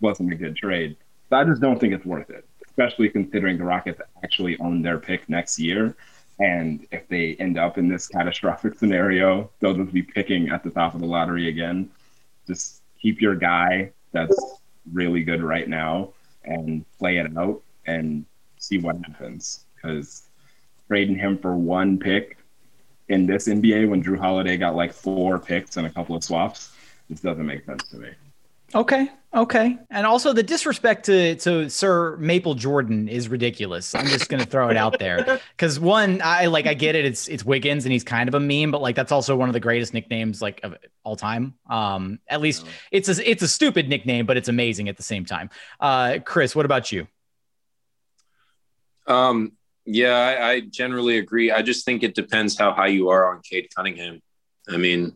wasn't 0.00 0.32
a 0.32 0.36
good 0.36 0.56
trade. 0.56 0.96
I 1.32 1.44
just 1.44 1.60
don't 1.60 1.80
think 1.80 1.92
it's 1.92 2.06
worth 2.06 2.30
it, 2.30 2.46
especially 2.68 3.08
considering 3.08 3.58
the 3.58 3.64
Rockets 3.64 4.00
actually 4.22 4.58
own 4.60 4.82
their 4.82 4.98
pick 4.98 5.28
next 5.28 5.58
year. 5.58 5.96
And 6.38 6.86
if 6.92 7.08
they 7.08 7.34
end 7.40 7.58
up 7.58 7.78
in 7.78 7.88
this 7.88 8.08
catastrophic 8.08 8.78
scenario, 8.78 9.50
they'll 9.58 9.74
just 9.74 9.92
be 9.92 10.02
picking 10.02 10.50
at 10.50 10.62
the 10.62 10.70
top 10.70 10.94
of 10.94 11.00
the 11.00 11.06
lottery 11.06 11.48
again. 11.48 11.90
Just 12.46 12.82
keep 13.00 13.20
your 13.20 13.34
guy 13.34 13.90
that's 14.12 14.60
really 14.92 15.24
good 15.24 15.42
right 15.42 15.68
now 15.68 16.12
and 16.44 16.84
play 16.98 17.16
it 17.16 17.36
out 17.36 17.62
and 17.86 18.24
see 18.58 18.78
what 18.78 18.96
happens. 19.06 19.65
Because 19.86 20.22
trading 20.88 21.16
him 21.16 21.38
for 21.38 21.56
one 21.56 21.98
pick 21.98 22.38
in 23.08 23.26
this 23.26 23.48
NBA 23.48 23.88
when 23.88 24.02
Jrue 24.02 24.18
Holiday 24.18 24.56
got 24.56 24.74
like 24.74 24.92
four 24.92 25.38
picks 25.38 25.76
and 25.76 25.86
a 25.86 25.90
couple 25.90 26.16
of 26.16 26.24
swaps, 26.24 26.72
this 27.08 27.20
doesn't 27.20 27.46
make 27.46 27.64
sense 27.64 27.88
to 27.88 27.96
me. 27.96 28.10
Okay, 28.74 29.08
okay, 29.32 29.78
and 29.90 30.04
also 30.04 30.32
the 30.32 30.42
disrespect 30.42 31.06
to 31.06 31.36
to 31.36 31.70
Sir 31.70 32.16
Maple 32.16 32.54
Jordan 32.54 33.08
is 33.08 33.28
ridiculous. 33.28 33.94
I'm 33.94 34.06
just 34.06 34.28
gonna 34.28 34.44
throw 34.44 34.70
it 34.70 34.76
out 34.76 34.98
there 34.98 35.40
because 35.56 35.78
one, 35.78 36.20
I 36.20 36.46
like, 36.46 36.66
I 36.66 36.74
get 36.74 36.96
it. 36.96 37.04
It's 37.04 37.28
it's 37.28 37.44
Wiggins 37.44 37.84
and 37.84 37.92
he's 37.92 38.02
kind 38.02 38.28
of 38.28 38.34
a 38.34 38.40
meme, 38.40 38.72
but 38.72 38.82
like 38.82 38.96
that's 38.96 39.12
also 39.12 39.36
one 39.36 39.48
of 39.48 39.52
the 39.52 39.60
greatest 39.60 39.94
nicknames 39.94 40.42
like 40.42 40.60
of 40.64 40.74
all 41.04 41.14
time. 41.14 41.54
Um, 41.70 42.18
at 42.26 42.40
least 42.40 42.66
it's 42.90 43.08
a 43.08 43.30
it's 43.30 43.42
a 43.44 43.48
stupid 43.48 43.88
nickname, 43.88 44.26
but 44.26 44.36
it's 44.36 44.48
amazing 44.48 44.88
at 44.88 44.96
the 44.96 45.04
same 45.04 45.24
time. 45.24 45.48
Uh, 45.78 46.18
Chris, 46.24 46.56
what 46.56 46.64
about 46.64 46.90
you? 46.90 47.06
Um, 49.06 49.52
yeah, 49.86 50.14
I, 50.14 50.50
I 50.50 50.60
generally 50.60 51.18
agree. 51.18 51.50
I 51.52 51.62
just 51.62 51.84
think 51.84 52.02
it 52.02 52.14
depends 52.14 52.58
how 52.58 52.72
high 52.72 52.88
you 52.88 53.08
are 53.08 53.32
on 53.32 53.40
Cade 53.42 53.68
Cunningham. 53.74 54.20
I 54.68 54.76
mean, 54.76 55.14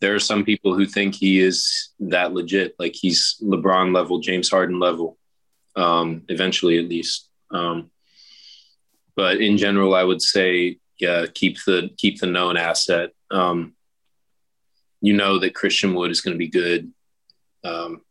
there 0.00 0.14
are 0.14 0.20
some 0.20 0.44
people 0.44 0.74
who 0.74 0.86
think 0.86 1.16
he 1.16 1.40
is 1.40 1.90
that 1.98 2.32
legit, 2.32 2.76
like 2.78 2.94
he's 2.94 3.36
LeBron 3.42 3.92
level, 3.92 4.20
James 4.20 4.48
Harden 4.48 4.78
level, 4.78 5.18
um, 5.74 6.22
eventually 6.28 6.78
at 6.78 6.88
least. 6.88 7.28
Um, 7.50 7.90
but 9.16 9.40
in 9.40 9.56
general, 9.56 9.94
I 9.94 10.04
would 10.04 10.22
say, 10.22 10.78
yeah, 11.00 11.26
keep 11.32 11.58
the 11.66 11.90
keep 11.96 12.20
the 12.20 12.26
known 12.26 12.56
asset. 12.56 13.10
Um, 13.32 13.74
you 15.00 15.12
know 15.12 15.40
that 15.40 15.54
Christian 15.54 15.94
Wood 15.94 16.12
is 16.12 16.20
going 16.20 16.34
to 16.34 16.38
be 16.38 16.48
good, 16.48 16.92
um, 17.64 18.02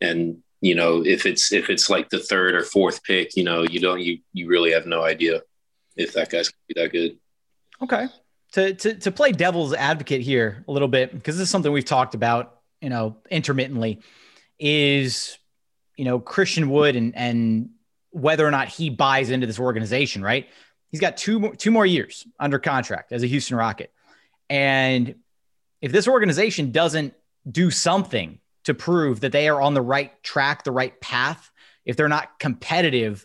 and 0.00 0.38
you 0.66 0.74
know 0.74 1.04
if 1.04 1.26
it's 1.26 1.52
if 1.52 1.70
it's 1.70 1.88
like 1.88 2.08
the 2.10 2.18
third 2.18 2.54
or 2.54 2.64
fourth 2.64 3.02
pick, 3.04 3.36
you 3.36 3.44
know 3.44 3.62
you 3.62 3.80
don't 3.80 4.00
you 4.00 4.18
you 4.32 4.48
really 4.48 4.72
have 4.72 4.86
no 4.86 5.02
idea 5.04 5.42
if 5.96 6.12
that 6.12 6.30
guy's 6.30 6.48
to 6.48 6.54
be 6.68 6.80
that 6.80 6.92
good. 6.92 7.18
Okay. 7.82 8.06
To, 8.52 8.72
to, 8.74 8.94
to 8.94 9.10
play 9.10 9.32
devil's 9.32 9.74
advocate 9.74 10.22
here 10.22 10.64
a 10.66 10.72
little 10.72 10.88
bit, 10.88 11.12
because 11.12 11.36
this 11.36 11.44
is 11.44 11.50
something 11.50 11.70
we've 11.72 11.84
talked 11.84 12.14
about, 12.14 12.60
you 12.80 12.88
know, 12.88 13.16
intermittently, 13.30 14.00
is, 14.58 15.36
you 15.96 16.04
know, 16.04 16.18
Christian 16.20 16.70
Wood 16.70 16.96
and, 16.96 17.14
and 17.16 17.70
whether 18.10 18.46
or 18.46 18.50
not 18.50 18.68
he 18.68 18.88
buys 18.88 19.30
into 19.30 19.46
this 19.46 19.58
organization, 19.58 20.22
right? 20.22 20.48
He's 20.90 21.00
got 21.00 21.16
two 21.16 21.40
more, 21.40 21.54
two 21.54 21.70
more 21.70 21.84
years 21.84 22.26
under 22.38 22.58
contract 22.58 23.12
as 23.12 23.22
a 23.22 23.26
Houston 23.26 23.56
Rocket. 23.56 23.92
And 24.48 25.16
if 25.82 25.92
this 25.92 26.08
organization 26.08 26.70
doesn't 26.72 27.14
do 27.50 27.70
something 27.70 28.38
to 28.66 28.74
prove 28.74 29.20
that 29.20 29.32
they 29.32 29.48
are 29.48 29.60
on 29.60 29.74
the 29.74 29.82
right 29.82 30.22
track, 30.22 30.64
the 30.64 30.72
right 30.72 31.00
path, 31.00 31.50
if 31.84 31.96
they're 31.96 32.08
not 32.08 32.38
competitive 32.38 33.24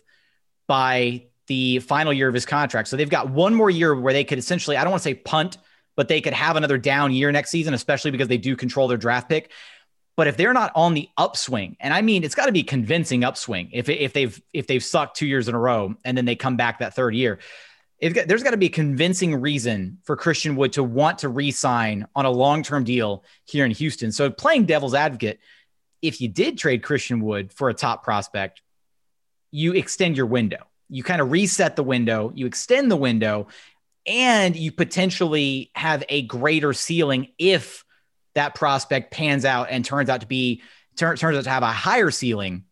by 0.66 1.24
the 1.48 1.80
final 1.80 2.12
year 2.12 2.28
of 2.28 2.34
his 2.34 2.46
contract. 2.46 2.88
So 2.88 2.96
they've 2.96 3.10
got 3.10 3.28
one 3.28 3.54
more 3.54 3.68
year 3.68 3.94
where 3.94 4.12
they 4.12 4.24
could 4.24 4.38
essentially, 4.38 4.76
I 4.76 4.84
don't 4.84 4.92
want 4.92 5.02
to 5.02 5.08
say 5.08 5.14
punt, 5.14 5.58
but 5.96 6.08
they 6.08 6.20
could 6.20 6.32
have 6.32 6.56
another 6.56 6.78
down 6.78 7.12
year 7.12 7.30
next 7.32 7.50
season, 7.50 7.74
especially 7.74 8.12
because 8.12 8.28
they 8.28 8.38
do 8.38 8.56
control 8.56 8.86
their 8.88 8.96
draft 8.96 9.28
pick. 9.28 9.50
But 10.16 10.28
if 10.28 10.36
they're 10.36 10.52
not 10.52 10.70
on 10.74 10.94
the 10.94 11.08
upswing, 11.16 11.76
and 11.80 11.92
I 11.92 12.02
mean 12.02 12.22
it's 12.22 12.34
got 12.34 12.46
to 12.46 12.52
be 12.52 12.62
convincing 12.62 13.24
upswing 13.24 13.70
if 13.72 13.88
if 13.88 14.12
they've 14.12 14.40
if 14.52 14.66
they've 14.66 14.84
sucked 14.84 15.16
two 15.16 15.26
years 15.26 15.48
in 15.48 15.54
a 15.54 15.58
row 15.58 15.94
and 16.04 16.16
then 16.16 16.26
they 16.26 16.36
come 16.36 16.56
back 16.56 16.78
that 16.78 16.94
third 16.94 17.14
year, 17.14 17.38
got, 18.10 18.28
there's 18.28 18.42
got 18.42 18.50
to 18.50 18.56
be 18.56 18.66
a 18.66 18.70
convincing 18.70 19.40
reason 19.40 19.98
for 20.02 20.16
Christian 20.16 20.56
Wood 20.56 20.72
to 20.74 20.82
want 20.82 21.20
to 21.20 21.28
re-sign 21.28 22.06
on 22.14 22.24
a 22.24 22.30
long-term 22.30 22.84
deal 22.84 23.24
here 23.44 23.64
in 23.64 23.70
Houston. 23.70 24.12
So 24.12 24.30
playing 24.30 24.66
devil's 24.66 24.94
advocate, 24.94 25.38
if 26.00 26.20
you 26.20 26.28
did 26.28 26.58
trade 26.58 26.82
Christian 26.82 27.20
Wood 27.20 27.52
for 27.52 27.68
a 27.68 27.74
top 27.74 28.02
prospect, 28.02 28.60
you 29.50 29.72
extend 29.72 30.16
your 30.16 30.26
window 30.26 30.66
you 30.92 31.02
kind 31.02 31.22
of 31.22 31.32
reset 31.32 31.74
the 31.74 31.82
window, 31.82 32.30
you 32.34 32.44
extend 32.44 32.90
the 32.90 32.96
window, 32.96 33.48
and 34.06 34.54
you 34.54 34.70
potentially 34.70 35.70
have 35.74 36.04
a 36.08 36.22
greater 36.22 36.74
ceiling 36.74 37.28
if 37.38 37.84
that 38.34 38.54
prospect 38.54 39.10
pans 39.10 39.46
out 39.46 39.68
and 39.70 39.84
turns 39.84 40.10
out 40.10 40.20
to 40.20 40.26
be 40.26 40.62
turns 40.96 41.22
out 41.22 41.44
to 41.44 41.50
have 41.50 41.62
a 41.62 41.72
higher 41.72 42.10
ceiling 42.10 42.64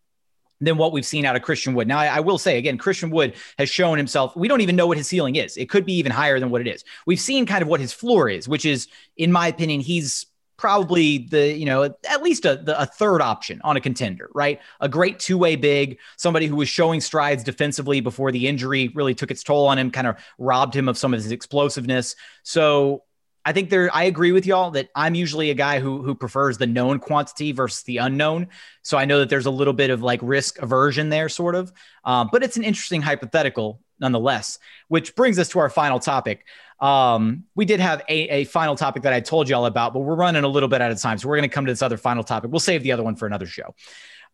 than 0.60 0.76
what 0.76 0.92
we've 0.92 1.06
seen 1.06 1.24
out 1.24 1.36
of 1.36 1.42
Christian 1.42 1.74
Wood. 1.74 1.88
Now, 1.88 1.98
I, 1.98 2.06
I, 2.06 2.20
will 2.20 2.38
say 2.38 2.58
again, 2.58 2.78
Christian 2.78 3.10
Wood 3.10 3.34
has 3.58 3.70
shown 3.70 3.96
himself. 3.96 4.36
We 4.36 4.48
don't 4.48 4.60
even 4.60 4.76
know 4.76 4.86
what 4.86 4.98
his 4.98 5.08
ceiling 5.08 5.36
is. 5.36 5.56
It 5.56 5.68
could 5.68 5.86
be 5.86 5.94
even 5.94 6.12
higher 6.12 6.38
than 6.38 6.50
what 6.50 6.60
it 6.60 6.66
is. 6.66 6.84
We've 7.06 7.20
seen 7.20 7.46
kind 7.46 7.62
of 7.62 7.68
what 7.68 7.80
his 7.80 7.92
floor 7.92 8.28
is, 8.28 8.48
which 8.48 8.64
is, 8.64 8.88
in 9.16 9.32
my 9.32 9.48
opinion, 9.48 9.80
he's 9.80 10.26
probably 10.60 11.26
the 11.30 11.54
you 11.54 11.64
know 11.64 11.84
at 11.84 12.22
least 12.22 12.44
a, 12.44 12.62
a 12.78 12.84
third 12.84 13.22
option 13.22 13.62
on 13.64 13.78
a 13.78 13.80
contender 13.80 14.28
right 14.34 14.60
a 14.80 14.90
great 14.90 15.18
two-way 15.18 15.56
big 15.56 15.98
somebody 16.18 16.46
who 16.46 16.54
was 16.54 16.68
showing 16.68 17.00
strides 17.00 17.42
defensively 17.42 18.02
before 18.02 18.30
the 18.30 18.46
injury 18.46 18.88
really 18.94 19.14
took 19.14 19.30
its 19.30 19.42
toll 19.42 19.66
on 19.66 19.78
him 19.78 19.90
kind 19.90 20.06
of 20.06 20.16
robbed 20.36 20.76
him 20.76 20.86
of 20.86 20.98
some 20.98 21.14
of 21.14 21.22
his 21.22 21.32
explosiveness 21.32 22.14
so 22.42 23.02
I 23.44 23.52
think 23.52 23.70
there 23.70 23.88
I 23.94 24.04
agree 24.04 24.32
with 24.32 24.46
y'all 24.46 24.70
that 24.72 24.90
I'm 24.94 25.14
usually 25.14 25.50
a 25.50 25.54
guy 25.54 25.80
who 25.80 26.02
who 26.02 26.14
prefers 26.14 26.58
the 26.58 26.66
known 26.66 26.98
quantity 26.98 27.52
versus 27.52 27.82
the 27.84 27.98
unknown. 27.98 28.48
So 28.82 28.98
I 28.98 29.04
know 29.04 29.20
that 29.20 29.28
there's 29.28 29.46
a 29.46 29.50
little 29.50 29.72
bit 29.72 29.90
of 29.90 30.02
like 30.02 30.20
risk 30.22 30.58
aversion 30.60 31.08
there, 31.08 31.28
sort 31.28 31.54
of. 31.54 31.72
Um, 32.04 32.28
but 32.30 32.42
it's 32.42 32.56
an 32.56 32.64
interesting 32.64 33.02
hypothetical 33.02 33.80
nonetheless, 33.98 34.58
which 34.88 35.14
brings 35.14 35.38
us 35.38 35.48
to 35.50 35.58
our 35.58 35.68
final 35.68 36.00
topic. 36.00 36.46
Um, 36.80 37.44
we 37.54 37.66
did 37.66 37.80
have 37.80 38.02
a, 38.08 38.28
a 38.28 38.44
final 38.44 38.74
topic 38.74 39.02
that 39.02 39.12
I 39.12 39.20
told 39.20 39.48
you 39.48 39.54
all 39.54 39.66
about, 39.66 39.92
but 39.92 40.00
we're 40.00 40.14
running 40.14 40.44
a 40.44 40.48
little 40.48 40.68
bit 40.68 40.80
out 40.80 40.90
of 40.90 41.00
time. 41.00 41.18
So 41.18 41.28
we're 41.28 41.36
going 41.36 41.48
to 41.48 41.54
come 41.54 41.66
to 41.66 41.72
this 41.72 41.82
other 41.82 41.98
final 41.98 42.24
topic. 42.24 42.50
We'll 42.50 42.60
save 42.60 42.82
the 42.82 42.92
other 42.92 43.02
one 43.02 43.16
for 43.16 43.26
another 43.26 43.46
show. 43.46 43.74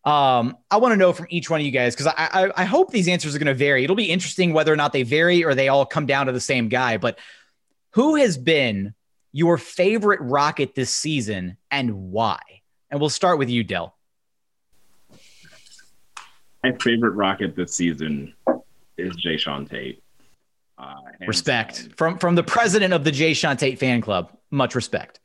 Um, 0.04 0.56
I 0.70 0.76
want 0.76 0.92
to 0.92 0.96
know 0.96 1.12
from 1.12 1.26
each 1.30 1.50
one 1.50 1.58
of 1.58 1.66
you 1.66 1.72
guys 1.72 1.96
because 1.96 2.06
I, 2.06 2.44
I, 2.44 2.62
I 2.62 2.64
hope 2.64 2.92
these 2.92 3.08
answers 3.08 3.34
are 3.34 3.40
going 3.40 3.46
to 3.48 3.54
vary. 3.54 3.82
It'll 3.82 3.96
be 3.96 4.10
interesting 4.10 4.52
whether 4.52 4.72
or 4.72 4.76
not 4.76 4.92
they 4.92 5.02
vary 5.02 5.44
or 5.44 5.56
they 5.56 5.66
all 5.66 5.84
come 5.84 6.06
down 6.06 6.26
to 6.26 6.32
the 6.32 6.40
same 6.40 6.68
guy. 6.68 6.96
But 6.96 7.18
who 7.97 8.16
has 8.16 8.36
been 8.36 8.92
your 9.32 9.57
favorite 9.57 10.20
Rocket 10.20 10.74
this 10.74 10.90
season 10.90 11.57
and 11.70 12.11
why? 12.12 12.38
And 12.90 13.01
we'll 13.01 13.09
start 13.09 13.38
with 13.38 13.49
you, 13.49 13.64
Del. 13.64 13.97
My 16.62 16.72
favorite 16.78 17.12
Rocket 17.12 17.57
this 17.57 17.72
season 17.72 18.34
is 18.99 19.16
Jae'Sean 19.16 19.70
Tate. 19.70 20.03
Uh, 20.76 20.97
respect 21.26 21.88
from 21.97 22.18
from 22.18 22.34
the 22.34 22.42
president 22.42 22.92
of 22.92 23.03
the 23.03 23.11
Jae'Sean 23.11 23.59
Tate 23.59 23.78
fan 23.78 24.03
club. 24.03 24.30
Much 24.51 24.74
respect. 24.74 25.20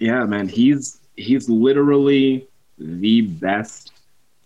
Yeah, 0.00 0.24
man, 0.24 0.48
he's 0.48 1.02
he's 1.14 1.48
literally 1.48 2.48
the 2.78 3.20
best 3.20 3.92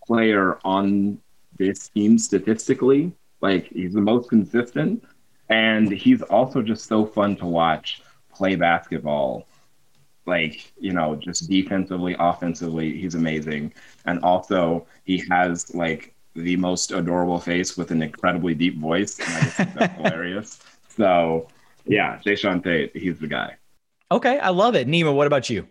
player 0.07 0.59
on 0.63 1.19
this 1.57 1.89
team 1.89 2.19
statistically. 2.19 3.13
Like 3.41 3.69
he's 3.69 3.95
the 3.95 4.03
most 4.03 4.29
consistent, 4.29 5.03
And 5.49 5.91
he's 5.91 6.23
also 6.23 6.63
just 6.63 6.87
so 6.87 7.07
fun 7.07 7.37
to 7.37 7.47
watch 7.47 8.03
play 8.35 8.57
basketball. 8.57 9.47
Like, 10.27 10.73
you 10.81 10.93
know, 10.93 11.15
just 11.15 11.49
defensively, 11.49 12.17
offensively, 12.19 12.99
he's 12.99 13.15
amazing. 13.15 13.73
And 14.07 14.19
also, 14.25 14.87
he 15.05 15.25
has 15.31 15.73
like 15.75 16.15
the 16.35 16.57
most 16.57 16.91
adorable 16.91 17.39
face 17.39 17.77
with 17.77 17.91
an 17.91 18.03
incredibly 18.03 18.55
deep 18.55 18.79
voice. 18.79 19.19
And 19.21 19.29
I 19.29 19.41
just 19.41 19.57
think 19.57 19.75
that's 19.75 19.97
hilarious. 20.03 20.61
So, 20.89 21.49
yeah, 21.87 22.19
Jae'Sean 22.27 22.63
Tate, 22.63 22.97
he's 22.97 23.19
the 23.19 23.29
guy. 23.29 23.57
Okay, 24.11 24.39
I 24.39 24.51
love 24.51 24.75
it. 24.75 24.89
Neema, 24.89 25.15
what 25.15 25.27
about 25.27 25.49
you? 25.51 25.67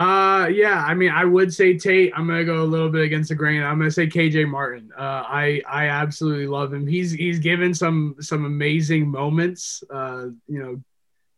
Uh, 0.00 0.46
yeah, 0.46 0.82
I 0.82 0.94
mean, 0.94 1.10
I 1.10 1.26
would 1.26 1.52
say 1.52 1.76
Tate. 1.76 2.10
I'm 2.16 2.26
gonna 2.26 2.42
go 2.42 2.62
a 2.62 2.64
little 2.64 2.88
bit 2.88 3.02
against 3.02 3.28
the 3.28 3.34
grain. 3.34 3.62
I'm 3.62 3.78
gonna 3.78 3.90
say 3.90 4.06
KJ 4.06 4.48
Martin. 4.48 4.90
Uh, 4.98 5.24
I 5.28 5.60
I 5.68 5.88
absolutely 5.88 6.46
love 6.46 6.72
him. 6.72 6.86
He's 6.86 7.12
he's 7.12 7.38
given 7.38 7.74
some 7.74 8.16
some 8.18 8.46
amazing 8.46 9.10
moments. 9.10 9.84
Uh, 9.90 10.28
you 10.48 10.58
know, 10.58 10.82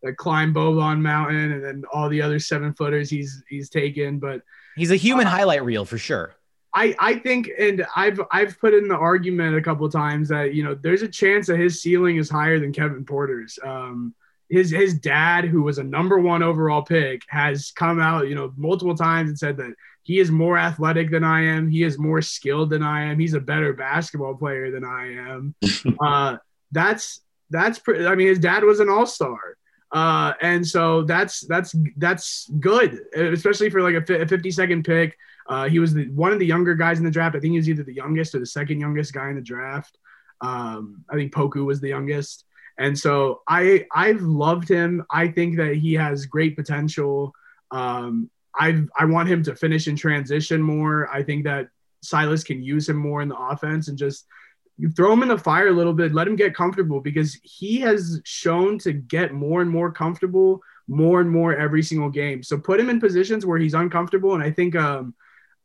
the 0.01 0.13
climb 0.13 0.53
Boban 0.53 1.01
Mountain 1.01 1.51
and 1.51 1.63
then 1.63 1.83
all 1.91 2.07
the 2.07 2.21
other 2.21 2.39
seven 2.39 2.73
footers 2.73 3.09
he's 3.09 3.43
he's 3.49 3.69
taken. 3.69 4.17
But 4.17 4.43
he's 4.77 4.91
a 4.91 4.95
human 4.95 5.27
uh, 5.27 5.31
highlight 5.31 5.65
reel 5.65 5.83
for 5.83 5.97
sure. 5.97 6.33
I, 6.73 6.95
I 6.99 7.15
think 7.15 7.51
and 7.59 7.85
I've 7.97 8.21
I've 8.31 8.57
put 8.59 8.73
in 8.73 8.87
the 8.87 8.95
argument 8.95 9.57
a 9.57 9.61
couple 9.61 9.89
times 9.89 10.29
that 10.29 10.53
you 10.53 10.63
know 10.63 10.73
there's 10.73 11.01
a 11.01 11.09
chance 11.09 11.47
that 11.47 11.59
his 11.59 11.81
ceiling 11.81 12.15
is 12.15 12.29
higher 12.29 12.61
than 12.61 12.71
Kevin 12.71 13.03
Porter's. 13.03 13.59
Um, 13.61 14.15
his 14.53 14.69
his 14.69 14.93
dad, 14.93 15.45
who 15.45 15.63
was 15.63 15.79
a 15.79 15.83
number 15.83 16.19
one 16.19 16.43
overall 16.43 16.83
pick, 16.83 17.23
has 17.27 17.71
come 17.71 17.99
out, 17.99 18.27
you 18.27 18.35
know, 18.35 18.53
multiple 18.55 18.95
times 18.95 19.29
and 19.29 19.39
said 19.39 19.57
that 19.57 19.73
he 20.03 20.19
is 20.19 20.29
more 20.29 20.59
athletic 20.59 21.09
than 21.09 21.23
I 21.23 21.41
am. 21.45 21.67
He 21.67 21.81
is 21.81 21.97
more 21.97 22.21
skilled 22.21 22.69
than 22.69 22.83
I 22.83 23.05
am. 23.05 23.17
He's 23.17 23.33
a 23.33 23.39
better 23.39 23.73
basketball 23.73 24.35
player 24.35 24.69
than 24.69 24.85
I 24.85 25.13
am. 25.13 25.55
uh, 25.99 26.37
that's 26.71 27.21
that's 27.49 27.79
pretty. 27.79 28.05
I 28.05 28.13
mean, 28.13 28.27
his 28.27 28.37
dad 28.37 28.63
was 28.63 28.79
an 28.79 28.89
all 28.89 29.07
star. 29.07 29.57
Uh, 29.91 30.33
and 30.39 30.65
so 30.65 31.01
that's 31.01 31.41
that's 31.47 31.75
that's 31.97 32.47
good, 32.59 32.99
especially 33.15 33.71
for 33.71 33.81
like 33.81 34.07
a, 34.07 34.27
50 34.27 34.51
second 34.51 34.85
pick. 34.85 35.17
Uh, 35.49 35.67
he 35.67 35.79
was 35.79 35.95
the, 35.95 36.09
one 36.09 36.31
of 36.31 36.37
the 36.37 36.45
younger 36.45 36.75
guys 36.75 36.99
in 36.99 37.05
the 37.05 37.11
draft. 37.11 37.35
I 37.35 37.39
think 37.39 37.53
he 37.53 37.57
was 37.57 37.69
either 37.69 37.83
the 37.83 37.93
youngest 37.93 38.35
or 38.35 38.39
the 38.39 38.45
second 38.45 38.79
youngest 38.79 39.13
guy 39.13 39.29
in 39.29 39.35
the 39.35 39.41
draft. 39.41 39.97
Um, 40.41 41.03
I 41.09 41.15
think 41.15 41.33
Poku 41.33 41.65
was 41.65 41.81
the 41.81 41.89
youngest. 41.89 42.45
And 42.77 42.97
so 42.97 43.41
I 43.47 43.85
I've 43.93 44.21
loved 44.21 44.67
him. 44.67 45.05
I 45.11 45.27
think 45.27 45.57
that 45.57 45.75
he 45.75 45.93
has 45.93 46.25
great 46.25 46.55
potential. 46.55 47.33
Um, 47.71 48.29
I 48.55 48.83
I 48.97 49.05
want 49.05 49.29
him 49.29 49.43
to 49.43 49.55
finish 49.55 49.87
in 49.87 49.95
transition 49.95 50.61
more. 50.61 51.09
I 51.13 51.23
think 51.23 51.43
that 51.45 51.69
Silas 52.01 52.43
can 52.43 52.61
use 52.63 52.89
him 52.89 52.97
more 52.97 53.21
in 53.21 53.29
the 53.29 53.37
offense 53.37 53.87
and 53.87 53.97
just 53.97 54.25
you 54.77 54.89
throw 54.89 55.13
him 55.13 55.21
in 55.21 55.29
the 55.29 55.37
fire 55.37 55.67
a 55.67 55.71
little 55.71 55.93
bit, 55.93 56.13
let 56.13 56.27
him 56.27 56.35
get 56.35 56.55
comfortable 56.55 56.99
because 56.99 57.39
he 57.43 57.79
has 57.81 58.19
shown 58.23 58.79
to 58.79 58.91
get 58.91 59.31
more 59.31 59.61
and 59.61 59.69
more 59.69 59.91
comfortable 59.91 60.63
more 60.87 61.21
and 61.21 61.29
more 61.29 61.55
every 61.55 61.83
single 61.83 62.09
game. 62.09 62.43
So 62.43 62.57
put 62.57 62.79
him 62.79 62.89
in 62.89 62.99
positions 62.99 63.45
where 63.45 63.57
he's 63.57 63.73
uncomfortable. 63.73 64.33
And 64.33 64.43
I 64.43 64.51
think 64.51 64.75
um, 64.75 65.13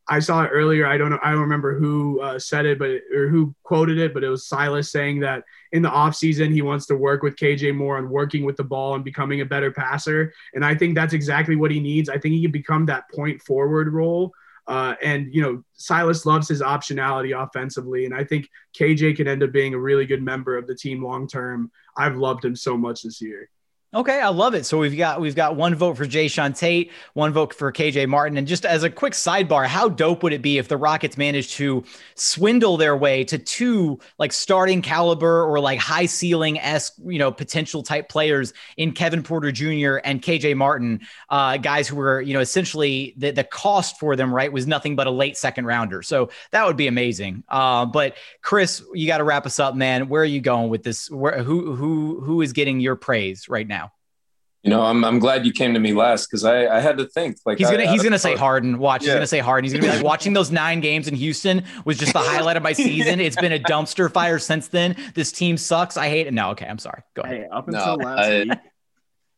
I 0.09 0.21
saw 0.21 0.43
it 0.43 0.49
earlier. 0.49 0.87
I 0.87 0.97
don't 0.97 1.11
know. 1.11 1.19
I 1.23 1.33
don't 1.33 1.43
remember 1.43 1.79
who 1.79 2.21
uh, 2.21 2.39
said 2.39 2.65
it, 2.65 2.79
but 2.79 2.91
or 3.15 3.29
who 3.29 3.55
quoted 3.63 3.99
it, 3.99 4.15
but 4.15 4.25
it 4.25 4.29
was 4.29 4.47
Silas 4.47 4.91
saying 4.91 5.21
that 5.21 5.45
in 5.73 5.83
the 5.83 5.91
offseason, 5.91 6.53
he 6.53 6.63
wants 6.63 6.87
to 6.87 6.97
work 6.97 7.23
with 7.23 7.37
KJ 7.37 7.75
more 7.75 7.99
on 7.99 8.09
working 8.09 8.45
with 8.45 8.57
the 8.57 8.65
ball 8.65 8.95
and 8.95 9.05
becoming 9.05 9.43
a 9.43 9.45
better 9.45 9.71
passer. 9.71 10.33
And 10.55 10.65
I 10.65 10.75
think 10.75 10.95
that's 10.95 11.13
exactly 11.13 11.57
what 11.57 11.71
he 11.71 11.81
needs. 11.81 12.09
I 12.09 12.19
think 12.19 12.35
he 12.35 12.43
can 12.43 12.53
become 12.53 12.87
that 12.87 13.11
point 13.11 13.43
forward 13.43 13.93
role. 13.93 14.33
Uh, 14.67 14.95
and 15.03 15.33
you 15.33 15.43
know, 15.43 15.63
Silas 15.75 16.27
loves 16.27 16.49
his 16.49 16.61
optionality 16.61 17.39
offensively, 17.39 18.05
and 18.05 18.15
I 18.15 18.25
think 18.25 18.49
KJ 18.79 19.17
can 19.17 19.27
end 19.27 19.43
up 19.43 19.53
being 19.53 19.75
a 19.75 19.79
really 19.79 20.05
good 20.07 20.23
member 20.23 20.57
of 20.57 20.67
the 20.67 20.75
team 20.75 21.03
long 21.03 21.27
term. 21.27 21.71
I've 21.97 22.17
loved 22.17 22.45
him 22.45 22.55
so 22.55 22.77
much 22.77 23.03
this 23.03 23.21
year. 23.21 23.49
Okay, 23.95 24.21
I 24.21 24.29
love 24.29 24.53
it. 24.53 24.67
So 24.67 24.77
we've 24.77 24.99
got 24.99 25.19
we've 25.19 25.35
got 25.35 25.57
one 25.57 25.75
vote 25.75 25.97
for 25.97 26.05
Jae'Sean 26.05 26.55
Tate, 26.55 26.91
one 27.15 27.33
vote 27.33 27.55
for 27.55 27.73
KJ 27.73 28.07
Martin, 28.07 28.37
and 28.37 28.47
just 28.47 28.67
as 28.67 28.83
a 28.83 28.91
quick 28.91 29.15
sidebar, 29.15 29.67
how 29.67 29.89
dope 29.89 30.23
would 30.23 30.35
it 30.35 30.43
be 30.43 30.59
if 30.59 30.69
the 30.69 30.77
Rockets 30.77 31.17
managed 31.17 31.53
to 31.53 31.83
swindle 32.15 32.77
their 32.77 32.95
way 32.95 33.25
to 33.25 33.39
two 33.39 33.99
like 34.19 34.35
starting 34.35 34.83
caliber 34.83 35.43
or 35.43 35.59
like 35.59 35.79
high 35.79 36.05
ceiling 36.05 36.59
esque 36.59 36.97
you 37.03 37.19
know 37.19 37.33
potential 37.33 37.83
type 37.83 38.11
players 38.11 38.53
in 38.77 38.93
Kevin 38.93 39.23
Porter 39.23 39.51
Jr. 39.51 40.01
and 40.05 40.21
KJ 40.21 40.55
Martin, 40.55 41.01
uh, 41.31 41.57
guys 41.57 41.89
who 41.89 41.97
were 41.97 42.21
you 42.21 42.35
know 42.35 42.41
essentially 42.41 43.15
the 43.17 43.31
the 43.31 43.45
cost 43.45 43.99
for 43.99 44.17
them 44.17 44.35
right 44.35 44.53
was 44.53 44.67
nothing 44.67 44.97
but 44.97 45.07
a 45.07 45.11
late 45.11 45.39
second 45.39 45.65
rounder. 45.65 46.03
So 46.03 46.29
that 46.51 46.67
would 46.67 46.77
be 46.77 46.89
amazing. 46.89 47.43
Uh, 47.49 47.87
but 47.87 48.19
Chris, 48.43 48.83
you 48.93 49.07
got 49.07 49.19
to 49.19 49.25
wrap 49.25 49.47
us 49.47 49.59
up, 49.59 49.75
man. 49.75 50.11
Where 50.11 50.21
are 50.21 50.27
you 50.27 50.43
going 50.43 50.69
with 50.69 50.83
this? 50.83 51.11
Where 51.11 51.43
who 51.43 51.75
who 51.75 52.21
who 52.21 52.43
is 52.43 52.53
getting 52.53 52.81
your 52.81 52.95
praise 52.95 53.49
right 53.49 53.67
now? 53.67 53.78
You 54.69 54.75
know, 54.75 54.83
I'm, 54.83 55.03
I'm 55.03 55.19
glad 55.19 55.47
you 55.47 55.53
came 55.55 55.73
to 55.73 55.81
me 55.81 55.95
last 55.95 56.27
because 56.27 56.45
I, 56.45 56.67
I 56.67 56.81
had 56.81 56.99
to 56.99 57.07
think 57.07 57.39
like 57.47 57.57
he's 57.57 57.71
gonna 57.71 57.85
I, 57.85 57.87
he's 57.87 58.03
gonna 58.03 58.19
say 58.19 58.37
Harden. 58.37 58.77
Watch, 58.79 59.01
yeah. 59.01 59.07
he's 59.07 59.15
gonna 59.15 59.27
say 59.27 59.39
Harden. 59.39 59.65
He's 59.65 59.73
gonna 59.73 59.91
be 59.91 59.97
like 59.97 60.05
watching 60.05 60.35
those 60.35 60.51
nine 60.51 60.81
games 60.81 61.09
in 61.09 61.15
Houston 61.15 61.65
was 61.87 61.97
just 61.97 62.13
the 62.13 62.19
highlight 62.19 62.59
of 62.59 62.63
my 62.63 62.73
season. 62.75 63.19
It's 63.19 63.37
been 63.37 63.53
a 63.53 63.59
dumpster 63.59 64.13
fire 64.13 64.39
since 64.39 64.69
then. 64.69 64.95
This 65.15 65.33
team 65.33 65.57
sucks. 65.57 65.97
I 65.97 66.11
hate 66.11 66.27
it. 66.27 66.35
No, 66.35 66.51
okay, 66.51 66.67
I'm 66.67 66.77
sorry. 66.79 67.01
Go 67.15 67.23
ahead. 67.23 67.37
Hey, 67.39 67.47
up 67.51 67.67
until 67.67 67.97
no, 67.97 68.05
last 68.05 68.27
I, 68.27 68.41
week, 68.41 68.53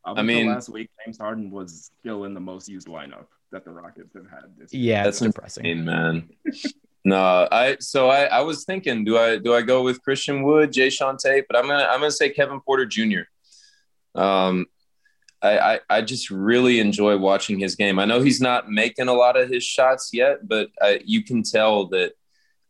up 0.04 0.18
I 0.18 0.22
mean, 0.22 0.48
last 0.48 0.68
week, 0.68 0.90
James 1.04 1.18
Harden 1.18 1.52
was 1.52 1.92
still 2.00 2.24
in 2.24 2.34
the 2.34 2.40
most 2.40 2.68
used 2.68 2.88
lineup 2.88 3.26
that 3.52 3.64
the 3.64 3.70
Rockets 3.70 4.12
have 4.14 4.28
had 4.28 4.46
this. 4.58 4.74
Year. 4.74 4.96
Yeah, 4.96 5.04
that's 5.04 5.20
depressing, 5.20 5.64
insane, 5.64 5.84
man. 5.84 6.28
no, 7.04 7.46
I 7.52 7.76
so 7.78 8.10
I 8.10 8.24
I 8.24 8.40
was 8.40 8.64
thinking, 8.64 9.04
do 9.04 9.16
I 9.16 9.38
do 9.38 9.54
I 9.54 9.62
go 9.62 9.84
with 9.84 10.02
Christian 10.02 10.42
Wood, 10.42 10.72
Jae'Sean 10.72 11.18
Tate, 11.20 11.44
but 11.48 11.56
I'm 11.56 11.68
gonna 11.68 11.84
I'm 11.88 12.00
gonna 12.00 12.10
say 12.10 12.30
Kevin 12.30 12.60
Porter 12.60 12.84
Jr. 12.84 13.20
Um, 14.16 14.66
I, 15.42 15.58
I, 15.58 15.80
I 15.88 16.00
just 16.02 16.30
really 16.30 16.80
enjoy 16.80 17.16
watching 17.16 17.58
his 17.58 17.74
game. 17.76 17.98
I 17.98 18.04
know 18.04 18.20
he's 18.20 18.40
not 18.40 18.70
making 18.70 19.08
a 19.08 19.14
lot 19.14 19.38
of 19.38 19.48
his 19.48 19.64
shots 19.64 20.10
yet, 20.12 20.46
but 20.46 20.68
I, 20.80 21.00
you 21.04 21.22
can 21.22 21.42
tell 21.42 21.86
that. 21.88 22.12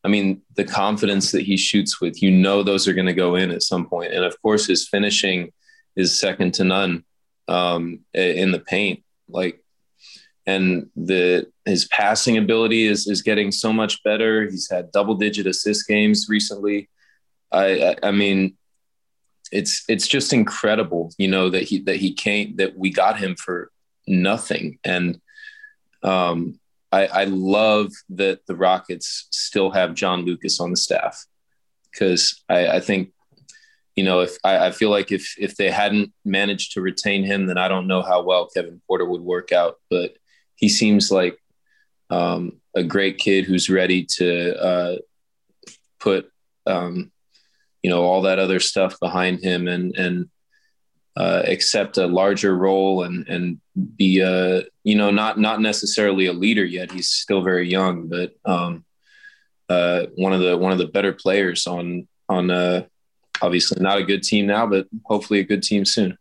I 0.02 0.08
mean, 0.08 0.40
the 0.56 0.64
confidence 0.64 1.30
that 1.32 1.42
he 1.42 1.58
shoots 1.58 2.00
with, 2.00 2.22
you 2.22 2.30
know, 2.30 2.62
those 2.62 2.88
are 2.88 2.94
going 2.94 3.06
to 3.06 3.12
go 3.12 3.34
in 3.34 3.50
at 3.50 3.62
some 3.62 3.86
point. 3.86 4.14
And 4.14 4.24
of 4.24 4.40
course, 4.40 4.66
his 4.66 4.88
finishing 4.88 5.52
is 5.94 6.18
second 6.18 6.54
to 6.54 6.64
none 6.64 7.04
um, 7.48 8.00
in 8.14 8.50
the 8.50 8.60
paint. 8.60 9.02
Like, 9.28 9.62
and 10.46 10.88
the 10.96 11.50
his 11.64 11.86
passing 11.88 12.38
ability 12.38 12.86
is 12.86 13.06
is 13.06 13.22
getting 13.22 13.52
so 13.52 13.72
much 13.72 14.02
better. 14.02 14.48
He's 14.48 14.70
had 14.70 14.90
double 14.90 15.14
digit 15.14 15.46
assist 15.46 15.86
games 15.86 16.26
recently. 16.28 16.88
I, 17.52 17.66
I, 17.90 17.96
I 18.04 18.10
mean, 18.10 18.56
it's 19.50 19.84
it's 19.88 20.06
just 20.06 20.32
incredible, 20.32 21.12
you 21.18 21.28
know, 21.28 21.50
that 21.50 21.64
he 21.64 21.80
that 21.82 21.96
he 21.96 22.12
came 22.12 22.56
that 22.56 22.76
we 22.76 22.90
got 22.90 23.18
him 23.18 23.36
for 23.36 23.70
nothing. 24.06 24.78
And 24.84 25.20
um, 26.02 26.58
I, 26.92 27.06
I 27.06 27.24
love 27.24 27.92
that 28.10 28.46
the 28.46 28.56
Rockets 28.56 29.26
still 29.30 29.70
have 29.70 29.94
John 29.94 30.24
Lucas 30.24 30.60
on 30.60 30.70
the 30.70 30.76
staff 30.76 31.26
because 31.90 32.42
I, 32.48 32.68
I 32.68 32.80
think 32.80 33.12
you 33.96 34.04
know, 34.04 34.20
if 34.20 34.38
I, 34.44 34.68
I, 34.68 34.70
feel 34.70 34.88
like 34.88 35.12
if 35.12 35.34
if 35.36 35.56
they 35.56 35.70
hadn't 35.70 36.12
managed 36.24 36.72
to 36.72 36.80
retain 36.80 37.24
him, 37.24 37.46
then 37.46 37.58
I 37.58 37.68
don't 37.68 37.88
know 37.88 38.02
how 38.02 38.22
well 38.22 38.48
Kevin 38.48 38.80
Porter 38.86 39.04
would 39.04 39.20
work 39.20 39.52
out. 39.52 39.76
But 39.90 40.16
he 40.54 40.68
seems 40.68 41.10
like 41.10 41.38
um, 42.08 42.60
a 42.74 42.82
great 42.82 43.18
kid 43.18 43.44
who's 43.44 43.68
ready 43.68 44.06
to 44.16 44.56
uh, 44.58 44.96
put 45.98 46.30
um, 46.66 47.10
you 47.82 47.90
know 47.90 48.02
all 48.02 48.22
that 48.22 48.38
other 48.38 48.60
stuff 48.60 48.98
behind 49.00 49.42
him 49.42 49.68
and 49.68 49.96
and 49.96 50.28
uh, 51.16 51.42
accept 51.46 51.98
a 51.98 52.06
larger 52.06 52.56
role 52.56 53.02
and 53.02 53.28
and 53.28 53.60
be 53.96 54.20
a 54.20 54.62
you 54.84 54.94
know 54.94 55.10
not 55.10 55.38
not 55.38 55.60
necessarily 55.60 56.26
a 56.26 56.32
leader 56.32 56.64
yet. 56.64 56.92
He's 56.92 57.08
still 57.08 57.42
very 57.42 57.68
young, 57.68 58.08
but 58.08 58.32
um, 58.44 58.84
uh, 59.68 60.06
one 60.16 60.32
of 60.32 60.40
the 60.40 60.56
one 60.56 60.72
of 60.72 60.78
the 60.78 60.86
better 60.86 61.12
players 61.12 61.66
on 61.66 62.06
on 62.28 62.50
uh, 62.50 62.84
obviously 63.42 63.82
not 63.82 63.98
a 63.98 64.04
good 64.04 64.22
team 64.22 64.46
now, 64.46 64.66
but 64.66 64.86
hopefully 65.04 65.40
a 65.40 65.44
good 65.44 65.62
team 65.62 65.84
soon. 65.84 66.16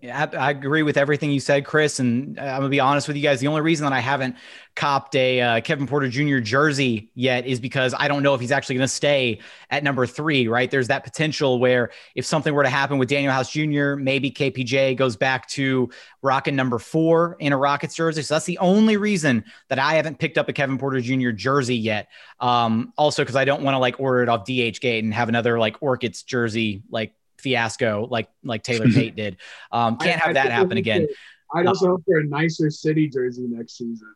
Yeah, 0.00 0.28
I, 0.38 0.50
agree 0.50 0.82
with 0.82 0.96
everything 0.96 1.32
you 1.32 1.40
said, 1.40 1.64
Chris. 1.64 1.98
And 1.98 2.38
I'm 2.38 2.58
gonna 2.58 2.68
be 2.68 2.78
honest 2.78 3.08
with 3.08 3.16
you 3.16 3.22
guys. 3.22 3.40
The 3.40 3.48
only 3.48 3.62
reason 3.62 3.84
that 3.84 3.92
I 3.92 3.98
haven't 3.98 4.36
copped 4.76 5.16
a 5.16 5.40
uh, 5.40 5.60
Kevin 5.60 5.88
Porter 5.88 6.08
Jr. 6.08 6.38
jersey 6.38 7.10
yet 7.14 7.46
is 7.46 7.58
because 7.58 7.94
I 7.98 8.06
don't 8.06 8.22
know 8.22 8.34
if 8.34 8.40
he's 8.40 8.52
actually 8.52 8.78
to 8.78 8.86
stay 8.86 9.40
at 9.70 9.82
number 9.82 10.06
three. 10.06 10.46
Right? 10.46 10.70
There's 10.70 10.88
that 10.88 11.02
potential 11.02 11.58
where 11.58 11.90
if 12.14 12.24
something 12.24 12.54
were 12.54 12.62
to 12.62 12.68
happen 12.68 12.98
with 12.98 13.08
Danuel 13.08 13.32
House 13.32 13.50
Jr., 13.50 13.96
maybe 13.96 14.30
KPJ 14.30 14.96
goes 14.96 15.16
back 15.16 15.48
to 15.50 15.90
rocking 16.22 16.54
number 16.54 16.78
four 16.78 17.36
in 17.40 17.52
a 17.52 17.56
Rockets 17.56 17.94
jersey. 17.96 18.22
So 18.22 18.34
that's 18.34 18.46
the 18.46 18.58
only 18.58 18.96
reason 18.96 19.44
that 19.68 19.80
I 19.80 19.94
haven't 19.94 20.18
picked 20.18 20.38
up 20.38 20.48
a 20.48 20.52
Kevin 20.52 20.78
Porter 20.78 21.00
Jr. 21.00 21.30
jersey 21.30 21.76
yet. 21.76 22.08
Um, 22.38 22.92
also, 22.96 23.22
because 23.22 23.36
I 23.36 23.44
don't 23.44 23.62
want 23.62 23.74
to 23.74 23.78
like 23.78 23.98
order 23.98 24.22
it 24.22 24.28
off 24.28 24.44
DH 24.44 24.80
Gate 24.80 25.02
and 25.02 25.12
have 25.12 25.28
another 25.28 25.58
like 25.58 25.76
Orchids 25.80 26.22
jersey 26.22 26.82
like 26.88 27.14
fiasco 27.38 28.06
like 28.10 28.28
like 28.42 28.62
Taylor 28.62 28.86
Tate 28.92 29.16
did. 29.16 29.36
Um, 29.72 29.96
can't 29.96 30.20
have 30.20 30.30
I, 30.30 30.32
that 30.34 30.50
happen 30.50 30.76
again. 30.76 31.08
I'd 31.54 31.66
also 31.66 31.86
uh, 31.86 31.90
hope 31.92 32.04
for 32.04 32.18
a 32.18 32.24
nicer 32.24 32.70
city 32.70 33.08
jersey 33.08 33.46
next 33.48 33.78
season. 33.78 34.14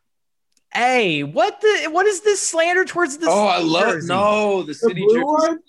Hey, 0.73 1.23
what 1.23 1.61
the 1.61 1.89
what 1.91 2.05
is 2.05 2.21
this 2.21 2.41
slander 2.41 2.85
towards 2.85 3.17
the? 3.17 3.27
Oh, 3.29 3.45
I 3.47 3.59
love 3.59 3.93
jersey? 3.93 4.07
no 4.07 4.63
the 4.63 4.73
city 4.73 5.05
the 5.07 5.13
jersey. 5.13 5.59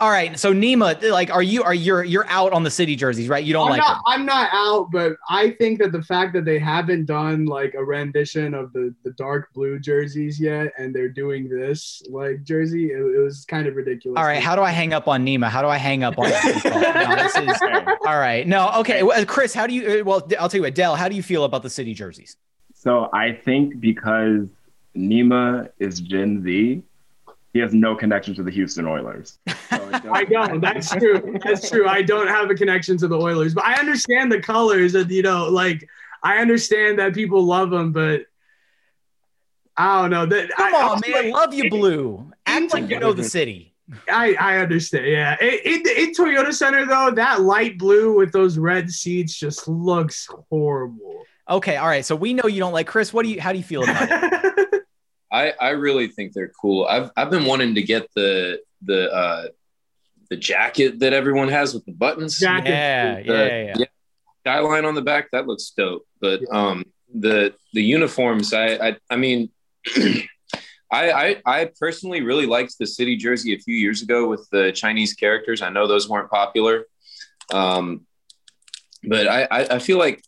All 0.00 0.08
right. 0.08 0.38
So 0.40 0.54
Neema, 0.54 1.10
like, 1.10 1.30
are 1.30 1.42
you 1.42 1.62
are 1.62 1.74
you're 1.74 2.02
you're 2.04 2.26
out 2.28 2.54
on 2.54 2.62
the 2.62 2.70
city 2.70 2.96
jerseys, 2.96 3.28
right? 3.28 3.44
You 3.44 3.52
don't 3.52 3.66
I'm 3.66 3.70
like 3.72 3.80
not, 3.80 3.94
them. 3.96 4.02
I'm 4.06 4.24
not 4.24 4.48
out, 4.50 4.90
but 4.90 5.16
I 5.28 5.50
think 5.50 5.78
that 5.80 5.92
the 5.92 6.02
fact 6.02 6.32
that 6.32 6.46
they 6.46 6.58
haven't 6.58 7.04
done 7.04 7.44
like 7.44 7.74
a 7.74 7.84
rendition 7.84 8.54
of 8.54 8.72
the, 8.72 8.94
the 9.04 9.10
dark 9.12 9.52
blue 9.52 9.78
jerseys 9.78 10.40
yet, 10.40 10.72
and 10.78 10.94
they're 10.94 11.10
doing 11.10 11.50
this 11.50 12.02
like 12.08 12.42
jersey, 12.44 12.92
it, 12.92 12.98
it 12.98 13.20
was 13.22 13.44
kind 13.44 13.66
of 13.66 13.76
ridiculous. 13.76 14.16
All 14.18 14.24
right. 14.24 14.42
How 14.42 14.56
do 14.56 14.62
I 14.62 14.70
hang 14.70 14.94
up 14.94 15.06
on 15.06 15.24
Neema? 15.24 15.48
How 15.50 15.60
do 15.60 15.68
I 15.68 15.76
hang 15.76 16.02
up 16.02 16.18
on? 16.18 16.30
no, 16.64 17.16
this 17.16 17.36
is, 17.36 17.62
all 18.06 18.18
right. 18.18 18.46
No. 18.46 18.70
Okay. 18.78 19.02
Well, 19.02 19.22
Chris, 19.26 19.52
how 19.52 19.66
do 19.66 19.74
you? 19.74 20.00
uh, 20.00 20.04
Well, 20.04 20.26
I'll 20.38 20.48
tell 20.48 20.58
you 20.58 20.62
what. 20.62 20.74
Del, 20.74 20.96
how 20.96 21.10
do 21.10 21.14
you 21.14 21.22
feel 21.22 21.44
about 21.44 21.62
the 21.62 21.70
city 21.70 21.92
jerseys? 21.92 22.36
So 22.72 23.10
I 23.12 23.32
think 23.32 23.80
because 23.80 24.48
Neema 24.96 25.68
is 25.78 26.00
Gen 26.00 26.42
Z, 26.42 26.82
he 27.52 27.58
has 27.58 27.74
no 27.74 27.94
connection 27.96 28.34
to 28.36 28.42
the 28.42 28.50
Houston 28.50 28.86
Oilers. 28.86 29.38
So 29.70 30.10
I 30.12 30.20
I 30.20 30.24
don't. 30.24 30.60
That's 30.62 30.90
true. 30.90 31.38
That's 31.44 31.70
true. 31.70 31.86
I 31.86 32.02
don't 32.02 32.26
have 32.26 32.50
a 32.50 32.54
connection 32.54 32.96
to 32.98 33.08
the 33.08 33.16
Oilers, 33.16 33.54
but 33.54 33.64
I 33.64 33.74
understand 33.74 34.32
the 34.32 34.40
colors. 34.40 34.94
And 34.94 35.10
you 35.10 35.22
know, 35.22 35.48
like 35.48 35.88
I 36.22 36.38
understand 36.38 36.98
that 36.98 37.14
people 37.14 37.42
love 37.44 37.70
them, 37.70 37.92
but 37.92 38.22
I 39.76 40.02
don't 40.02 40.10
know. 40.10 40.26
That 40.26 40.50
Come 40.50 40.74
I, 40.74 40.78
on, 40.78 40.84
also, 40.84 41.10
man. 41.10 41.30
Love 41.30 41.54
you, 41.54 41.70
blue. 41.70 42.32
Act 42.46 42.72
like 42.72 42.90
you 42.90 42.98
know 42.98 43.12
the 43.12 43.24
city. 43.24 43.74
I, 44.08 44.34
I 44.34 44.58
understand. 44.58 45.06
Yeah. 45.06 45.36
In, 45.40 45.58
in, 45.64 45.82
in 45.96 46.12
Toyota 46.12 46.52
Center, 46.52 46.86
though, 46.86 47.10
that 47.12 47.42
light 47.42 47.78
blue 47.78 48.16
with 48.16 48.32
those 48.32 48.58
red 48.58 48.90
seats 48.90 49.34
just 49.34 49.68
looks 49.68 50.28
horrible. 50.48 51.24
Okay. 51.48 51.76
All 51.76 51.88
right. 51.88 52.04
So 52.04 52.14
we 52.14 52.34
know 52.34 52.46
you 52.46 52.60
don't 52.60 52.72
like 52.72 52.86
Chris. 52.86 53.12
What 53.12 53.24
do 53.24 53.30
you? 53.30 53.40
How 53.40 53.52
do 53.52 53.58
you 53.58 53.64
feel 53.64 53.82
about 53.82 54.08
it? 54.10 54.32
I, 55.32 55.52
I 55.60 55.70
really 55.70 56.08
think 56.08 56.32
they're 56.32 56.52
cool. 56.60 56.84
I've 56.86 57.10
I've 57.16 57.30
been 57.30 57.44
wanting 57.44 57.74
to 57.76 57.82
get 57.82 58.08
the 58.14 58.60
the 58.82 59.10
uh, 59.12 59.44
the 60.28 60.36
jacket 60.36 61.00
that 61.00 61.12
everyone 61.12 61.48
has 61.48 61.74
with 61.74 61.84
the 61.84 61.92
buttons. 61.92 62.38
Jacket. 62.38 62.70
Yeah. 62.70 63.14
The- 63.22 63.32
Yeah. 63.32 63.74
Yeah. 63.78 63.84
skyline 64.40 64.84
on 64.84 64.94
the 64.94 65.02
back 65.02 65.30
that 65.32 65.46
looks 65.46 65.70
dope. 65.76 66.06
But 66.20 66.40
um, 66.52 66.84
the 67.14 67.54
the 67.74 67.82
uniforms, 67.82 68.52
I 68.52 68.66
I, 68.88 68.96
I 69.10 69.16
mean, 69.16 69.50
I, 70.92 71.12
I 71.12 71.36
I 71.46 71.70
personally 71.78 72.20
really 72.22 72.46
liked 72.46 72.74
the 72.78 72.86
city 72.86 73.16
jersey 73.16 73.54
a 73.54 73.58
few 73.58 73.74
years 73.76 74.02
ago 74.02 74.28
with 74.28 74.48
the 74.50 74.72
Chinese 74.72 75.14
characters. 75.14 75.62
I 75.62 75.70
know 75.70 75.86
those 75.86 76.08
weren't 76.08 76.30
popular, 76.30 76.84
um, 77.52 78.06
but 79.04 79.28
I, 79.28 79.42
I 79.50 79.60
I 79.76 79.78
feel 79.78 79.98
like 79.98 80.22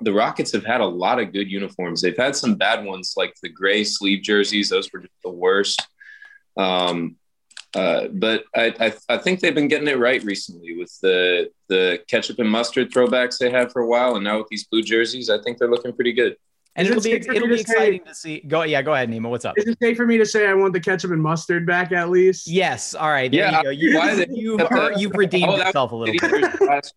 the 0.00 0.12
Rockets 0.12 0.52
have 0.52 0.64
had 0.64 0.80
a 0.80 0.86
lot 0.86 1.18
of 1.20 1.32
good 1.32 1.50
uniforms. 1.50 2.00
They've 2.02 2.16
had 2.16 2.36
some 2.36 2.54
bad 2.56 2.84
ones, 2.84 3.14
like 3.16 3.34
the 3.42 3.48
gray 3.48 3.84
sleeve 3.84 4.22
jerseys; 4.22 4.68
those 4.68 4.92
were 4.92 5.00
just 5.00 5.12
the 5.24 5.30
worst. 5.30 5.86
Um, 6.56 7.16
uh, 7.74 8.08
but 8.12 8.44
I, 8.56 8.74
I, 8.80 8.92
I 9.14 9.18
think 9.18 9.40
they've 9.40 9.54
been 9.54 9.68
getting 9.68 9.88
it 9.88 9.98
right 9.98 10.22
recently 10.24 10.76
with 10.76 10.96
the 11.02 11.50
the 11.68 12.02
ketchup 12.08 12.38
and 12.38 12.48
mustard 12.48 12.90
throwbacks 12.90 13.38
they 13.38 13.50
had 13.50 13.70
for 13.72 13.82
a 13.82 13.86
while, 13.86 14.14
and 14.16 14.24
now 14.24 14.38
with 14.38 14.48
these 14.48 14.64
blue 14.66 14.82
jerseys, 14.82 15.28
I 15.30 15.40
think 15.42 15.58
they're 15.58 15.70
looking 15.70 15.92
pretty 15.92 16.12
good. 16.12 16.36
And 16.76 16.86
it'll 16.86 17.02
be 17.02 17.10
safe 17.10 17.24
for 17.26 17.32
me 17.32 17.36
it'll 17.38 17.48
to 17.48 17.54
be 17.54 17.62
say- 17.64 17.72
exciting 17.72 18.04
to 18.04 18.14
see. 18.14 18.40
Go. 18.46 18.62
Yeah. 18.62 18.82
Go 18.82 18.94
ahead, 18.94 19.10
Neema. 19.10 19.28
What's 19.30 19.44
up? 19.44 19.58
Is 19.58 19.66
it 19.66 19.76
safe 19.82 19.96
for 19.96 20.06
me 20.06 20.16
to 20.18 20.24
say 20.24 20.46
I 20.46 20.54
want 20.54 20.72
the 20.72 20.78
ketchup 20.80 21.10
and 21.10 21.20
mustard 21.20 21.66
back 21.66 21.90
at 21.90 22.08
least? 22.08 22.46
Yes. 22.46 22.94
All 22.94 23.08
right. 23.10 23.30
There 23.32 23.40
Yeah, 23.50 23.68
you 23.70 23.92
go. 23.94 23.98
why 23.98 24.12
You, 24.12 24.16
they- 24.16 24.26
you've, 24.30 25.00
you've 25.00 25.12
redeemed 25.16 25.50
Oh, 25.50 25.56
yourself 25.56 25.90
a 25.90 25.96
little 25.96 26.14
bit. 26.60 26.92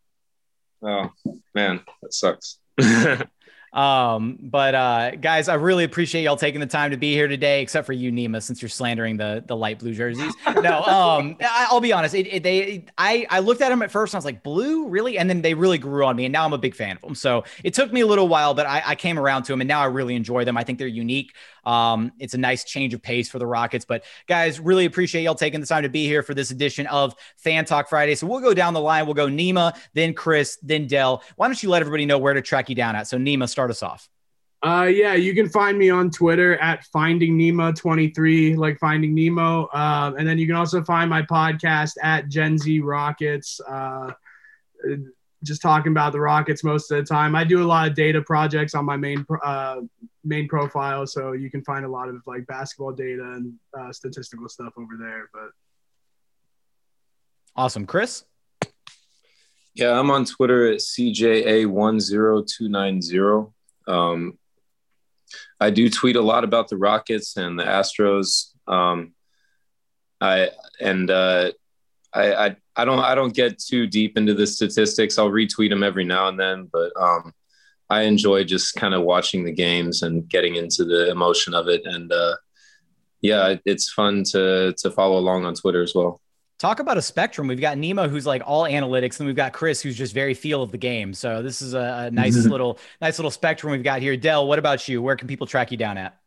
oh 0.83 1.09
man, 1.55 1.81
that 2.03 2.13
sucks. 2.13 2.59
Um, 3.73 4.37
but 4.41 4.75
uh, 4.75 5.11
guys, 5.11 5.47
I 5.47 5.53
really 5.53 5.85
appreciate 5.85 6.23
y'all 6.23 6.35
taking 6.35 6.59
the 6.59 6.67
time 6.67 6.91
to 6.91 6.97
be 6.97 7.13
here 7.13 7.27
today, 7.27 7.61
except 7.61 7.85
for 7.85 7.93
you, 7.93 8.11
Neema, 8.11 8.43
since 8.43 8.61
you're 8.61 8.69
slandering 8.69 9.15
the 9.15 9.43
the 9.47 9.55
light 9.55 9.79
blue 9.79 9.93
jerseys. 9.93 10.33
No, 10.45 10.81
um, 10.83 11.37
I, 11.39 11.67
I'll 11.69 11.79
be 11.79 11.93
honest. 11.93 12.13
It, 12.13 12.27
it, 12.27 12.43
they, 12.43 12.85
I, 12.97 13.25
I 13.29 13.39
looked 13.39 13.61
at 13.61 13.69
them 13.69 13.81
at 13.81 13.89
first 13.89 14.13
and 14.13 14.17
I 14.17 14.19
was 14.19 14.25
like, 14.25 14.43
blue, 14.43 14.87
really? 14.87 15.17
And 15.17 15.29
then 15.29 15.41
they 15.41 15.53
really 15.53 15.77
grew 15.77 16.05
on 16.05 16.15
me, 16.15 16.25
and 16.25 16.33
now 16.33 16.43
I'm 16.43 16.53
a 16.53 16.57
big 16.57 16.75
fan 16.75 16.97
of 16.97 17.01
them. 17.01 17.15
So 17.15 17.45
it 17.63 17.73
took 17.73 17.93
me 17.93 18.01
a 18.01 18.07
little 18.07 18.27
while, 18.27 18.53
but 18.53 18.65
I, 18.65 18.83
I 18.85 18.95
came 18.95 19.17
around 19.17 19.43
to 19.43 19.53
them, 19.53 19.61
and 19.61 19.67
now 19.69 19.81
I 19.81 19.85
really 19.85 20.15
enjoy 20.15 20.43
them. 20.43 20.57
I 20.57 20.65
think 20.65 20.77
they're 20.77 20.87
unique. 20.87 21.33
Um, 21.63 22.11
it's 22.19 22.33
a 22.33 22.37
nice 22.37 22.63
change 22.63 22.93
of 22.93 23.01
pace 23.01 23.29
for 23.29 23.39
the 23.39 23.47
Rockets. 23.47 23.85
But 23.85 24.03
guys, 24.27 24.59
really 24.59 24.85
appreciate 24.85 25.23
y'all 25.23 25.35
taking 25.35 25.61
the 25.61 25.67
time 25.67 25.83
to 25.83 25.89
be 25.89 26.05
here 26.05 26.23
for 26.23 26.33
this 26.33 26.51
edition 26.51 26.87
of 26.87 27.15
Fan 27.37 27.65
Talk 27.65 27.89
Friday. 27.89 28.15
So 28.15 28.27
we'll 28.27 28.41
go 28.41 28.53
down 28.53 28.73
the 28.73 28.81
line. 28.81 29.05
We'll 29.05 29.13
go 29.13 29.27
Neema, 29.27 29.77
then 29.93 30.13
Chris, 30.13 30.57
then 30.61 30.87
Del. 30.87 31.23
Why 31.35 31.47
don't 31.47 31.61
you 31.61 31.69
let 31.69 31.81
everybody 31.81 32.05
know 32.05 32.17
where 32.17 32.33
to 32.33 32.41
track 32.41 32.69
you 32.69 32.75
down 32.75 32.95
at? 32.95 33.07
So 33.07 33.17
Neema, 33.17 33.49
start 33.49 33.71
us 33.71 33.83
off. 33.83 34.09
Uh, 34.63 34.83
yeah, 34.83 35.15
you 35.15 35.33
can 35.33 35.49
find 35.49 35.75
me 35.75 35.89
on 35.89 36.11
Twitter 36.11 36.55
at 36.57 36.85
Finding 36.85 37.35
Nemo 37.35 37.71
23, 37.71 38.55
like 38.55 38.77
Finding 38.77 39.15
Nemo. 39.15 39.67
Um, 39.73 40.17
and 40.17 40.27
then 40.27 40.37
you 40.37 40.45
can 40.45 40.55
also 40.55 40.83
find 40.83 41.09
my 41.09 41.23
podcast 41.23 41.93
at 42.03 42.29
Gen 42.29 42.59
Z 42.59 42.79
Rockets. 42.79 43.59
Uh, 43.61 44.11
just 45.43 45.61
talking 45.61 45.91
about 45.91 46.13
the 46.13 46.19
Rockets 46.19 46.63
most 46.63 46.91
of 46.91 46.97
the 46.97 47.03
time. 47.03 47.35
I 47.35 47.43
do 47.43 47.63
a 47.63 47.65
lot 47.65 47.87
of 47.87 47.95
data 47.95 48.21
projects 48.21 48.75
on 48.75 48.85
my 48.85 48.97
main 48.97 49.25
uh, 49.43 49.81
main 50.23 50.47
profile, 50.47 51.07
so 51.07 51.31
you 51.31 51.49
can 51.49 51.63
find 51.63 51.85
a 51.85 51.89
lot 51.89 52.09
of 52.09 52.21
like 52.25 52.45
basketball 52.47 52.91
data 52.91 53.23
and 53.23 53.53
uh, 53.77 53.91
statistical 53.91 54.49
stuff 54.49 54.73
over 54.77 54.97
there. 54.99 55.29
But 55.33 55.49
Awesome. 57.55 57.85
Chris? 57.85 58.25
Yeah, 59.73 59.97
I'm 59.97 60.11
on 60.11 60.25
Twitter 60.25 60.69
at 60.71 60.79
CJA10290. 60.79 63.53
Um, 63.87 64.37
I 65.59 65.69
do 65.69 65.89
tweet 65.89 66.17
a 66.17 66.21
lot 66.21 66.43
about 66.43 66.67
the 66.69 66.77
Rockets 66.77 67.35
and 67.37 67.59
the 67.59 67.63
Astros. 67.63 68.51
Um, 68.67 69.13
I 70.19 70.49
and 70.79 71.09
uh, 71.09 71.53
I, 72.13 72.33
I 72.33 72.55
I 72.75 72.85
don't 72.85 72.99
I 72.99 73.15
don't 73.15 73.33
get 73.33 73.59
too 73.59 73.87
deep 73.87 74.17
into 74.17 74.33
the 74.33 74.47
statistics. 74.47 75.17
I'll 75.17 75.29
retweet 75.29 75.69
them 75.69 75.83
every 75.83 76.03
now 76.03 76.27
and 76.27 76.39
then, 76.39 76.69
but 76.71 76.91
um, 76.99 77.33
I 77.89 78.03
enjoy 78.03 78.43
just 78.43 78.75
kind 78.75 78.93
of 78.93 79.03
watching 79.03 79.43
the 79.43 79.51
games 79.51 80.01
and 80.01 80.27
getting 80.27 80.55
into 80.55 80.83
the 80.85 81.09
emotion 81.09 81.53
of 81.53 81.67
it. 81.67 81.81
And 81.85 82.11
uh, 82.11 82.35
yeah, 83.21 83.55
it's 83.65 83.91
fun 83.91 84.23
to 84.31 84.73
to 84.77 84.91
follow 84.91 85.17
along 85.17 85.45
on 85.45 85.55
Twitter 85.55 85.83
as 85.83 85.93
well. 85.95 86.21
Talk 86.59 86.79
about 86.79 86.97
a 86.97 87.01
spectrum. 87.01 87.47
We've 87.47 87.59
got 87.59 87.77
Nemo, 87.79 88.07
who's 88.07 88.27
like 88.27 88.43
all 88.45 88.65
analytics, 88.65 89.19
and 89.19 89.25
we've 89.25 89.35
got 89.35 89.51
Chris, 89.51 89.81
who's 89.81 89.97
just 89.97 90.13
very 90.13 90.35
feel 90.35 90.61
of 90.61 90.71
the 90.71 90.77
game. 90.77 91.11
So 91.11 91.41
this 91.41 91.59
is 91.59 91.73
a, 91.73 92.07
a 92.07 92.11
nice 92.11 92.35
little, 92.45 92.77
nice 93.01 93.17
little 93.17 93.31
spectrum 93.31 93.71
we've 93.71 93.81
got 93.81 93.99
here. 93.99 94.15
Del, 94.15 94.47
what 94.47 94.59
about 94.59 94.87
you? 94.87 95.01
Where 95.01 95.15
can 95.15 95.27
people 95.27 95.47
track 95.47 95.71
you 95.71 95.77
down 95.77 95.97
at? 95.97 96.19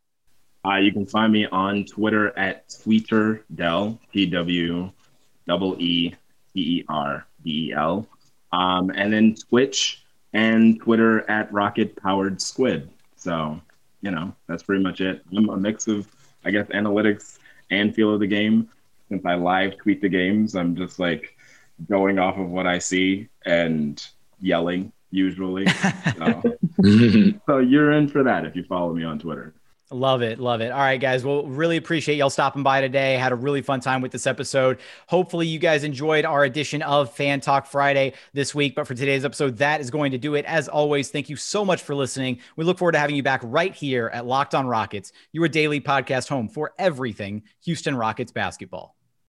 Uh, 0.66 0.78
you 0.78 0.92
can 0.92 1.06
find 1.06 1.32
me 1.32 1.46
on 1.46 1.84
Twitter 1.84 2.36
at 2.36 2.68
Tweeter 2.68 3.42
Del, 3.54 4.00
T 4.12 4.26
W 4.26 4.90
double 5.46 5.76
E 5.80 6.14
T 6.52 6.78
E 6.78 6.84
R 6.88 7.26
D 7.42 7.68
E 7.68 7.72
L. 7.72 8.06
Um, 8.52 8.90
and 8.90 9.12
then 9.12 9.34
Twitch 9.34 10.04
and 10.32 10.80
Twitter 10.80 11.28
at 11.30 11.52
Rocket 11.52 11.96
Powered 11.96 12.40
Squid. 12.40 12.90
So, 13.16 13.60
you 14.00 14.10
know, 14.10 14.34
that's 14.46 14.62
pretty 14.62 14.82
much 14.82 15.00
it. 15.00 15.22
I'm 15.36 15.48
a 15.48 15.56
mix 15.56 15.88
of, 15.88 16.06
I 16.44 16.50
guess, 16.50 16.66
analytics 16.68 17.38
and 17.70 17.94
feel 17.94 18.12
of 18.12 18.20
the 18.20 18.26
game. 18.26 18.68
Since 19.08 19.24
I 19.26 19.34
live 19.34 19.76
tweet 19.78 20.00
the 20.00 20.08
games, 20.08 20.54
I'm 20.54 20.76
just 20.76 20.98
like 20.98 21.36
going 21.88 22.18
off 22.18 22.38
of 22.38 22.48
what 22.48 22.66
I 22.66 22.78
see 22.78 23.28
and 23.44 24.02
yelling 24.40 24.92
usually. 25.10 25.66
so, 26.18 26.42
so 27.46 27.58
you're 27.58 27.92
in 27.92 28.08
for 28.08 28.22
that 28.24 28.44
if 28.44 28.56
you 28.56 28.64
follow 28.64 28.92
me 28.92 29.04
on 29.04 29.18
Twitter. 29.18 29.54
Love 29.94 30.22
it. 30.22 30.40
Love 30.40 30.60
it. 30.60 30.72
All 30.72 30.80
right, 30.80 31.00
guys. 31.00 31.24
Well, 31.24 31.46
really 31.46 31.76
appreciate 31.76 32.16
y'all 32.16 32.28
stopping 32.28 32.64
by 32.64 32.80
today. 32.80 33.14
Had 33.14 33.30
a 33.30 33.36
really 33.36 33.62
fun 33.62 33.78
time 33.78 34.02
with 34.02 34.10
this 34.10 34.26
episode. 34.26 34.80
Hopefully, 35.06 35.46
you 35.46 35.60
guys 35.60 35.84
enjoyed 35.84 36.24
our 36.24 36.42
edition 36.42 36.82
of 36.82 37.14
Fan 37.14 37.40
Talk 37.40 37.64
Friday 37.64 38.14
this 38.32 38.56
week. 38.56 38.74
But 38.74 38.88
for 38.88 38.94
today's 38.94 39.24
episode, 39.24 39.56
that 39.58 39.80
is 39.80 39.92
going 39.92 40.10
to 40.10 40.18
do 40.18 40.34
it. 40.34 40.44
As 40.46 40.66
always, 40.66 41.10
thank 41.10 41.28
you 41.28 41.36
so 41.36 41.64
much 41.64 41.80
for 41.80 41.94
listening. 41.94 42.40
We 42.56 42.64
look 42.64 42.76
forward 42.76 42.92
to 42.92 42.98
having 42.98 43.14
you 43.14 43.22
back 43.22 43.40
right 43.44 43.72
here 43.72 44.10
at 44.12 44.26
Locked 44.26 44.56
On 44.56 44.66
Rockets, 44.66 45.12
your 45.30 45.46
daily 45.46 45.80
podcast 45.80 46.28
home 46.28 46.48
for 46.48 46.72
everything 46.76 47.44
Houston 47.62 47.94
Rockets 47.94 48.32
basketball. 48.32 48.96